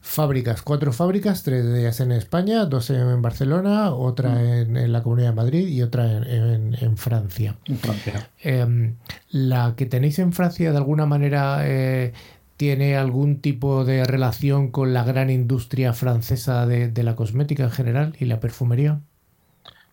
fábricas, 0.00 0.62
cuatro 0.62 0.92
fábricas, 0.92 1.42
tres 1.42 1.64
de 1.64 1.80
ellas 1.80 2.00
en 2.00 2.12
España, 2.12 2.64
dos 2.64 2.88
en 2.88 3.20
Barcelona, 3.20 3.92
otra 3.92 4.30
mm. 4.30 4.76
en, 4.76 4.92
la 4.92 5.02
Comunidad 5.02 5.30
de 5.30 5.36
Madrid 5.36 5.68
y 5.68 5.82
otra 5.82 6.10
en, 6.10 6.96
Francia. 6.96 7.58
En 7.66 7.78
Francia. 7.78 8.30
Em, 8.40 8.96
la 9.30 9.74
que 9.76 9.84
tenéis 9.84 10.18
en 10.18 10.32
Francia, 10.32 10.70
de 10.70 10.76
alguna 10.78 11.04
manera, 11.04 11.60
eh, 11.64 12.12
tiene 12.60 12.94
algún 12.94 13.40
tipo 13.40 13.86
de 13.86 14.04
relación 14.04 14.70
con 14.70 14.92
la 14.92 15.02
gran 15.02 15.30
industria 15.30 15.94
francesa 15.94 16.66
de, 16.66 17.02
la 17.02 17.16
cosmética 17.16 17.62
en 17.62 17.70
general 17.70 18.14
y 18.20 18.26
la 18.26 18.38
perfumería? 18.38 19.00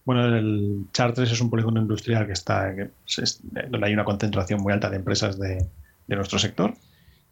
Bueno, 0.04 0.36
el 0.36 0.84
Chartres 0.92 1.32
es 1.32 1.40
un 1.40 1.50
polígono 1.50 1.80
industrial 1.80 2.26
que 2.28 2.34
está 2.34 2.76
donde 3.70 3.88
hay 3.88 3.94
una 3.94 4.04
concentración 4.04 4.60
muy 4.60 4.74
alta 4.74 4.90
de 4.90 4.98
empresas 4.98 5.40
de, 5.40 5.66
nuestro 6.10 6.40
sector 6.40 6.74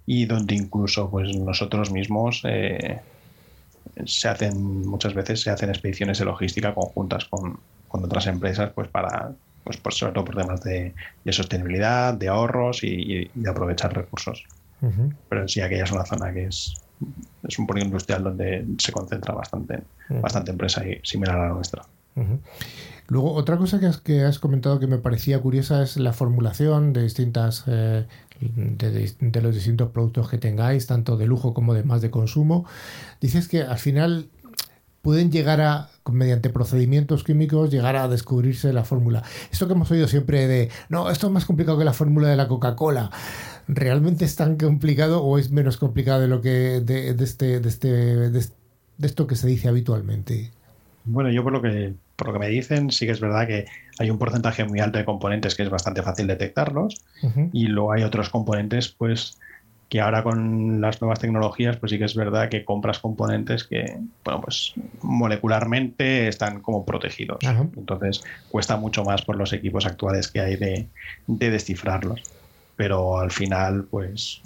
y 0.05 0.23
donde 0.23 0.55
incluso 0.55 1.09
pues 1.09 1.35
nosotros 1.35 1.91
mismos 1.91 2.41
eh, 2.45 3.01
se 4.05 4.29
hacen 4.29 4.87
muchas 4.87 5.13
veces 5.13 5.41
se 5.41 5.49
hacen 5.49 5.67
expediciones 5.67 6.17
de 6.17 6.23
logística 6.23 6.73
conjuntas 6.73 7.25
con, 7.25 7.59
otras 7.89 8.27
empresas 8.27 8.71
pues 8.73 8.87
para 8.87 9.31
pues 9.65 9.75
por, 9.75 9.93
sobre 9.93 10.13
todo 10.13 10.23
por 10.23 10.35
temas 10.35 10.61
de, 10.63 10.93
sostenibilidad, 11.29 12.13
de 12.13 12.29
ahorros 12.29 12.85
y 12.85 13.29
de 13.33 13.49
aprovechar 13.49 13.93
recursos. 13.93 14.45
Pero 15.29 15.47
sí, 15.47 15.61
aquella 15.61 15.83
es 15.83 15.91
una 15.91 16.05
zona 16.05 16.31
que 16.31 16.45
es, 16.45 16.73
es 17.47 17.59
un 17.59 17.65
polígono 17.65 17.89
industrial 17.89 18.23
donde 18.23 18.65
se 18.77 18.91
concentra 18.91 19.33
bastante, 19.33 19.81
bastante 20.09 20.51
empresa 20.51 20.87
y 20.87 20.99
similar 21.03 21.37
a 21.37 21.47
la 21.47 21.53
nuestra. 21.53 21.83
Luego, 23.07 23.33
otra 23.33 23.57
cosa 23.57 23.79
que 23.79 23.87
has, 23.87 23.97
que 23.97 24.23
has, 24.23 24.39
comentado 24.39 24.79
que 24.79 24.87
me 24.87 24.97
parecía 24.97 25.41
curiosa 25.41 25.83
es 25.83 25.97
la 25.97 26.13
formulación 26.13 26.93
de 26.93 27.03
distintas 27.03 27.63
eh, 27.67 28.05
de, 28.39 29.41
los 29.41 29.53
distintos 29.53 29.91
productos 29.91 30.29
que 30.29 30.37
tengáis, 30.37 30.87
tanto 30.87 31.17
de 31.17 31.27
lujo 31.27 31.53
como 31.53 31.73
de 31.73 31.83
más 31.83 32.01
de 32.01 32.09
consumo. 32.09 32.65
Dices 33.21 33.47
que 33.47 33.61
al 33.61 33.77
final 33.77 34.29
pueden 35.01 35.31
llegar 35.31 35.61
a, 35.61 35.89
mediante 36.11 36.49
procedimientos 36.49 37.23
químicos, 37.23 37.69
llegar 37.69 37.95
a 37.95 38.07
descubrirse 38.07 38.73
la 38.73 38.83
fórmula. 38.83 39.23
Esto 39.51 39.67
que 39.67 39.73
hemos 39.73 39.91
oído 39.91 40.07
siempre 40.07 40.47
de, 40.47 40.69
no, 40.89 41.09
esto 41.11 41.27
es 41.27 41.33
más 41.33 41.45
complicado 41.45 41.77
que 41.77 41.85
la 41.85 41.93
fórmula 41.93 42.27
de 42.27 42.35
la 42.35 42.47
Coca-Cola. 42.47 43.11
¿Realmente 43.67 44.25
es 44.25 44.35
tan 44.35 44.57
complicado 44.57 45.23
o 45.23 45.37
es 45.37 45.51
menos 45.51 45.77
complicado 45.77 46.21
de 46.21 46.27
lo 46.27 46.41
que 46.41 46.81
de, 46.81 47.15
este, 47.19 47.59
de, 47.59 47.69
este, 47.69 47.87
de, 47.87 48.45
esto 49.01 49.27
que 49.27 49.35
se 49.35 49.47
dice 49.47 49.67
habitualmente? 49.67 50.51
Bueno, 51.05 51.31
yo 51.31 51.43
por 51.43 51.53
lo 51.53 51.61
que 51.61 51.93
por 52.15 52.27
lo 52.27 52.33
que 52.33 52.39
me 52.39 52.47
dicen, 52.47 52.91
sí 52.91 53.05
que 53.05 53.11
es 53.11 53.19
verdad 53.19 53.45
que 53.45 53.65
hay 53.99 54.09
un 54.09 54.17
porcentaje 54.17 54.63
muy 54.63 54.79
alto 54.79 54.97
de 54.97 55.05
componentes 55.05 55.55
que 55.55 55.63
es 55.63 55.69
bastante 55.69 56.01
fácil 56.01 56.27
detectarlos 56.27 57.03
y 57.51 57.67
luego 57.67 57.91
hay 57.91 58.03
otros 58.03 58.29
componentes 58.29 58.87
pues 58.89 59.37
que 59.89 59.99
ahora 59.99 60.23
con 60.23 60.79
las 60.79 61.01
nuevas 61.01 61.19
tecnologías 61.19 61.77
pues 61.77 61.91
sí 61.91 61.99
que 61.99 62.05
es 62.05 62.15
verdad 62.15 62.49
que 62.49 62.63
compras 62.63 62.99
componentes 62.99 63.65
que 63.65 63.97
bueno 64.23 64.41
pues 64.41 64.73
molecularmente 65.01 66.29
están 66.29 66.61
como 66.61 66.85
protegidos. 66.85 67.39
Entonces 67.43 68.23
cuesta 68.49 68.77
mucho 68.77 69.03
más 69.03 69.21
por 69.23 69.35
los 69.35 69.51
equipos 69.51 69.85
actuales 69.85 70.29
que 70.29 70.39
hay 70.39 70.55
de, 70.55 70.87
de 71.27 71.49
descifrarlos 71.49 72.21
pero 72.75 73.19
al 73.19 73.31
final 73.31 73.85
pues 73.85 74.41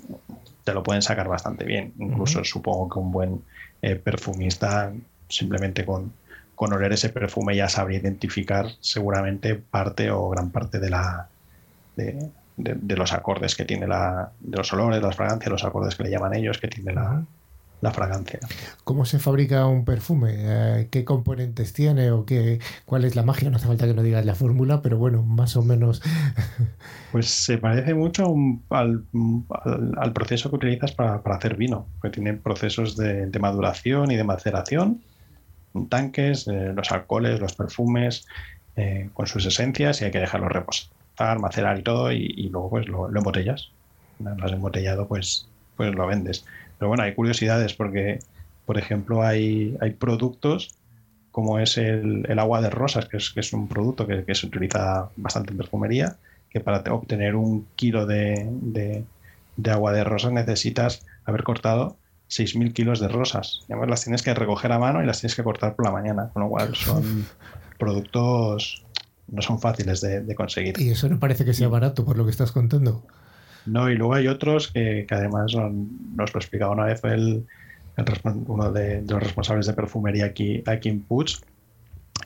te 0.63 0.73
lo 0.73 0.83
pueden 0.83 1.01
sacar 1.01 1.27
bastante 1.27 1.65
bien. 1.65 1.93
Incluso 1.99 2.43
supongo 2.43 2.89
que 2.89 2.99
un 2.99 3.11
buen 3.11 3.43
eh, 3.81 3.95
perfumista 3.95 4.91
simplemente 5.27 5.85
con, 5.85 6.11
con 6.55 6.73
oler 6.73 6.93
ese 6.93 7.09
perfume 7.09 7.55
ya 7.55 7.69
sabría 7.69 7.99
identificar 7.99 8.67
seguramente 8.79 9.55
parte 9.55 10.11
o 10.11 10.29
gran 10.29 10.51
parte 10.51 10.79
de 10.79 10.89
la 10.89 11.29
de, 11.95 12.95
los 12.95 13.13
acordes 13.13 13.55
que 13.55 13.65
tiene 13.65 13.87
la 13.87 14.31
de 14.39 14.57
los 14.57 14.71
olores, 14.73 15.01
las 15.01 15.15
fragancias, 15.15 15.51
los 15.51 15.63
acordes 15.63 15.95
que 15.95 16.03
le 16.03 16.11
llaman 16.11 16.33
ellos 16.35 16.57
que 16.57 16.67
tiene 16.67 16.93
la, 16.93 17.23
la 17.81 17.91
fragancia. 17.91 18.39
¿Cómo 18.83 19.05
se 19.05 19.19
fabrica 19.19 19.65
un 19.67 19.85
perfume? 19.85 20.33
Eh, 20.35 20.87
¿Qué 20.91 21.05
componentes 21.05 21.73
tiene 21.73 22.11
o 22.11 22.25
qué, 22.25 22.59
cuál 22.85 23.05
es 23.05 23.15
la 23.15 23.23
magia? 23.23 23.49
No 23.49 23.57
hace 23.57 23.67
falta 23.67 23.87
que 23.87 23.93
no 23.93 24.03
digas 24.03 24.25
la 24.25 24.35
fórmula, 24.35 24.81
pero 24.81 24.97
bueno, 24.97 25.23
más 25.23 25.55
o 25.55 25.61
menos. 25.61 26.01
pues 27.11 27.27
se 27.27 27.57
parece 27.57 27.93
mucho 27.93 28.33
al, 28.69 29.05
al, 29.97 30.13
proceso 30.13 30.49
que 30.49 30.55
utilizas 30.57 30.91
para, 30.91 31.21
para, 31.21 31.37
hacer 31.37 31.55
vino, 31.55 31.87
que 32.01 32.09
tiene 32.09 32.33
procesos 32.33 32.97
de, 32.97 33.27
de 33.27 33.39
maduración 33.39 34.11
y 34.11 34.15
de 34.15 34.23
maceración, 34.23 35.01
tanques, 35.89 36.47
eh, 36.47 36.73
los 36.73 36.91
alcoholes, 36.91 37.39
los 37.39 37.53
perfumes, 37.53 38.25
eh, 38.75 39.09
con 39.13 39.27
sus 39.27 39.45
esencias 39.45 40.01
y 40.01 40.05
hay 40.05 40.11
que 40.11 40.19
dejarlos 40.19 40.51
reposar, 40.51 41.39
macerar 41.39 41.79
y 41.79 41.83
todo, 41.83 42.11
y, 42.11 42.49
luego 42.49 42.69
pues 42.69 42.87
lo, 42.87 43.09
lo 43.09 43.19
embotellas. 43.19 43.69
Una 44.19 44.33
vez 44.33 44.51
embotellado, 44.51 45.07
pues, 45.07 45.47
pues 45.75 45.93
lo 45.95 46.07
vendes. 46.07 46.45
Pero 46.79 46.89
bueno, 46.89 47.03
hay 47.03 47.13
curiosidades 47.13 47.73
porque, 47.73 48.19
por 48.65 48.77
ejemplo, 48.77 49.21
hay, 49.21 49.77
hay 49.81 49.91
productos 49.91 50.73
como 51.31 51.59
es 51.59 51.77
el, 51.77 52.25
agua 52.39 52.61
de 52.61 52.69
rosas, 52.69 53.07
que 53.07 53.17
es, 53.17 53.29
que 53.29 53.41
es 53.41 53.53
un 53.53 53.67
producto 53.67 54.07
que, 54.07 54.35
se 54.35 54.47
utiliza 54.47 55.09
bastante 55.15 55.51
en 55.51 55.57
perfumería, 55.57 56.15
que 56.49 56.59
para 56.59 56.79
obtener 56.93 57.35
un 57.35 57.67
kilo 57.75 58.05
de, 58.05 59.03
agua 59.69 59.93
de 59.93 60.03
rosas 60.03 60.31
necesitas 60.31 61.05
haber 61.25 61.43
cortado 61.43 61.97
6.000 62.29 62.73
kilos 62.73 62.99
de 62.99 63.07
rosas. 63.07 63.61
Y 63.67 63.73
además 63.73 63.89
las 63.89 64.03
tienes 64.03 64.23
que 64.23 64.33
recoger 64.33 64.71
a 64.71 64.79
mano 64.79 65.03
y 65.03 65.05
las 65.05 65.19
tienes 65.19 65.35
que 65.35 65.43
cortar 65.43 65.75
por 65.75 65.85
la 65.85 65.91
mañana, 65.91 66.29
con 66.33 66.43
lo 66.43 66.49
cual 66.49 66.75
son 66.75 67.25
productos 67.77 68.83
no 69.31 69.41
son 69.41 69.59
fáciles 69.59 70.01
de, 70.01 70.35
conseguir. 70.35 70.79
Y 70.79 70.89
eso 70.89 71.07
no 71.07 71.19
parece 71.19 71.45
que 71.45 71.53
sea 71.53 71.67
barato 71.67 72.03
por 72.03 72.17
lo 72.17 72.25
que 72.25 72.31
estás 72.31 72.51
contando. 72.51 73.03
No, 73.65 73.89
y 73.89 73.95
luego 73.95 74.13
hay 74.13 74.27
otros 74.27 74.69
que, 74.69 75.05
además 75.09 75.53
nos 75.53 76.33
lo 76.33 76.39
explicaba 76.39 76.71
una 76.71 76.85
vez 76.85 77.03
el, 77.03 77.45
uno 78.47 78.71
de, 78.71 79.03
los 79.07 79.21
responsables 79.21 79.67
de 79.67 79.73
perfumería 79.73 80.25
aquí, 80.25 80.63
aquí 80.65 80.89
en 80.89 81.01
Puig, 81.01 81.37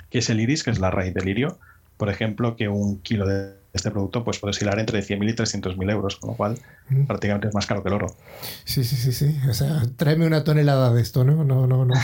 que 0.09 0.19
es 0.19 0.29
el 0.29 0.39
iris, 0.39 0.63
que 0.63 0.71
es 0.71 0.79
la 0.79 0.91
raíz 0.91 1.13
del 1.13 1.25
lirio. 1.25 1.57
Por 1.97 2.09
ejemplo, 2.09 2.55
que 2.55 2.67
un 2.67 2.99
kilo 3.01 3.25
de 3.25 3.53
este 3.73 3.89
producto 3.89 4.23
pues 4.23 4.39
puede 4.39 4.51
oscilar 4.51 4.79
entre 4.79 4.99
100.000 4.99 5.29
y 5.29 5.33
300.000 5.33 5.91
euros, 5.91 6.17
con 6.17 6.31
lo 6.31 6.35
cual 6.35 6.57
mm. 6.89 7.05
prácticamente 7.05 7.47
es 7.47 7.53
más 7.53 7.65
caro 7.65 7.81
que 7.81 7.89
el 7.89 7.95
oro. 7.95 8.15
Sí, 8.65 8.83
sí, 8.83 8.95
sí, 8.95 9.11
sí. 9.11 9.39
O 9.49 9.53
sea, 9.53 9.81
tráeme 9.95 10.27
una 10.27 10.43
tonelada 10.43 10.93
de 10.93 11.01
esto, 11.01 11.23
¿no? 11.23 11.43
No, 11.43 11.67
no, 11.67 11.85
no. 11.85 11.93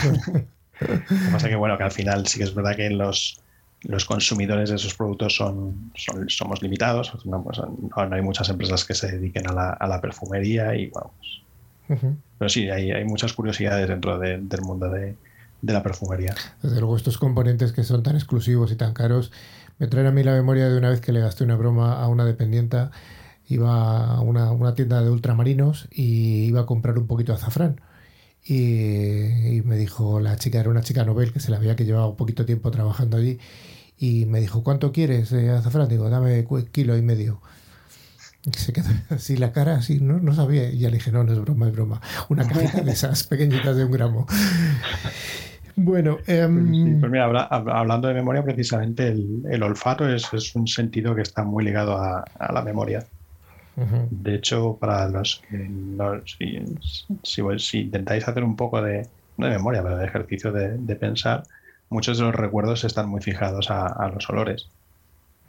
Lo 0.80 0.88
que 0.88 1.30
pasa 1.30 1.48
que, 1.48 1.56
bueno, 1.56 1.76
que 1.76 1.84
al 1.84 1.92
final 1.92 2.26
sí 2.26 2.38
que 2.38 2.44
es 2.44 2.54
verdad 2.54 2.74
que 2.74 2.88
los, 2.88 3.40
los 3.82 4.04
consumidores 4.04 4.70
de 4.70 4.76
esos 4.76 4.94
productos 4.94 5.34
son, 5.36 5.92
somos 6.28 6.62
limitados. 6.62 7.12
No, 7.24 7.42
pues, 7.42 7.58
no, 7.58 8.14
hay 8.14 8.22
muchas 8.22 8.48
empresas 8.48 8.84
que 8.84 8.94
se 8.94 9.12
dediquen 9.12 9.48
a 9.48 9.52
la, 9.52 9.70
a 9.70 9.86
la 9.86 10.00
perfumería 10.00 10.74
y, 10.74 10.88
bueno, 10.88 11.12
pues, 11.18 12.00
Pero 12.38 12.48
sí, 12.48 12.70
hay, 12.70 12.90
hay, 12.90 13.04
muchas 13.04 13.32
curiosidades 13.32 13.88
dentro 13.88 14.18
del 14.18 14.62
mundo 14.62 14.88
de, 14.90 15.16
de 15.62 15.72
la 15.72 15.82
perfumería. 15.82 16.34
Desde 16.62 16.78
luego, 16.80 16.96
estos 16.96 17.18
componentes 17.18 17.72
que 17.72 17.84
son 17.84 18.02
tan 18.02 18.16
exclusivos 18.16 18.70
y 18.72 18.76
tan 18.76 18.92
caros 18.92 19.32
me 19.80 19.86
traen 19.86 20.06
a 20.06 20.10
mí 20.10 20.22
la 20.22 20.32
memoria 20.32 20.68
de 20.68 20.76
una 20.76 20.90
vez 20.90 21.00
que 21.00 21.10
le 21.10 21.20
gasté 21.20 21.42
una 21.42 21.56
broma 21.56 22.02
a 22.02 22.08
una 22.08 22.26
dependienta. 22.26 22.90
Iba 23.48 24.14
a 24.14 24.20
una, 24.20 24.74
tienda 24.74 25.02
de 25.02 25.10
ultramarinos 25.10 25.88
y 25.90 26.44
iba 26.44 26.60
a 26.60 26.66
comprar 26.66 26.98
un 26.98 27.06
poquito 27.06 27.32
de 27.32 27.38
azafrán. 27.38 27.80
Y, 28.44 29.62
me 29.64 29.76
dijo, 29.76 30.20
la 30.20 30.36
chica 30.36 30.60
era 30.60 30.70
una 30.70 30.82
chica 30.82 31.04
Nobel 31.04 31.32
que 31.32 31.40
se 31.40 31.50
la 31.50 31.56
había 31.56 31.76
que 31.76 31.84
llevaba 31.84 32.06
un 32.06 32.16
poquito 32.16 32.44
tiempo 32.44 32.70
trabajando 32.70 33.16
allí. 33.16 33.38
Y 34.00 34.24
me 34.24 34.40
dijo, 34.40 34.64
¿cuánto 34.64 34.92
quieres 34.92 35.28
de 35.30 35.50
azafrán? 35.50 35.88
Digo, 35.88 36.08
dame 36.08 36.46
kilo 36.72 36.96
y 36.96 37.02
medio. 37.02 37.40
Y 38.44 38.52
se 38.56 38.72
quedó 38.72 38.88
así 39.10 39.36
la 39.36 39.52
cara, 39.52 39.76
así, 39.76 40.00
no, 40.00 40.18
no 40.18 40.34
sabía. 40.34 40.70
Y 40.70 40.78
ya 40.78 40.88
le 40.88 40.96
dije, 40.96 41.12
no, 41.12 41.22
no 41.22 41.32
es 41.32 41.40
broma, 41.40 41.68
es 41.68 41.72
broma. 41.72 42.00
Una 42.30 42.48
cajita 42.48 42.80
de 42.80 42.92
esas 42.92 43.24
pequeñitas 43.24 43.76
de 43.76 43.84
un 43.84 43.92
gramo. 43.92 44.26
Bueno, 45.76 46.18
em, 46.26 47.00
pues 47.00 47.10
mira, 47.10 47.24
hablando 47.24 48.08
de 48.08 48.14
memoria, 48.14 48.42
precisamente 48.42 49.08
el, 49.08 49.62
olfato 49.62 50.06
es, 50.08 50.54
un 50.54 50.66
sentido 50.66 51.14
que 51.14 51.22
está 51.22 51.42
muy 51.42 51.64
ligado 51.64 51.96
a, 51.96 52.24
la 52.52 52.62
memoria. 52.62 53.06
De 54.10 54.34
hecho, 54.34 54.76
para 54.78 55.08
los 55.08 55.42
que 55.48 55.70
si, 57.14 57.78
intentáis 57.78 58.28
hacer 58.28 58.44
un 58.44 58.56
poco 58.56 58.82
de, 58.82 59.06
no 59.38 59.46
de 59.46 59.52
memoria, 59.52 59.82
pero 59.82 59.96
de 59.96 60.04
ejercicio 60.04 60.52
de, 60.52 60.96
pensar, 60.96 61.44
muchos 61.90 62.18
de 62.18 62.24
los 62.24 62.34
recuerdos 62.34 62.84
están 62.84 63.08
muy 63.08 63.20
fijados 63.20 63.70
a, 63.70 64.10
los 64.14 64.28
olores. 64.30 64.68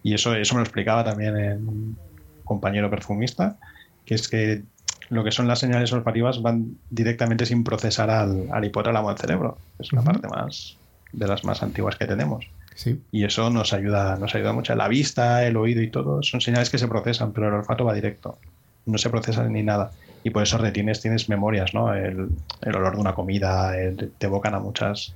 Y 0.04 0.16
eso, 0.16 0.36
eso 0.36 0.56
me 0.56 0.60
lo 0.60 0.64
explicaba 0.64 1.04
también 1.04 1.36
un 1.36 1.98
compañero 2.44 2.90
perfumista, 2.90 3.58
que 4.06 4.16
es 4.16 4.28
que 4.28 4.64
lo 5.10 5.24
que 5.24 5.32
son 5.32 5.48
las 5.48 5.60
señales 5.60 5.94
olfativas 5.94 6.42
van 6.42 6.78
directamente 6.90 7.46
sin 7.46 7.64
procesar 7.64 8.10
al, 8.10 8.48
al 8.52 8.66
hipotálamo 8.66 9.10
al 9.10 9.18
cerebro. 9.18 9.58
Es 9.80 9.94
una 9.94 10.02
parte 10.02 10.28
más 10.28 10.78
de 11.14 11.28
las 11.28 11.44
más 11.44 11.62
antiguas 11.62 11.96
que 11.96 12.08
tenemos. 12.08 12.48
Sí. 12.76 13.00
Y 13.12 13.26
eso 13.26 13.50
nos 13.50 13.74
ayuda, 13.74 14.16
nos 14.16 14.34
ayuda 14.34 14.54
mucho. 14.54 14.74
La 14.76 14.88
vista, 14.88 15.46
el 15.46 15.58
oído 15.58 15.82
y 15.82 15.90
todo 15.90 16.24
son 16.24 16.42
señales 16.42 16.70
que 16.70 16.78
se 16.78 16.88
procesan, 16.88 17.34
pero 17.34 17.50
el 17.50 17.54
olfato 17.54 17.86
va 17.86 17.94
directo. 17.94 18.38
No 18.86 18.98
se 18.98 19.10
procesa 19.10 19.44
ni 19.44 19.62
nada. 19.62 19.92
Y 20.24 20.30
por 20.30 20.44
eso 20.44 20.58
retienes, 20.58 21.02
tienes 21.02 21.30
memorias, 21.30 21.74
¿no? 21.74 21.94
El, 21.94 22.30
olor 22.66 22.96
de 22.96 23.02
una 23.02 23.14
comida, 23.14 23.74
te 24.18 24.26
evocan 24.26 24.56
a 24.56 24.60
muchas, 24.60 25.14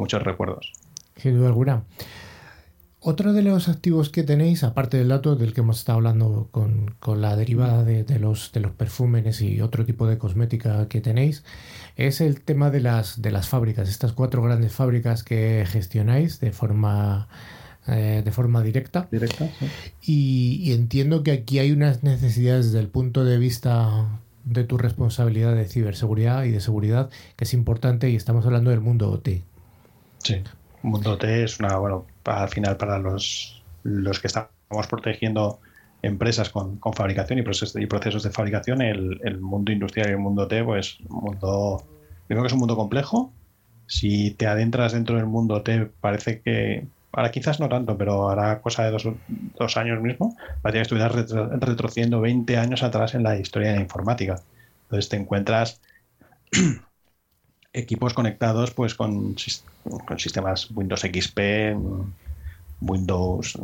muchos 0.00 0.22
recuerdos. 0.22 0.72
Sin 1.16 1.36
duda 1.36 1.48
alguna. 1.48 1.84
Otro 3.02 3.32
de 3.32 3.42
los 3.42 3.70
activos 3.70 4.10
que 4.10 4.24
tenéis, 4.24 4.62
aparte 4.62 4.98
del 4.98 5.08
dato 5.08 5.34
del 5.34 5.54
que 5.54 5.62
hemos 5.62 5.78
estado 5.78 5.96
hablando 5.96 6.48
con, 6.50 6.96
la 7.18 7.34
derivada 7.34 7.82
de, 7.82 8.18
los, 8.18 8.52
de 8.52 8.60
los 8.60 8.72
perfúmenes 8.72 9.40
y 9.40 9.62
otro 9.62 9.86
tipo 9.86 10.06
de 10.06 10.18
cosmética 10.18 10.86
que 10.86 11.00
tenéis, 11.00 11.42
es 11.96 12.20
el 12.20 12.42
tema 12.42 12.68
de 12.70 12.80
las, 12.80 13.22
de 13.22 13.30
las 13.30 13.48
fábricas, 13.48 13.88
estas 13.88 14.12
cuatro 14.12 14.42
grandes 14.42 14.72
fábricas 14.72 15.24
que 15.24 15.64
gestionáis 15.66 16.40
de 16.40 16.52
forma, 16.52 17.28
eh, 17.86 18.20
de 18.22 18.32
forma 18.32 18.62
directa. 18.62 19.08
Directa, 19.10 19.48
y, 20.02 20.70
entiendo 20.72 21.22
que 21.22 21.32
aquí 21.32 21.58
hay 21.58 21.72
unas 21.72 22.02
necesidades 22.02 22.66
desde 22.66 22.80
el 22.80 22.88
punto 22.88 23.24
de 23.24 23.38
vista 23.38 24.20
de 24.44 24.64
tu 24.64 24.76
responsabilidad 24.76 25.54
de 25.54 25.64
ciberseguridad 25.64 26.44
y 26.44 26.50
de 26.50 26.60
seguridad 26.60 27.08
que 27.36 27.44
es 27.44 27.54
importante 27.54 28.10
y 28.10 28.16
estamos 28.16 28.44
hablando 28.44 28.68
del 28.68 28.80
mundo 28.80 29.10
OT. 29.10 29.42
Sí. 30.22 30.42
Mundo 30.82 31.18
T 31.18 31.44
es 31.44 31.60
una, 31.60 31.76
bueno, 31.76 32.06
al 32.24 32.48
final 32.48 32.76
para 32.76 32.98
los, 32.98 33.62
los 33.82 34.18
que 34.18 34.28
estamos 34.28 34.86
protegiendo 34.88 35.60
empresas 36.02 36.48
con, 36.48 36.78
con 36.78 36.94
fabricación 36.94 37.38
y 37.38 37.42
procesos, 37.42 37.80
y 37.80 37.86
procesos 37.86 38.22
de 38.22 38.30
fabricación, 38.30 38.80
el, 38.80 39.20
el, 39.22 39.40
mundo 39.40 39.72
industrial 39.72 40.08
y 40.08 40.12
el 40.12 40.18
mundo 40.18 40.48
T, 40.48 40.64
pues 40.64 40.98
mundo, 41.08 41.84
primero 42.26 42.42
que 42.42 42.46
es 42.46 42.52
un 42.52 42.60
mundo 42.60 42.76
complejo. 42.76 43.32
Si 43.86 44.30
te 44.32 44.46
adentras 44.46 44.92
dentro 44.92 45.16
del 45.16 45.26
mundo 45.26 45.62
T, 45.62 45.90
parece 46.00 46.40
que, 46.40 46.86
ahora 47.12 47.30
quizás 47.30 47.60
no 47.60 47.68
tanto, 47.68 47.98
pero 47.98 48.30
hará 48.30 48.60
cosa 48.60 48.84
de 48.84 48.92
dos, 48.92 49.08
dos 49.58 49.76
años 49.76 50.00
mismo, 50.00 50.36
parece 50.62 50.78
que 50.78 50.82
estuvieras 50.82 51.12
retrocediendo 51.60 52.20
20 52.20 52.56
años 52.56 52.82
atrás 52.82 53.14
en 53.14 53.24
la 53.24 53.36
historia 53.36 53.70
de 53.70 53.76
la 53.76 53.82
informática. 53.82 54.40
Entonces 54.84 55.08
te 55.08 55.16
encuentras 55.16 55.80
equipos 57.72 58.14
conectados 58.14 58.72
pues 58.72 58.94
con, 58.94 59.36
con 60.06 60.18
sistemas 60.18 60.70
Windows 60.70 61.02
XP, 61.02 61.38
Windows 62.80 63.58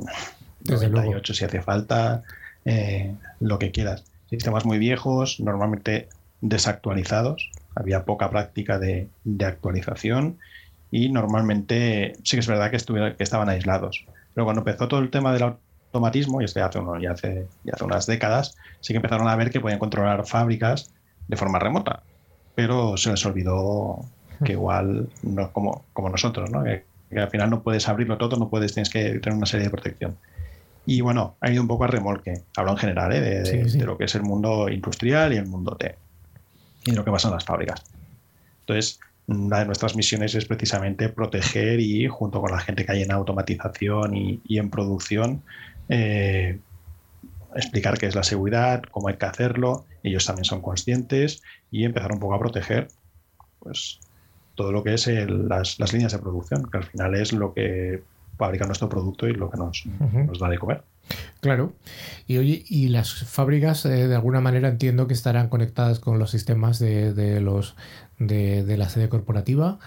98 0.65 1.35
si 1.35 1.45
hace 1.45 1.63
falta, 1.63 2.23
eh, 2.65 3.15
lo 3.41 3.59
que 3.59 3.71
quieras. 3.71 4.05
Sistemas 4.31 4.65
muy 4.65 4.79
viejos, 4.79 5.41
normalmente 5.41 6.09
desactualizados, 6.41 7.51
había 7.75 8.05
poca 8.05 8.31
práctica 8.31 8.79
de, 8.79 9.09
actualización 9.45 10.39
y 10.91 11.09
normalmente 11.09 12.15
sí 12.25 12.37
que 12.37 12.41
es 12.41 12.47
verdad 12.47 12.71
que, 12.71 12.79
que 13.17 13.23
estaban 13.23 13.49
aislados. 13.49 14.05
Pero 14.35 14.45
cuando 14.45 14.61
empezó 14.61 14.89
todo 14.89 15.01
el 15.01 15.11
tema 15.11 15.33
del 15.33 15.43
automatismo, 15.43 16.43
y 16.43 16.45
este 16.45 16.61
hace, 16.61 16.79
uno, 16.79 17.01
ya 17.01 17.13
hace, 17.13 17.47
ya 17.65 17.73
hace 17.75 17.85
unas 17.85 18.07
décadas, 18.07 18.57
sí 18.81 18.93
que 18.93 18.99
empezaron 18.99 19.29
a 19.29 19.37
ver 19.37 19.51
que 19.51 19.61
podían 19.61 19.79
controlar 19.79 20.27
fábricas 20.27 20.93
de 21.29 21.37
forma 21.37 21.59
remota 21.59 22.03
pero 22.57 22.97
se 22.97 23.11
les 23.11 23.25
olvidó 23.27 24.01
que 24.43 24.53
igual 24.53 25.09
no 25.23 25.53
como, 25.53 25.85
como 25.93 26.09
nosotros, 26.09 26.51
¿no? 26.51 26.65
Que, 26.65 26.85
al 27.15 27.31
final 27.31 27.51
no 27.51 27.63
puedes 27.63 27.89
abrirlo 27.89 28.19
todo, 28.19 28.37
no 28.37 28.49
puedes, 28.49 28.75
tienes 28.75 28.91
que 28.91 29.21
tener 29.21 29.37
una 29.37 29.47
serie 29.47 29.67
de 29.67 29.71
protección. 29.71 30.17
Y 30.87 31.03
bueno, 31.03 31.37
ha 31.41 31.51
ido 31.51 31.63
un 31.63 31.69
poco 31.69 31.85
a 31.85 31.87
remolque, 31.87 32.43
hablo 32.57 32.73
en 32.73 32.79
general, 32.79 33.13
¿eh? 33.13 33.21
de, 33.21 33.85
lo 33.85 33.97
que 33.97 34.05
es 34.05 34.15
el 34.15 34.23
mundo 34.23 34.69
industrial 34.69 35.33
y 35.33 35.37
el 35.37 35.47
mundo 35.47 35.77
T, 35.77 35.95
y 36.85 36.93
lo 36.93 37.05
que 37.05 37.11
pasa 37.11 37.29
en 37.29 37.35
las 37.35 37.45
fábricas. 37.45 37.85
Entonces, 38.61 38.99
una 39.27 39.61
de 39.61 39.67
nuestras 39.67 39.95
misiones 39.95 40.35
es 40.35 40.47
precisamente 40.47 41.09
proteger 41.11 41.79
y 41.79 42.09
junto 42.09 42.41
con 42.41 42.51
la 42.51 42.59
gente 42.59 42.85
que 42.85 42.93
hay 42.93 43.03
en 43.03 43.13
automatización 43.13 44.17
y, 44.17 44.41
y 44.49 44.59
en 44.59 44.71
producción, 44.71 45.43
eh, 45.89 46.59
explicar 47.55 47.99
qué 47.99 48.07
es 48.07 48.15
la 48.15 48.23
seguridad, 48.23 48.83
cómo 48.91 49.09
hay 49.09 49.17
que 49.17 49.27
hacerlo, 49.27 49.87
ellos 50.03 50.27
también 50.27 50.45
son 50.45 50.61
conscientes 50.61 51.43
y 51.71 51.85
empezar 51.85 52.13
un 52.13 52.19
poco 52.19 52.35
a 52.35 52.39
proteger 52.39 52.89
pues 53.61 54.01
todo 54.55 54.73
lo 54.73 54.83
que 54.83 54.95
es 54.95 55.07
las, 55.07 55.93
líneas 55.93 56.13
de 56.13 56.19
producción, 56.19 56.69
que 56.71 56.79
al 56.79 56.85
final 56.85 57.15
es 57.15 57.33
lo 57.33 57.53
que 57.53 58.03
fabrica 58.39 58.67
nuestro 58.67 58.89
producto 58.89 59.29
y 59.29 59.33
lo 59.33 59.51
que 59.51 59.59
nos, 59.59 59.85
nos 59.87 60.39
da 60.39 60.49
de 60.49 60.59
comer. 60.59 60.83
Claro. 61.41 61.73
Y 62.27 62.39
oye, 62.39 62.65
y 62.69 62.89
las 62.89 63.25
fábricas 63.25 63.85
eh, 63.87 64.09
de 64.09 64.15
alguna 64.15 64.41
manera 64.41 64.69
entiendo 64.69 65.07
que 65.07 65.15
estarán 65.15 65.49
conectadas 65.49 66.01
con 66.01 66.19
los 66.19 66.31
sistemas 66.31 66.79
de, 66.79 67.13
de 67.13 67.41
los 67.41 67.77
de, 68.19 68.65
de, 68.65 68.77
la 68.77 68.89
sede 68.89 69.09
corporativa 69.09 69.79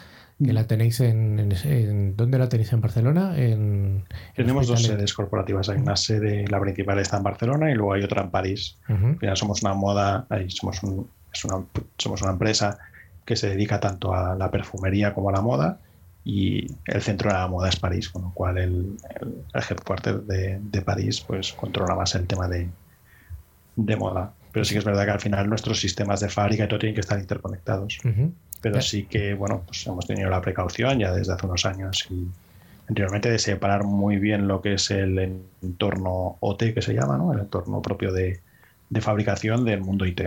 que 0.43 0.53
la 0.53 0.67
tenéis 0.67 0.99
en, 1.01 2.15
¿dónde 2.15 2.37
la 2.37 2.47
tenéis 2.47 2.71
en 2.71 2.81
Barcelona? 2.81 3.37
En, 3.37 4.05
Tenemos 4.35 4.67
dos 4.67 4.83
sedes 4.83 5.13
corporativas. 5.13 5.67
Hay 5.69 5.79
una 5.79 5.97
sede, 5.97 6.47
la 6.47 6.59
principal 6.59 6.99
está 6.99 7.17
en 7.17 7.23
Barcelona 7.23 7.71
y 7.71 7.75
luego 7.75 7.93
hay 7.93 8.03
otra 8.03 8.23
en 8.23 8.31
París. 8.31 8.77
somos 9.35 9.61
una 9.63 9.73
moda, 9.73 10.27
somos, 10.47 10.81
una, 10.83 11.65
somos 11.97 12.21
una 12.21 12.31
empresa 12.31 12.77
que 13.25 13.35
se 13.35 13.49
dedica 13.49 13.79
tanto 13.79 14.13
a 14.13 14.35
la 14.35 14.49
perfumería 14.49 15.13
como 15.13 15.29
a 15.29 15.33
la 15.33 15.41
moda 15.41 15.79
y 16.23 16.67
el 16.85 17.01
centro 17.01 17.29
de 17.29 17.37
la 17.37 17.47
moda 17.47 17.69
es 17.69 17.75
París, 17.75 18.09
con 18.09 18.23
lo 18.23 18.33
cual 18.33 18.57
el, 18.57 18.97
el, 19.19 19.43
headquarter 19.53 20.21
de, 20.21 20.59
de, 20.61 20.81
París 20.81 21.21
pues 21.21 21.53
controla 21.53 21.95
más 21.95 22.15
el 22.15 22.27
tema 22.27 22.47
de, 22.47 22.69
de 23.75 23.95
moda. 23.95 24.33
Pero 24.51 24.65
sí 24.65 24.73
que 24.73 24.79
es 24.79 24.85
verdad 24.85 25.05
que 25.05 25.11
al 25.11 25.19
final 25.19 25.49
nuestros 25.49 25.79
sistemas 25.79 26.19
de 26.21 26.29
fábrica 26.29 26.63
y 26.63 26.67
todo 26.67 26.79
tienen 26.79 26.95
que 26.95 27.01
estar 27.01 27.19
interconectados. 27.19 27.99
Pero 28.61 28.81
sí 28.81 29.03
que, 29.03 29.33
bueno, 29.33 29.63
pues 29.65 29.85
hemos 29.87 30.05
tenido 30.05 30.29
la 30.29 30.41
precaución 30.41 30.99
ya 30.99 31.13
desde 31.13 31.33
hace 31.33 31.45
unos 31.45 31.65
años 31.65 32.07
y 32.09 32.27
anteriormente 32.89 33.31
de 33.31 33.39
separar 33.39 33.83
muy 33.83 34.17
bien 34.17 34.47
lo 34.47 34.61
que 34.61 34.73
es 34.73 34.91
el 34.91 35.41
entorno 35.61 36.37
OT 36.41 36.73
que 36.73 36.81
se 36.81 36.93
llama, 36.93 37.17
¿no? 37.17 37.31
El 37.31 37.39
entorno 37.39 37.81
propio 37.81 38.11
de, 38.11 38.41
fabricación 38.99 39.63
del 39.63 39.81
mundo 39.81 40.05
IT. 40.05 40.21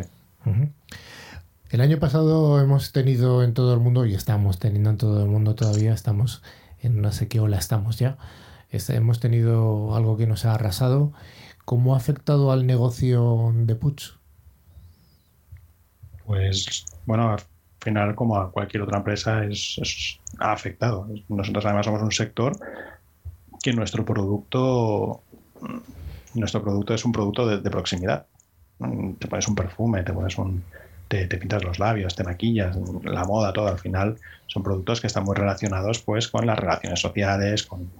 El 1.70 1.80
año 1.80 1.98
pasado 1.98 2.60
hemos 2.60 2.92
tenido 2.92 3.42
en 3.42 3.52
todo 3.52 3.74
el 3.74 3.80
mundo, 3.80 4.06
y 4.06 4.14
estamos 4.14 4.58
teniendo 4.58 4.90
en 4.90 4.96
todo 4.96 5.22
el 5.22 5.28
mundo 5.28 5.54
todavía, 5.54 5.92
estamos 5.92 6.42
en 6.80 7.00
no 7.00 7.12
sé 7.12 7.28
qué 7.28 7.40
ola 7.40 7.58
estamos 7.58 7.98
ya, 7.98 8.16
hemos 8.70 9.20
tenido 9.20 9.94
algo 9.94 10.16
que 10.16 10.26
nos 10.26 10.44
ha 10.44 10.54
arrasado. 10.54 11.12
¿Cómo 11.64 11.94
ha 11.94 11.96
afectado 11.96 12.52
al 12.52 12.66
negocio 12.66 13.52
de 13.54 13.74
Puts? 13.74 14.18
Pues 16.26 16.84
bueno, 17.06 17.36
final 17.82 18.14
como 18.14 18.36
a 18.36 18.50
cualquier 18.50 18.82
otra 18.82 18.98
empresa 18.98 19.44
es, 19.44 20.18
ha 20.38 20.52
afectado. 20.52 21.08
Nosotros 21.28 21.64
además 21.64 21.86
somos 21.86 22.02
un 22.02 22.12
sector 22.12 22.56
que 23.62 23.72
nuestro 23.72 24.04
producto 24.04 25.22
nuestro 26.34 26.62
producto 26.62 26.94
es 26.94 27.04
un 27.04 27.12
producto 27.12 27.46
de, 27.46 27.70
proximidad. 27.70 28.26
Te 29.18 29.28
pones 29.28 29.46
un 29.48 29.54
perfume, 29.54 30.02
te 30.02 30.12
pones 30.12 30.38
un 30.38 30.62
te, 31.08 31.26
pintas 31.26 31.62
los 31.62 31.78
labios, 31.78 32.16
te 32.16 32.24
maquillas, 32.24 32.76
la 33.04 33.24
moda, 33.24 33.52
todo. 33.52 33.68
Al 33.68 33.78
final 33.78 34.16
son 34.46 34.62
productos 34.62 35.00
que 35.00 35.08
están 35.08 35.24
muy 35.24 35.36
relacionados 35.36 36.00
pues 36.00 36.28
con 36.28 36.46
las 36.46 36.58
relaciones 36.58 37.00
sociales, 37.00 37.64
con, 37.64 37.90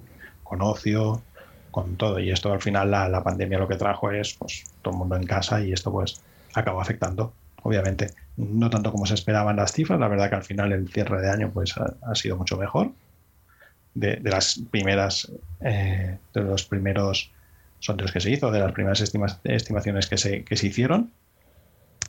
con 0.42 0.62
ocio, 0.62 1.22
con 1.70 1.96
todo. 1.96 2.18
Y 2.18 2.30
esto 2.30 2.52
al 2.52 2.62
final 2.62 2.90
la, 2.90 3.08
la, 3.08 3.22
pandemia 3.22 3.58
lo 3.58 3.68
que 3.68 3.76
trajo 3.76 4.10
es 4.10 4.34
pues 4.34 4.64
todo 4.80 4.94
el 4.94 4.98
mundo 4.98 5.16
en 5.16 5.26
casa 5.26 5.60
y 5.60 5.72
esto 5.72 5.92
pues 5.92 6.22
acabó 6.54 6.80
afectando 6.80 7.32
obviamente 7.62 8.08
no 8.36 8.70
tanto 8.70 8.90
como 8.90 9.06
se 9.06 9.14
esperaban 9.14 9.56
las 9.56 9.72
cifras, 9.72 10.00
la 10.00 10.08
verdad 10.08 10.28
que 10.30 10.36
al 10.36 10.44
final 10.44 10.72
el 10.72 10.88
cierre 10.88 11.20
de 11.20 11.30
año 11.30 11.50
pues 11.52 11.74
ha, 11.76 12.14
sido 12.14 12.36
mucho 12.36 12.56
mejor. 12.56 12.92
De, 13.94 14.20
las 14.22 14.58
primeras, 14.70 15.30
eh, 15.60 16.18
de 16.32 16.40
los 16.40 16.64
primeros 16.64 17.30
sondeos 17.78 18.10
que 18.10 18.20
se 18.20 18.30
hizo, 18.30 18.50
de 18.50 18.60
las 18.60 18.72
primeras 18.72 19.00
estimaciones 19.44 20.06
que 20.06 20.16
se, 20.16 20.44
que 20.44 20.56
se 20.56 20.68
hicieron. 20.68 21.10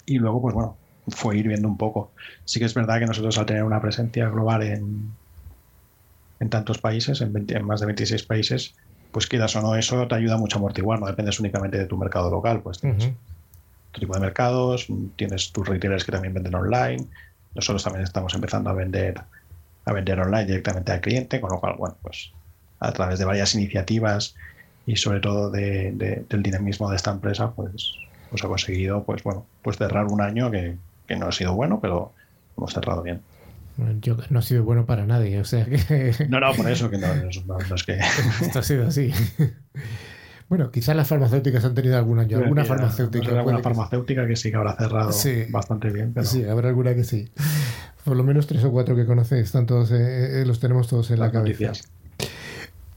Y 0.06 0.18
luego, 0.18 0.42
pues 0.42 0.56
bueno, 0.56 0.78
fue 1.10 1.38
ir 1.38 1.48
viendo 1.48 1.68
un 1.68 1.78
poco. 1.78 2.14
Sí 2.46 2.60
que 2.60 2.66
es 2.66 2.74
verdad 2.74 3.00
que 3.00 3.06
nosotros 3.06 3.38
al 3.38 3.46
tener 3.46 3.64
una 3.64 3.82
presencia 3.82 4.30
global 4.30 4.64
en, 4.64 5.12
en 6.40 6.50
tantos 6.50 6.78
países, 6.78 7.20
en, 7.22 7.34
en 7.36 7.66
más 7.66 7.82
de 7.82 7.88
26 7.88 8.24
países, 8.24 8.76
pues 9.12 9.28
quieras 9.28 9.56
o 9.56 9.62
no, 9.62 9.76
eso 9.76 10.08
te 10.08 10.16
ayuda 10.16 10.38
mucho 10.38 10.58
a 10.58 10.60
amortiguar, 10.60 11.00
no 11.00 11.06
dependes 11.06 11.40
únicamente 11.40 11.78
de 11.78 11.86
tu 11.86 11.98
mercado 11.98 12.32
local, 12.32 12.62
pues 12.62 12.82
tipo 14.00 14.14
de 14.14 14.20
mercados, 14.20 14.88
tienes 15.16 15.52
tus 15.52 15.68
retailers 15.68 16.04
que 16.04 16.12
también 16.12 16.34
venden 16.34 16.56
online, 16.56 17.06
nosotros 17.56 17.84
también 17.84 18.04
estamos 18.04 18.34
empezando 18.34 18.70
a 18.70 18.74
vender 18.74 19.22
a 19.86 19.94
vender 19.94 20.20
online 20.20 20.46
directamente 20.46 20.92
al 20.92 21.02
cliente, 21.02 21.42
con 21.42 21.52
lo 21.52 21.60
cual, 21.60 21.76
bueno, 21.78 21.98
pues 22.02 22.32
a 22.80 22.92
través 22.92 23.20
de 23.20 23.26
varias 23.26 23.54
iniciativas 23.56 24.36
y 24.86 24.96
sobre 24.96 25.20
todo 25.20 25.50
de, 25.50 26.26
del 26.30 26.44
dinamismo 26.44 26.90
de 26.90 26.96
esta 26.96 27.12
empresa, 27.12 27.52
pues, 27.52 27.94
pues 28.30 28.44
ha 28.44 28.48
conseguido, 28.48 29.04
pues 29.04 29.24
bueno, 29.24 29.46
pues 29.62 29.78
cerrar 29.78 30.06
un 30.06 30.22
año 30.22 30.52
que, 30.52 30.78
que 31.08 31.16
no 31.16 31.28
ha 31.28 31.32
sido 31.32 31.54
bueno, 31.54 31.80
pero 31.82 32.14
hemos 32.58 32.74
cerrado 32.74 33.02
bien. 33.02 33.22
Yo, 34.02 34.18
no 34.30 34.40
ha 34.40 34.42
sido 34.42 34.64
bueno 34.64 34.86
para 34.86 35.06
nadie, 35.06 35.40
o 35.40 35.46
sea 35.46 35.66
que... 35.66 36.28
No, 36.30 36.40
no, 36.40 36.54
por 36.54 36.70
eso 36.70 36.90
que 36.90 36.98
no, 36.98 37.08
no 37.16 37.76
es 37.76 37.84
que... 37.84 38.00
Esto 38.42 38.60
ha 38.60 38.64
sido 38.64 38.88
así. 38.88 39.12
Bueno, 40.54 40.70
quizás 40.70 40.96
las 40.96 41.08
farmacéuticas 41.08 41.66
han 41.66 41.74
tenido 41.74 41.98
algún 41.98 42.20
año. 42.20 42.38
Alguna 42.38 42.64
farmacéutica. 42.64 43.40
alguna 43.40 43.58
farmacéutica 43.58 44.28
que 44.28 44.36
sí 44.36 44.52
que 44.52 44.58
habrá 44.58 44.76
cerrado 44.76 45.10
bastante 45.50 45.90
bien. 45.90 46.14
Sí, 46.22 46.46
habrá 46.46 46.70
alguna 46.70 46.94
que 46.94 47.04
sí. 47.04 47.28
Por 48.06 48.16
lo 48.16 48.24
menos 48.24 48.46
tres 48.46 48.64
o 48.64 48.72
cuatro 48.72 48.96
que 48.96 49.08
conocéis, 49.08 49.46
están 49.46 49.66
todos, 49.66 49.90
eh, 49.90 50.42
eh, 50.42 50.46
los 50.46 50.60
tenemos 50.60 50.88
todos 50.88 51.10
en 51.10 51.22
la 51.22 51.32
cabeza. 51.32 51.72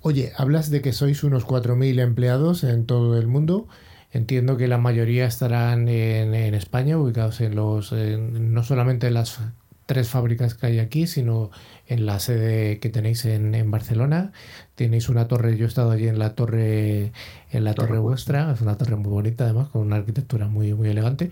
Oye, 0.02 0.32
hablas 0.36 0.68
de 0.68 0.82
que 0.82 0.92
sois 0.92 1.24
unos 1.24 1.46
4.000 1.46 1.98
empleados 1.98 2.62
en 2.62 2.84
todo 2.84 3.16
el 3.16 3.26
mundo. 3.26 3.68
Entiendo 4.12 4.58
que 4.58 4.68
la 4.68 4.76
mayoría 4.76 5.24
estarán 5.24 5.88
en, 5.88 6.34
España, 6.54 6.98
ubicados 6.98 7.40
en 7.40 7.56
los, 7.56 7.90
no 7.90 8.64
solamente 8.64 9.06
en 9.06 9.14
las 9.14 9.40
tres 9.86 10.08
fábricas 10.08 10.54
que 10.54 10.66
hay 10.66 10.78
aquí, 10.80 11.06
sino 11.06 11.50
en 11.86 12.04
la 12.04 12.18
sede 12.18 12.80
que 12.80 12.90
tenéis 12.90 13.24
en, 13.24 13.70
Barcelona. 13.70 14.32
Tenéis 14.76 15.08
una 15.08 15.26
torre, 15.26 15.56
yo 15.56 15.64
he 15.64 15.68
estado 15.68 15.90
allí 15.90 16.06
en 16.06 16.18
la 16.18 16.34
torre, 16.34 17.12
en 17.50 17.64
la 17.64 17.74
torre, 17.74 17.98
vuestra, 17.98 18.52
es 18.52 18.60
una 18.60 18.76
torre 18.76 18.96
muy 18.96 19.10
bonita 19.10 19.44
además, 19.44 19.68
con 19.68 19.82
una 19.82 19.96
arquitectura 19.96 20.48
muy, 20.48 20.74
muy 20.74 20.88
elegante. 20.88 21.30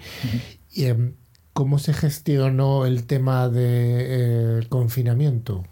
y, 0.72 0.86
em, 0.86 1.12
¿Cómo 1.54 1.78
se 1.78 1.94
gestionó 1.94 2.84
el 2.84 3.06
tema 3.06 3.48
del 3.48 3.54
de, 3.54 4.58
eh, 4.58 4.66
confinamiento? 4.68 5.64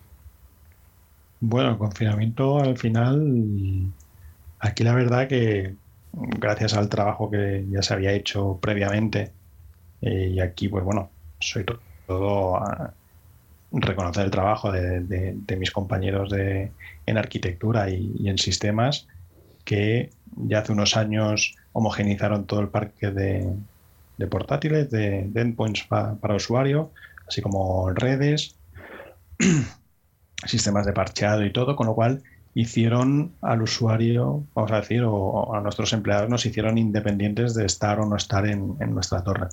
Bueno, 1.40 1.70
el 1.70 1.76
confinamiento 1.76 2.60
al 2.60 2.78
final, 2.78 3.92
aquí 4.60 4.84
la 4.84 4.94
verdad 4.94 5.26
que 5.26 5.74
gracias 6.12 6.74
al 6.74 6.88
trabajo 6.88 7.28
que 7.28 7.66
ya 7.68 7.82
se 7.82 7.94
había 7.94 8.12
hecho 8.12 8.60
previamente, 8.62 9.32
eh, 10.02 10.30
y 10.34 10.38
aquí 10.40 10.68
pues 10.68 10.84
bueno, 10.84 11.10
soy 11.40 11.64
todo 12.06 12.60
reconocer 13.72 14.24
el 14.24 14.30
trabajo 14.30 14.70
de, 14.70 15.56
mis 15.58 15.70
compañeros 15.70 16.30
de, 16.30 16.70
en 17.06 17.18
arquitectura 17.18 17.88
y, 17.88 18.28
en 18.28 18.38
sistemas 18.38 19.08
que 19.64 20.10
ya 20.36 20.58
hace 20.58 20.72
unos 20.72 20.96
años 20.96 21.54
homogenizaron 21.72 22.46
todo 22.46 22.60
el 22.60 22.68
parque 22.68 23.10
de, 23.10 24.26
portátiles, 24.28 24.90
de, 24.90 25.30
endpoints 25.34 25.84
para 25.84 26.34
usuario, 26.34 26.92
así 27.26 27.40
como 27.40 27.90
redes, 27.90 28.56
sistemas 30.46 30.86
de 30.86 30.92
parcheado 30.92 31.44
y 31.44 31.52
todo, 31.52 31.74
con 31.76 31.86
lo 31.86 31.94
cual 31.94 32.22
hicieron 32.54 33.32
al 33.40 33.62
usuario, 33.62 34.44
vamos 34.54 34.72
a 34.72 34.80
decir, 34.80 35.02
o, 35.04 35.54
a 35.54 35.60
nuestros 35.60 35.92
empleados 35.92 36.28
nos 36.28 36.44
hicieron 36.44 36.76
independientes 36.76 37.54
de 37.54 37.64
estar 37.64 37.98
o 38.00 38.06
no 38.06 38.16
estar 38.16 38.46
en, 38.46 38.76
en 38.80 38.94
nuestra 38.94 39.24
torre. 39.24 39.48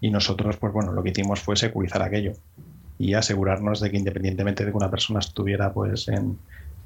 Y 0.00 0.10
nosotros, 0.10 0.56
pues 0.56 0.72
bueno, 0.72 0.92
lo 0.92 1.02
que 1.02 1.10
hicimos 1.10 1.40
fue 1.40 1.56
securizar 1.56 2.02
aquello 2.02 2.34
y 2.98 3.14
asegurarnos 3.14 3.80
de 3.80 3.90
que 3.90 3.98
independientemente 3.98 4.64
de 4.64 4.70
que 4.70 4.76
una 4.76 4.90
persona 4.90 5.20
estuviera 5.20 5.72
pues 5.72 6.08
en, 6.08 6.38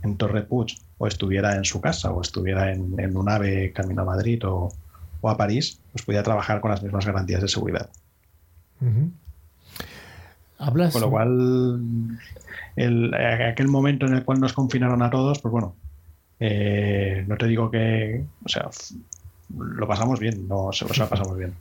en 0.03 0.17
Torre 0.17 0.43
Puig 0.43 0.79
o 0.99 1.07
estuviera 1.07 1.55
en 1.57 1.65
su 1.65 1.81
casa 1.81 2.11
o 2.13 2.21
estuviera 2.21 2.73
en, 2.73 3.17
un 3.17 3.29
ave 3.29 3.73
camino 3.73 4.03
a 4.03 4.07
Madrid 4.07 4.43
o, 4.45 4.73
a 5.23 5.37
París, 5.37 5.81
pues 5.93 6.05
podía 6.05 6.23
trabajar 6.23 6.61
con 6.61 6.71
las 6.71 6.83
mismas 6.83 7.05
garantías 7.05 7.43
de 7.43 7.49
seguridad. 7.49 7.91
¿Hablas? 10.59 10.93
Con 10.93 11.03
lo 11.03 11.11
cual, 11.11 12.19
el, 12.77 13.15
aquel 13.15 13.69
momento 13.69 14.07
en 14.07 14.15
el 14.15 14.25
cual 14.25 14.41
nos 14.41 14.55
confinaron 14.55 15.03
a 15.03 15.11
todos, 15.11 15.41
pues 15.41 15.53
bueno, 15.53 15.77
eh, 16.39 17.25
no 17.29 17.37
te 17.37 17.47
digo 17.47 17.71
que, 17.71 18.25
o 18.45 18.49
sea, 18.49 18.71
lo 19.57 19.87
pasamos 19.87 20.21
bien, 20.21 20.49
no 20.49 20.73
se 20.73 20.85
lo 20.85 21.09
pasamos 21.09 21.37
bien. 21.37 21.55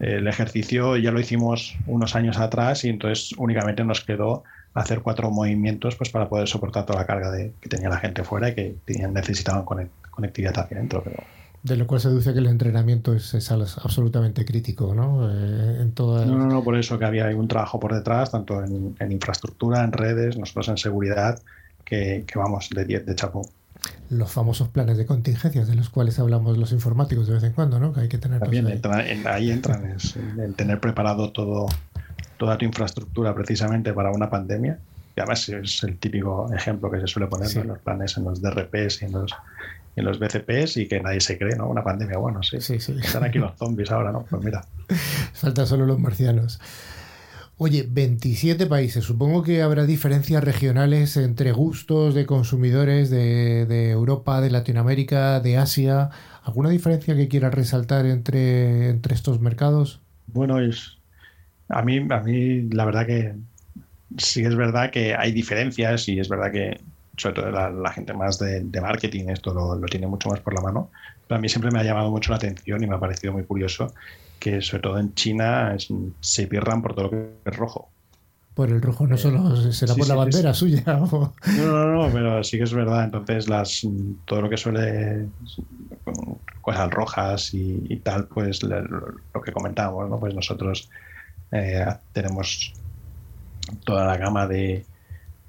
El 0.00 0.26
ejercicio 0.26 0.96
ya 0.96 1.10
lo 1.10 1.20
hicimos 1.20 1.76
unos 1.86 2.14
años 2.16 2.38
atrás 2.38 2.84
y 2.84 2.88
entonces 2.88 3.34
únicamente 3.38 3.84
nos 3.84 4.00
quedó 4.00 4.44
hacer 4.74 5.00
cuatro 5.00 5.30
movimientos 5.30 5.94
pues 5.96 6.10
para 6.10 6.28
poder 6.28 6.48
soportar 6.48 6.84
toda 6.84 7.00
la 7.00 7.06
carga 7.06 7.30
de, 7.30 7.52
que 7.60 7.68
tenía 7.68 7.88
la 7.88 7.98
gente 7.98 8.24
fuera 8.24 8.48
y 8.48 8.54
que 8.54 8.76
tenían, 8.84 9.14
necesitaban 9.14 9.64
conectividad 10.10 10.58
hacia 10.58 10.76
adentro. 10.76 11.02
Pero... 11.02 11.22
De 11.64 11.78
lo 11.78 11.86
cual 11.86 11.98
se 11.98 12.08
deduce 12.10 12.34
que 12.34 12.40
el 12.40 12.46
entrenamiento 12.46 13.14
es, 13.14 13.50
absolutamente 13.50 14.44
crítico, 14.44 14.94
¿no? 14.94 15.30
Eh, 15.30 15.80
en 15.80 15.94
No, 15.96 16.24
no, 16.26 16.46
no, 16.46 16.62
por 16.62 16.76
eso 16.76 16.98
que 16.98 17.06
había 17.06 17.26
un 17.34 17.48
trabajo 17.48 17.80
por 17.80 17.94
detrás, 17.94 18.32
tanto 18.32 18.62
en, 18.62 18.94
infraestructura, 19.10 19.82
en 19.82 19.92
redes, 19.92 20.36
nosotros 20.36 20.68
en 20.68 20.76
seguridad, 20.76 21.40
que, 21.82 22.22
vamos, 22.34 22.68
de 22.68 22.84
10 22.84 23.06
de 23.06 23.14
chapo 23.14 23.48
los 24.10 24.30
famosos 24.30 24.68
planes 24.68 24.96
de 24.98 25.06
contingencias 25.06 25.66
de 25.66 25.74
los 25.74 25.90
cuales 25.90 26.18
hablamos 26.18 26.58
los 26.58 26.72
informáticos 26.72 27.26
de 27.26 27.34
vez 27.34 27.42
en 27.44 27.52
cuando, 27.52 27.80
¿no? 27.80 27.92
Que 27.92 28.00
hay 28.00 28.08
que 28.08 28.18
tener 28.18 28.40
También 28.40 28.66
ahí. 29.26 29.50
entran 29.50 29.96
el 30.38 30.54
tener 30.54 30.80
preparado 30.80 31.30
todo 31.32 31.66
toda 32.36 32.58
tu 32.58 32.64
infraestructura 32.64 33.34
precisamente 33.34 33.92
para 33.92 34.10
una 34.10 34.28
pandemia. 34.28 34.78
Y 35.16 35.20
además 35.20 35.48
es 35.48 35.82
el 35.84 35.96
típico 35.98 36.52
ejemplo 36.52 36.90
que 36.90 37.00
se 37.00 37.06
suele 37.06 37.28
poner 37.28 37.56
en 37.56 37.68
los 37.68 37.78
planes, 37.78 38.16
en 38.16 38.24
los 38.24 38.42
DRPs 38.42 39.02
y 39.02 39.04
en 39.04 39.12
los, 39.12 39.32
en 39.94 40.04
los 40.04 40.18
BCPs 40.18 40.76
y 40.78 40.88
que 40.88 41.00
nadie 41.00 41.20
se 41.20 41.38
cree, 41.38 41.56
¿no? 41.56 41.68
Una 41.68 41.84
pandemia, 41.84 42.18
bueno, 42.18 42.42
sí. 42.42 42.60
sí, 42.60 42.80
sí. 42.80 42.96
Están 43.00 43.24
aquí 43.24 43.38
los 43.38 43.56
zombies 43.56 43.90
ahora, 43.92 44.10
¿no? 44.10 44.24
Pues 44.28 44.42
mira. 44.42 44.64
Faltan 45.34 45.66
solo 45.66 45.86
los 45.86 46.00
marcianos. 46.00 46.58
Oye, 47.56 47.86
27 47.88 48.66
países. 48.66 49.04
Supongo 49.04 49.44
que 49.44 49.62
habrá 49.62 49.84
diferencias 49.84 50.42
regionales 50.42 51.16
entre 51.16 51.52
gustos 51.52 52.14
de 52.14 52.26
consumidores 52.26 53.10
de, 53.10 53.90
Europa, 53.90 54.40
de 54.40 54.50
Latinoamérica, 54.50 55.38
de 55.38 55.56
Asia. 55.56 56.10
¿Alguna 56.42 56.70
diferencia 56.70 57.14
que 57.14 57.28
quieras 57.28 57.54
resaltar 57.54 58.06
entre, 58.06 58.88
entre 58.88 59.14
estos 59.14 59.40
mercados? 59.40 60.00
Bueno, 60.26 60.58
es, 60.58 60.98
a, 61.68 61.82
mí, 61.82 61.98
a 62.10 62.20
mí 62.20 62.62
la 62.70 62.86
verdad 62.86 63.06
que 63.06 63.34
sí 64.18 64.44
es 64.44 64.56
verdad 64.56 64.90
que 64.90 65.14
hay 65.14 65.30
diferencias 65.30 66.08
y 66.08 66.18
es 66.18 66.28
verdad 66.28 66.50
que 66.50 66.80
sobre 67.16 67.34
todo 67.34 67.50
la, 67.50 67.92
gente 67.92 68.12
más 68.14 68.40
de, 68.40 68.64
marketing 68.80 69.28
esto 69.28 69.54
lo, 69.54 69.76
lo, 69.76 69.86
tiene 69.86 70.08
mucho 70.08 70.28
más 70.28 70.40
por 70.40 70.54
la 70.54 70.60
mano. 70.60 70.90
A 71.28 71.38
mí 71.38 71.48
siempre 71.48 71.70
me 71.70 71.80
ha 71.80 71.84
llamado 71.84 72.10
mucho 72.10 72.30
la 72.30 72.36
atención 72.36 72.82
y 72.82 72.86
me 72.86 72.94
ha 72.94 73.00
parecido 73.00 73.32
muy 73.32 73.44
curioso 73.44 73.92
que 74.38 74.60
sobre 74.60 74.82
todo 74.82 74.98
en 74.98 75.14
China 75.14 75.74
se 76.20 76.46
pierdan 76.46 76.82
por 76.82 76.94
todo 76.94 77.04
lo 77.04 77.10
que 77.10 77.28
es 77.44 77.56
rojo. 77.56 77.88
Por 78.54 78.70
el 78.70 78.80
rojo 78.80 79.06
no 79.06 79.16
solo 79.16 79.72
será 79.72 79.94
por 79.94 80.06
la 80.06 80.14
bandera 80.14 80.54
suya. 80.54 80.82
No, 80.86 81.32
no, 81.56 81.86
no, 81.86 82.12
pero 82.12 82.44
sí 82.44 82.56
que 82.56 82.64
es 82.64 82.72
verdad. 82.72 83.04
Entonces, 83.04 83.48
las 83.48 83.86
todo 84.26 84.42
lo 84.42 84.50
que 84.50 84.56
suele 84.56 85.26
cosas 86.60 86.90
rojas 86.90 87.50
y, 87.52 87.96
tal, 88.02 88.26
pues 88.26 88.62
lo, 88.62 89.42
que 89.44 89.52
comentábamos, 89.52 90.08
¿no? 90.08 90.20
Pues 90.20 90.34
nosotros 90.34 90.88
eh, 91.50 91.84
tenemos 92.12 92.72
toda 93.84 94.06
la 94.06 94.16
gama 94.16 94.46
de, 94.46 94.84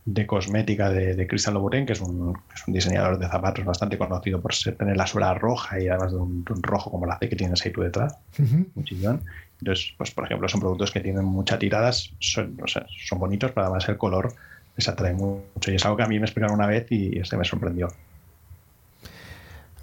de 0.05 0.27
cosmética 0.27 0.91
de, 0.91 1.15
de 1.15 1.27
Christian 1.27 1.55
Louboutin, 1.55 1.85
que 1.85 1.93
es, 1.93 2.01
un, 2.01 2.37
es 2.53 2.67
un, 2.67 2.73
diseñador 2.73 3.17
de 3.17 3.27
zapatos 3.27 3.65
bastante 3.65 3.97
conocido 3.97 4.39
por 4.39 4.53
ser, 4.53 4.75
tener 4.75 4.95
la 4.95 5.07
suela 5.07 5.33
roja 5.33 5.79
y 5.79 5.87
además 5.87 6.11
de 6.11 6.19
un, 6.19 6.45
un 6.47 6.63
rojo 6.63 6.91
como 6.91 7.07
la 7.07 7.17
C 7.17 7.27
que 7.27 7.35
tienes 7.35 7.65
ahí 7.65 7.71
tú 7.71 7.81
detrás, 7.81 8.15
uh 8.37 8.43
-huh. 8.43 8.65
un 8.75 8.83
chillón. 8.83 9.21
Entonces, 9.59 9.93
pues 9.97 10.11
por 10.11 10.25
ejemplo, 10.25 10.47
son 10.47 10.59
productos 10.59 10.91
que 10.91 10.99
tienen 10.99 11.25
muchas 11.25 11.57
tiradas, 11.57 12.13
son, 12.19 12.57
o 12.63 12.67
sea, 12.67 12.85
son 13.07 13.19
bonitos, 13.19 13.51
pero 13.51 13.65
además 13.65 13.89
el 13.89 13.97
color 13.97 14.33
les 14.77 14.87
atrae 14.87 15.13
mucho. 15.13 15.71
Y 15.71 15.75
es 15.75 15.85
algo 15.85 15.97
que 15.97 16.03
a 16.03 16.07
mí 16.07 16.19
me 16.19 16.25
explicaron 16.25 16.55
una 16.55 16.67
vez 16.67 16.85
y 16.91 17.17
este 17.17 17.35
me 17.37 17.45
sorprendió. 17.45 17.87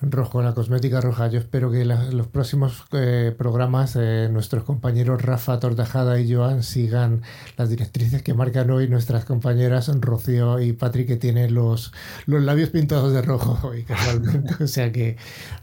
Rojo, 0.03 0.43
la 0.43 0.53
cosmética 0.53 1.01
roja. 1.01 1.29
Yo 1.29 1.39
espero 1.39 1.71
que 1.71 1.85
la, 1.85 2.11
los 2.11 2.27
próximos 2.27 2.85
eh, 2.93 3.35
programas 3.37 3.97
eh, 3.97 4.29
nuestros 4.31 4.65
compañeros 4.65 5.23
Rafa 5.23 5.61
Tortajada 5.61 6.21
y 6.21 6.33
Joan 6.33 6.63
sigan 6.63 7.23
las 7.57 7.71
directrices 7.71 8.23
que 8.23 8.35
marcan 8.35 8.71
hoy 8.71 8.89
nuestras 8.89 9.25
compañeras 9.25 9.91
Rocío 10.01 10.61
y 10.61 10.73
Patrick 10.73 11.07
que 11.07 11.17
tienen 11.17 11.55
los, 11.55 11.93
los 12.27 12.43
labios 12.43 12.71
pintados 12.71 13.13
de 13.13 13.23
rojo 13.23 13.59
hoy 13.67 13.83
casualmente. 13.85 14.63
o 14.63 14.67
sea 14.67 14.91
que 14.91 15.17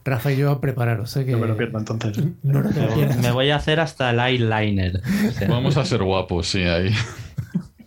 Rafa 0.06 0.32
y 0.32 0.38
yo 0.38 0.60
prepararos. 0.62 1.16
¿eh? 1.18 1.26
Que... 1.26 1.34
No 1.34 1.40
me 1.40 1.48
lo 1.48 1.58
pierdo 1.58 1.78
entonces. 1.80 2.24
No, 2.44 2.64
no 2.64 2.70
me, 2.70 3.16
me 3.18 3.32
voy 3.32 3.50
a 3.50 3.58
hacer 3.58 3.80
hasta 3.80 4.12
el 4.12 4.20
eyeliner. 4.20 5.02
O 5.28 5.32
sea. 5.32 5.50
Vamos 5.50 5.78
a 5.78 5.86
ser 5.86 6.04
guapos, 6.04 6.48
sí, 6.48 6.64
ahí. 6.64 6.92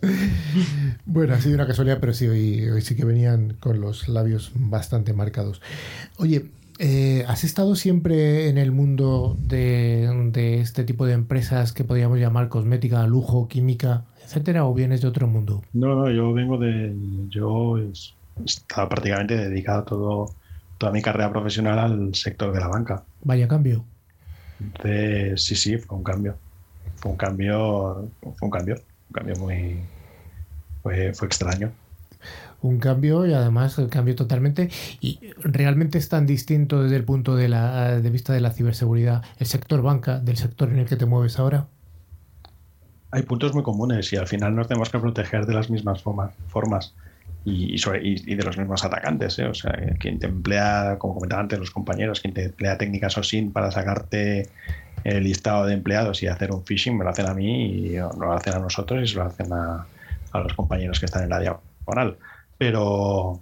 Bueno, 1.05 1.33
ha 1.33 1.41
sido 1.41 1.55
una 1.55 1.67
casualidad, 1.67 1.99
pero 1.99 2.13
sí, 2.13 2.27
hoy, 2.27 2.69
hoy 2.69 2.81
sí 2.81 2.95
que 2.95 3.05
venían 3.05 3.55
con 3.59 3.81
los 3.81 4.07
labios 4.07 4.51
bastante 4.55 5.13
marcados. 5.13 5.61
Oye, 6.17 6.45
eh, 6.79 7.23
¿has 7.27 7.43
estado 7.43 7.75
siempre 7.75 8.49
en 8.49 8.57
el 8.57 8.71
mundo 8.71 9.37
de, 9.39 10.09
de, 10.31 10.59
este 10.59 10.83
tipo 10.83 11.05
de 11.05 11.13
empresas 11.13 11.71
que 11.73 11.83
podríamos 11.83 12.19
llamar 12.19 12.49
cosmética, 12.49 13.05
lujo, 13.05 13.47
química, 13.47 14.05
etcétera, 14.23 14.65
o 14.65 14.73
vienes 14.73 15.01
de 15.01 15.07
otro 15.07 15.27
mundo? 15.27 15.61
No, 15.73 15.95
no, 15.95 16.09
yo 16.09 16.33
vengo 16.33 16.57
de. 16.57 16.95
Yo 17.29 17.77
estaba 18.45 18.89
prácticamente 18.89 19.37
dedicado 19.37 19.83
todo, 19.83 20.25
toda 20.77 20.91
mi 20.91 21.01
carrera 21.01 21.31
profesional 21.31 21.79
al 21.79 22.15
sector 22.15 22.51
de 22.53 22.59
la 22.59 22.67
banca. 22.67 23.03
Vaya 23.23 23.47
cambio. 23.47 23.85
De, 24.83 25.33
sí, 25.37 25.55
sí, 25.55 25.77
fue 25.77 25.97
un 25.97 26.03
cambio. 26.03 26.37
Fue 26.95 27.11
un 27.11 27.17
cambio. 27.17 28.09
Fue 28.21 28.47
un 28.47 28.49
cambio. 28.49 28.75
Un 29.13 29.21
cambio 29.21 29.35
muy, 29.35 29.79
fue, 30.81 31.13
fue 31.13 31.27
extraño. 31.27 31.71
Un 32.63 32.79
cambio 32.79 33.27
y 33.27 33.33
además 33.33 33.77
el 33.77 33.89
cambio 33.89 34.15
totalmente 34.15 34.69
y 35.01 35.19
realmente 35.43 35.99
es 35.99 36.09
tan 36.09 36.25
distinto 36.25 36.81
desde 36.81 36.95
el 36.95 37.03
punto 37.03 37.35
de, 37.35 37.47
la, 37.47 37.99
de 37.99 38.09
vista 38.09 38.33
de 38.33 38.41
la 38.41 38.51
ciberseguridad 38.51 39.21
el 39.37 39.45
sector 39.45 39.83
banca 39.83 40.19
del 40.19 40.37
sector 40.37 40.69
en 40.69 40.79
el 40.79 40.87
que 40.87 40.95
te 40.95 41.05
mueves 41.05 41.37
ahora. 41.37 41.67
Hay 43.11 43.21
puntos 43.21 43.53
muy 43.53 43.61
comunes 43.61 44.11
y 44.13 44.15
al 44.15 44.25
final 44.27 44.55
nos 44.55 44.67
tenemos 44.67 44.89
que 44.89 44.97
proteger 44.97 45.45
de 45.45 45.53
las 45.53 45.69
mismas 45.69 46.01
formas, 46.01 46.33
formas 46.47 46.95
y, 47.45 47.75
y, 47.75 47.77
sobre, 47.77 48.01
y, 48.01 48.15
y, 48.25 48.35
de 48.35 48.43
los 48.43 48.57
mismos 48.57 48.83
atacantes. 48.83 49.37
¿eh? 49.37 49.45
O 49.45 49.53
sea, 49.53 49.73
quien 49.99 50.17
te 50.17 50.25
emplea, 50.25 50.95
como 50.97 51.13
comentaban 51.13 51.43
antes 51.43 51.59
los 51.59 51.69
compañeros, 51.69 52.21
quien 52.21 52.33
te 52.33 52.45
emplea 52.45 52.79
técnicas 52.79 53.15
OSINT 53.15 53.53
para 53.53 53.69
sacarte 53.69 54.49
el 55.03 55.23
listado 55.23 55.65
de 55.65 55.73
empleados 55.73 56.23
y 56.23 56.27
hacer 56.27 56.51
un 56.51 56.63
phishing, 56.63 56.97
me 56.97 57.03
lo 57.03 57.09
hacen 57.09 57.27
a 57.27 57.33
mí 57.33 57.65
y 57.65 57.89
no 57.95 58.11
lo 58.13 58.33
hacen 58.33 58.53
a 58.53 58.59
nosotros 58.59 59.03
y 59.03 59.07
se 59.07 59.15
lo 59.15 59.23
hacen 59.23 59.51
a, 59.51 59.85
a 60.31 60.39
los 60.39 60.53
compañeros 60.53 60.99
que 60.99 61.05
están 61.05 61.23
en 61.23 61.29
la 61.29 61.39
diagonal. 61.39 62.17
Pero, 62.57 63.41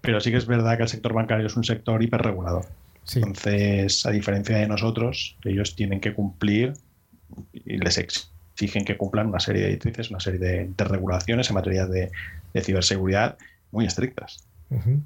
pero 0.00 0.20
sí 0.20 0.30
que 0.30 0.36
es 0.38 0.46
verdad 0.46 0.76
que 0.76 0.84
el 0.84 0.88
sector 0.88 1.12
bancario 1.12 1.46
es 1.46 1.56
un 1.56 1.64
sector 1.64 2.02
hiperregulador. 2.02 2.66
Sí. 3.04 3.20
Entonces, 3.20 4.04
a 4.06 4.10
diferencia 4.10 4.56
de 4.58 4.68
nosotros, 4.68 5.36
ellos 5.44 5.74
tienen 5.74 6.00
que 6.00 6.14
cumplir 6.14 6.74
y 7.52 7.78
les 7.78 7.98
exigen 7.98 8.84
que 8.84 8.96
cumplan 8.96 9.28
una 9.28 9.40
serie 9.40 9.62
de 9.62 9.68
directrices, 9.68 10.10
una 10.10 10.20
serie 10.20 10.40
de, 10.40 10.70
de 10.76 10.84
regulaciones 10.84 11.48
en 11.48 11.54
materia 11.54 11.86
de, 11.86 12.10
de, 12.52 12.62
ciberseguridad 12.62 13.38
muy 13.70 13.86
estrictas, 13.86 14.44
uh 14.70 14.76
-huh. 14.76 15.00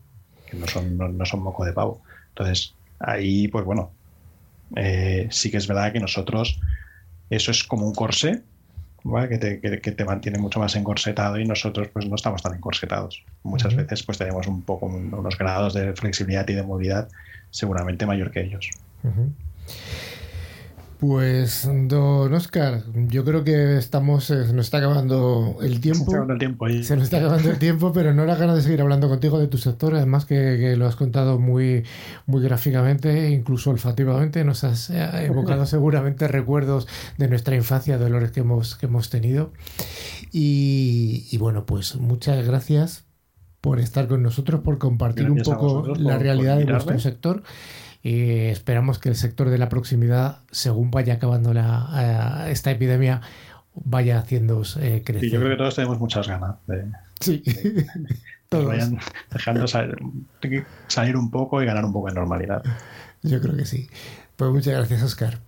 que 0.51 0.57
no 0.57 0.67
son, 0.67 0.97
no, 0.97 1.09
no, 1.09 1.25
son 1.27 1.43
moco 1.43 1.65
de 1.65 1.73
pavo. 1.73 2.03
Entonces, 2.31 2.75
ahí, 2.99 3.49
pues 3.49 3.65
bueno, 3.65 3.93
eh, 4.77 5.29
sí 5.31 5.51
que 5.51 5.57
es 5.57 5.67
verdad 5.67 5.93
que 5.93 6.01
nosotros, 6.01 6.61
eso 7.31 7.51
es 7.51 7.65
como 7.65 7.87
un 7.87 7.95
corsé 7.95 8.43
¿vale? 9.05 9.29
que, 9.29 9.39
te, 9.39 9.61
que, 9.61 9.81
que, 9.81 9.93
te, 9.93 10.05
mantiene 10.05 10.39
mucho 10.39 10.61
más 10.61 10.77
encorsetado 10.77 11.39
y 11.39 11.45
nosotros 11.45 11.89
pues 11.93 12.07
no 12.07 12.15
estamos 12.15 12.43
tan 12.43 12.55
encorsetados. 12.55 13.25
Muchas 13.43 13.73
uh 13.73 13.77
-huh. 13.77 13.83
veces 13.83 14.03
pues 14.03 14.19
tenemos 14.19 14.47
un 14.47 14.63
poco 14.63 14.87
unos 14.87 15.37
grados 15.39 15.75
de 15.75 15.93
flexibilidad 15.95 16.49
y 16.49 16.55
de 16.55 16.63
movilidad 16.63 17.09
seguramente 17.51 18.07
mayor 18.07 18.31
que 18.31 18.41
ellos. 18.43 18.71
Uh 19.03 19.09
-huh. 19.09 19.33
Pues, 21.03 21.69
don 21.89 22.33
Oscar, 22.33 22.85
yo 22.95 23.25
creo 23.25 23.43
que 23.43 23.77
estamos, 23.77 24.31
eh, 24.31 24.47
se 24.47 24.53
nos 24.53 24.67
está 24.67 24.79
acabando 24.79 25.57
el 25.61 25.81
tiempo. 25.81 26.09
Se, 26.13 26.33
el 26.33 26.39
tiempo 26.39 26.67
ahí. 26.67 26.85
se 26.85 26.95
nos 26.95 27.07
está 27.07 27.17
acabando 27.17 27.51
el 27.51 27.59
tiempo, 27.59 27.93
pero 27.93 28.15
no 28.15 28.25
la 28.25 28.37
ganas 28.37 28.55
de 28.55 28.63
seguir 28.63 28.83
hablando 28.83 29.09
contigo 29.09 29.41
de 29.41 29.49
tu 29.49 29.59
sector, 29.59 29.97
además 29.97 30.27
que, 30.27 30.37
que, 30.61 30.77
lo 30.77 30.87
has 30.87 30.95
contado 30.95 31.41
muy, 31.41 31.83
muy 32.27 32.41
gráficamente, 32.41 33.31
incluso 33.31 33.71
olfativamente, 33.71 34.45
nos 34.45 34.63
has 34.63 34.91
eh, 34.91 35.27
evocado 35.27 35.67
seguramente 35.67 36.29
recuerdos 36.29 36.87
de 37.19 37.27
nuestra 37.27 37.57
infancia, 37.57 37.99
dolores 37.99 38.31
que 38.31 38.39
hemos, 38.39 38.77
que 38.77 38.87
hemos 38.87 39.11
tenido. 39.11 39.51
Y, 40.31 41.27
y 41.33 41.37
bueno, 41.37 41.67
pues 41.67 41.97
muchas 41.97 42.47
gracias 42.47 43.07
por 43.61 43.81
estar 43.81 44.07
con 44.07 44.23
nosotros, 44.23 44.61
por 44.61 44.79
compartir 44.79 45.25
gracias 45.25 45.49
un 45.49 45.53
poco 45.53 45.97
la 45.97 46.13
por, 46.13 46.23
realidad 46.23 46.59
por 46.59 46.67
de 46.67 46.73
vuestro 46.73 47.01
sector 47.01 47.43
y 48.03 48.47
esperamos 48.47 48.99
que 48.99 49.09
el 49.09 49.15
sector 49.15 49.49
de 49.49 49.59
la 49.59 49.69
proximidad, 49.69 50.41
según 50.51 50.91
vaya 50.91 51.15
acabando 51.15 51.55
la, 51.55 52.45
uh, 52.47 52.51
esta 52.51 52.71
epidemia, 52.71 53.21
vaya 53.75 54.19
haciendo 54.19 54.63
eh, 54.81 55.03
crecer. 55.05 55.21
Sí, 55.21 55.31
yo 55.31 55.39
creo 55.39 55.53
que 55.53 55.57
todos 55.57 55.77
tenemos 55.77 55.99
muchas 56.01 56.27
ganas 56.27 56.57
de, 56.67 56.85
sí. 57.21 57.43
de 57.47 57.87
todos. 58.49 58.67
vayan 58.67 58.99
dejando 59.31 59.67
salir, 59.69 59.97
salir 60.89 61.17
un 61.17 61.31
poco 61.31 61.63
y 61.63 61.67
ganar 61.67 61.85
un 61.85 61.93
poco 61.93 62.09
de 62.09 62.15
normalidad. 62.15 62.63
Yo 63.23 63.41
creo 63.41 63.57
que 63.57 63.67
sí. 63.67 63.89
Pues 64.37 64.51
muchas 64.51 64.75
gracias, 64.75 65.03
Oscar. 65.03 65.39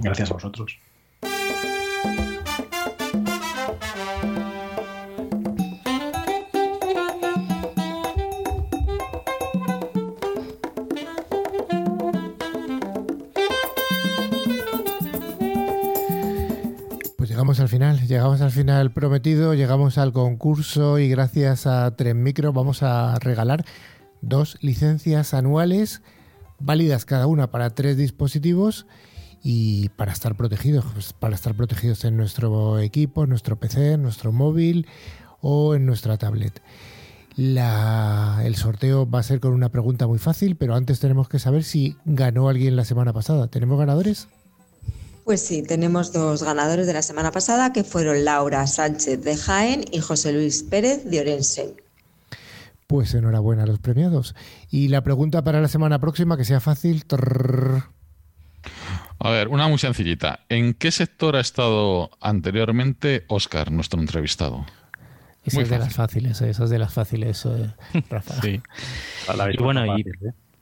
Gracias 0.00 0.30
a 0.30 0.34
vosotros. 0.34 0.78
Al 17.68 17.72
final, 17.72 18.00
llegamos 18.06 18.40
al 18.40 18.50
final 18.50 18.92
prometido, 18.92 19.52
llegamos 19.52 19.98
al 19.98 20.14
concurso 20.14 20.98
y 20.98 21.10
gracias 21.10 21.66
a 21.66 21.94
Tren 21.96 22.22
Micro 22.22 22.54
vamos 22.54 22.82
a 22.82 23.18
regalar 23.18 23.62
dos 24.22 24.56
licencias 24.62 25.34
anuales 25.34 26.00
válidas 26.58 27.04
cada 27.04 27.26
una 27.26 27.50
para 27.50 27.68
tres 27.74 27.98
dispositivos 27.98 28.86
y 29.42 29.90
para 29.90 30.12
estar 30.12 30.34
protegidos, 30.34 30.86
pues 30.94 31.12
para 31.12 31.34
estar 31.34 31.54
protegidos 31.54 32.06
en 32.06 32.16
nuestro 32.16 32.78
equipo, 32.78 33.24
en 33.24 33.28
nuestro 33.28 33.56
PC, 33.56 33.92
en 33.92 34.02
nuestro 34.02 34.32
móvil 34.32 34.86
o 35.42 35.74
en 35.74 35.84
nuestra 35.84 36.16
tablet. 36.16 36.62
La, 37.36 38.40
el 38.44 38.56
sorteo 38.56 39.08
va 39.08 39.18
a 39.18 39.22
ser 39.22 39.40
con 39.40 39.52
una 39.52 39.68
pregunta 39.68 40.06
muy 40.06 40.18
fácil, 40.18 40.56
pero 40.56 40.74
antes 40.74 41.00
tenemos 41.00 41.28
que 41.28 41.38
saber 41.38 41.64
si 41.64 41.98
ganó 42.06 42.48
alguien 42.48 42.76
la 42.76 42.86
semana 42.86 43.12
pasada. 43.12 43.48
¿Tenemos 43.48 43.78
ganadores? 43.78 44.26
Pues 45.28 45.42
sí, 45.42 45.62
tenemos 45.62 46.10
dos 46.14 46.42
ganadores 46.42 46.86
de 46.86 46.94
la 46.94 47.02
semana 47.02 47.30
pasada 47.32 47.74
que 47.74 47.84
fueron 47.84 48.24
Laura 48.24 48.66
Sánchez 48.66 49.22
de 49.22 49.36
Jaén 49.36 49.84
y 49.92 50.00
José 50.00 50.32
Luis 50.32 50.62
Pérez 50.62 51.04
de 51.04 51.20
Orense. 51.20 51.76
Pues 52.86 53.12
enhorabuena 53.12 53.64
a 53.64 53.66
los 53.66 53.78
premiados. 53.78 54.34
Y 54.70 54.88
la 54.88 55.02
pregunta 55.02 55.44
para 55.44 55.60
la 55.60 55.68
semana 55.68 55.98
próxima, 55.98 56.38
que 56.38 56.46
sea 56.46 56.60
fácil. 56.60 57.04
Trrr. 57.04 57.90
A 59.18 59.30
ver, 59.30 59.48
una 59.48 59.68
muy 59.68 59.76
sencillita. 59.76 60.46
¿En 60.48 60.72
qué 60.72 60.90
sector 60.90 61.36
ha 61.36 61.40
estado 61.40 62.10
anteriormente 62.22 63.26
Oscar, 63.28 63.70
nuestro 63.70 64.00
entrevistado? 64.00 64.64
Esa 65.44 65.60
es 65.60 65.68
de 65.68 65.78
las 65.78 65.92
fáciles, 65.92 66.40
esa 66.40 66.64
es 66.64 66.70
de 66.70 66.78
las 66.78 66.94
fáciles, 66.94 67.44
eh, 67.44 67.74
Rafa. 68.08 68.40
Sí. 68.40 68.62
y 69.52 69.62
bueno, 69.62 69.98
y, 69.98 70.04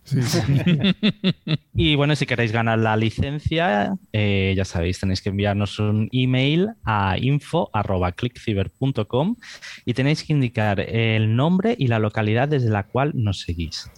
Sí, 0.07 0.23
sí. 0.23 0.41
y 1.75 1.97
bueno, 1.97 2.15
si 2.15 2.27
queréis 2.27 2.53
ganar 2.53 2.79
la 2.79 2.97
licencia, 2.97 3.97
eh, 4.13 4.55
ya 4.57 4.65
sabéis, 4.65 5.01
tenéis 5.01 5.21
que 5.21 5.31
enviarnos 5.31 5.81
un 5.81 6.09
email 6.13 6.69
a 6.85 7.17
info.clickciber.com 7.19 9.35
y 9.85 9.95
tenéis 9.95 10.23
que 10.23 10.33
indicar 10.33 10.79
el 10.81 11.35
nombre 11.35 11.75
y 11.77 11.89
la 11.89 11.99
localidad 11.99 12.47
desde 12.49 12.71
la 12.71 12.85
cual 12.85 13.11
nos 13.15 13.41
seguís. 13.41 13.91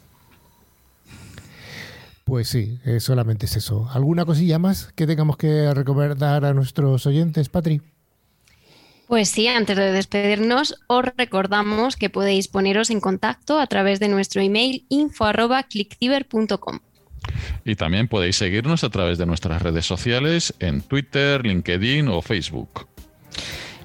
Pues 2.24 2.48
sí, 2.48 2.80
eh, 2.84 3.00
solamente 3.00 3.44
es 3.46 3.56
eso. 3.56 3.88
¿Alguna 3.90 4.24
cosilla 4.24 4.58
más 4.58 4.92
que 4.94 5.06
tengamos 5.06 5.36
que 5.36 5.74
recomendar 5.74 6.42
a 6.44 6.54
nuestros 6.54 7.04
oyentes, 7.06 7.50
Patri? 7.50 7.82
Pues 9.08 9.30
sí, 9.30 9.48
antes 9.48 9.76
de 9.76 9.90
despedirnos, 9.90 10.76
os 10.86 11.02
recordamos 11.16 11.96
que 11.96 12.10
podéis 12.10 12.46
poneros 12.46 12.90
en 12.90 13.00
contacto 13.00 13.58
a 13.58 13.66
través 13.66 14.00
de 14.00 14.08
nuestro 14.08 14.42
email 14.42 14.84
info.clickciber.com. 14.90 16.80
Y 17.64 17.74
también 17.74 18.08
podéis 18.08 18.36
seguirnos 18.36 18.84
a 18.84 18.90
través 18.90 19.16
de 19.16 19.24
nuestras 19.24 19.62
redes 19.62 19.86
sociales 19.86 20.54
en 20.58 20.82
Twitter, 20.82 21.42
LinkedIn 21.44 22.06
o 22.08 22.20
Facebook. 22.20 22.86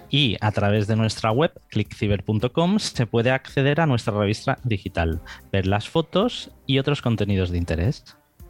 Y 0.10 0.36
a 0.42 0.52
través 0.52 0.88
de 0.88 0.98
nuestra 0.98 1.32
web, 1.32 1.54
clickciber.com, 1.70 2.80
se 2.80 3.08
puede 3.08 3.32
acceder 3.32 3.80
a 3.80 3.88
nuestra 3.88 4.14
revista 4.14 4.60
digital, 4.66 5.22
ver 5.54 5.68
las 5.68 5.88
fotos 5.88 6.52
y 6.68 6.80
otros 6.80 7.02
contenidos 7.02 7.50
de 7.50 7.60
interés. 7.60 8.04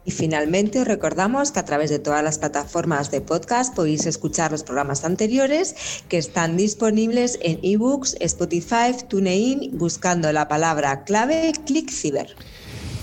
Y 0.06 0.10
finalmente 0.10 0.80
os 0.80 0.86
recordamos 0.86 1.50
que 1.50 1.60
a 1.60 1.64
través 1.64 1.90
de 1.90 1.98
todas 1.98 2.22
las 2.22 2.38
plataformas 2.38 3.10
de 3.10 3.20
podcast 3.20 3.74
podéis 3.74 4.06
escuchar 4.06 4.52
los 4.52 4.62
programas 4.62 5.04
anteriores 5.04 6.02
que 6.08 6.18
están 6.18 6.56
disponibles 6.56 7.38
en 7.42 7.58
ebooks, 7.62 8.16
Spotify, 8.20 8.94
TuneIn, 9.08 9.78
buscando 9.78 10.30
la 10.32 10.46
palabra 10.46 11.04
clave 11.04 11.52
ClickCiber. 11.66 12.28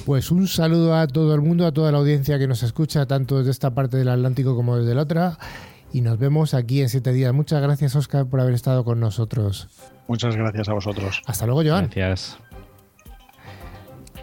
Pues 0.06 0.32
un 0.32 0.47
saludo 0.47 0.95
a 0.95 1.08
todo 1.08 1.34
el 1.36 1.41
mundo, 1.41 1.66
a 1.66 1.72
toda 1.72 1.91
la 1.91 1.99
audiencia 1.99 2.39
que 2.39 2.47
nos 2.47 2.64
escucha, 2.64 3.06
tanto 3.06 3.38
desde 3.38 3.52
esta 3.52 3.74
parte 3.74 3.97
del 3.97 4.10
Atlántico 4.10 4.56
como 4.56 4.78
desde 4.78 4.95
la 4.95 5.04
otra. 5.04 5.38
Y 5.93 6.02
nos 6.02 6.18
vemos 6.18 6.54
aquí 6.54 6.82
en 6.82 6.89
siete 6.89 7.12
días. 7.14 7.34
Muchas 7.34 7.62
gracias, 7.62 7.95
Oscar, 7.95 8.26
por 8.26 8.39
haber 8.39 8.54
estado 8.54 8.84
con 8.84 8.99
nosotros. 8.99 9.68
Muchas 10.08 10.36
gracias 10.36 10.70
a 10.70 10.74
vosotros. 10.74 11.22
Hasta 11.26 11.45
luego, 11.45 11.64
Joan. 11.64 11.86
Gracias. 11.86 12.38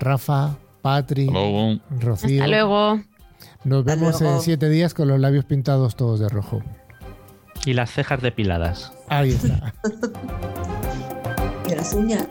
Rafa, 0.01 0.57
Patri, 0.89 1.26
Luego. 1.26 1.78
Rocío. 2.01 2.43
Hasta 2.43 2.47
luego. 2.49 3.03
Nos 3.64 3.80
Hasta 3.80 3.95
vemos 3.95 4.20
luego. 4.22 4.36
en 4.36 4.43
siete 4.43 4.70
días 4.70 4.95
con 4.95 5.07
los 5.09 5.20
labios 5.20 5.45
pintados 5.45 5.97
todos 5.97 6.18
de 6.18 6.30
rojo. 6.30 6.62
Y 7.66 7.74
las 7.74 7.91
cejas 7.91 8.22
depiladas. 8.22 8.91
Ahí 9.09 9.32
está. 9.32 9.74
De 11.68 11.76
las 11.76 11.93
uñas. 11.93 12.26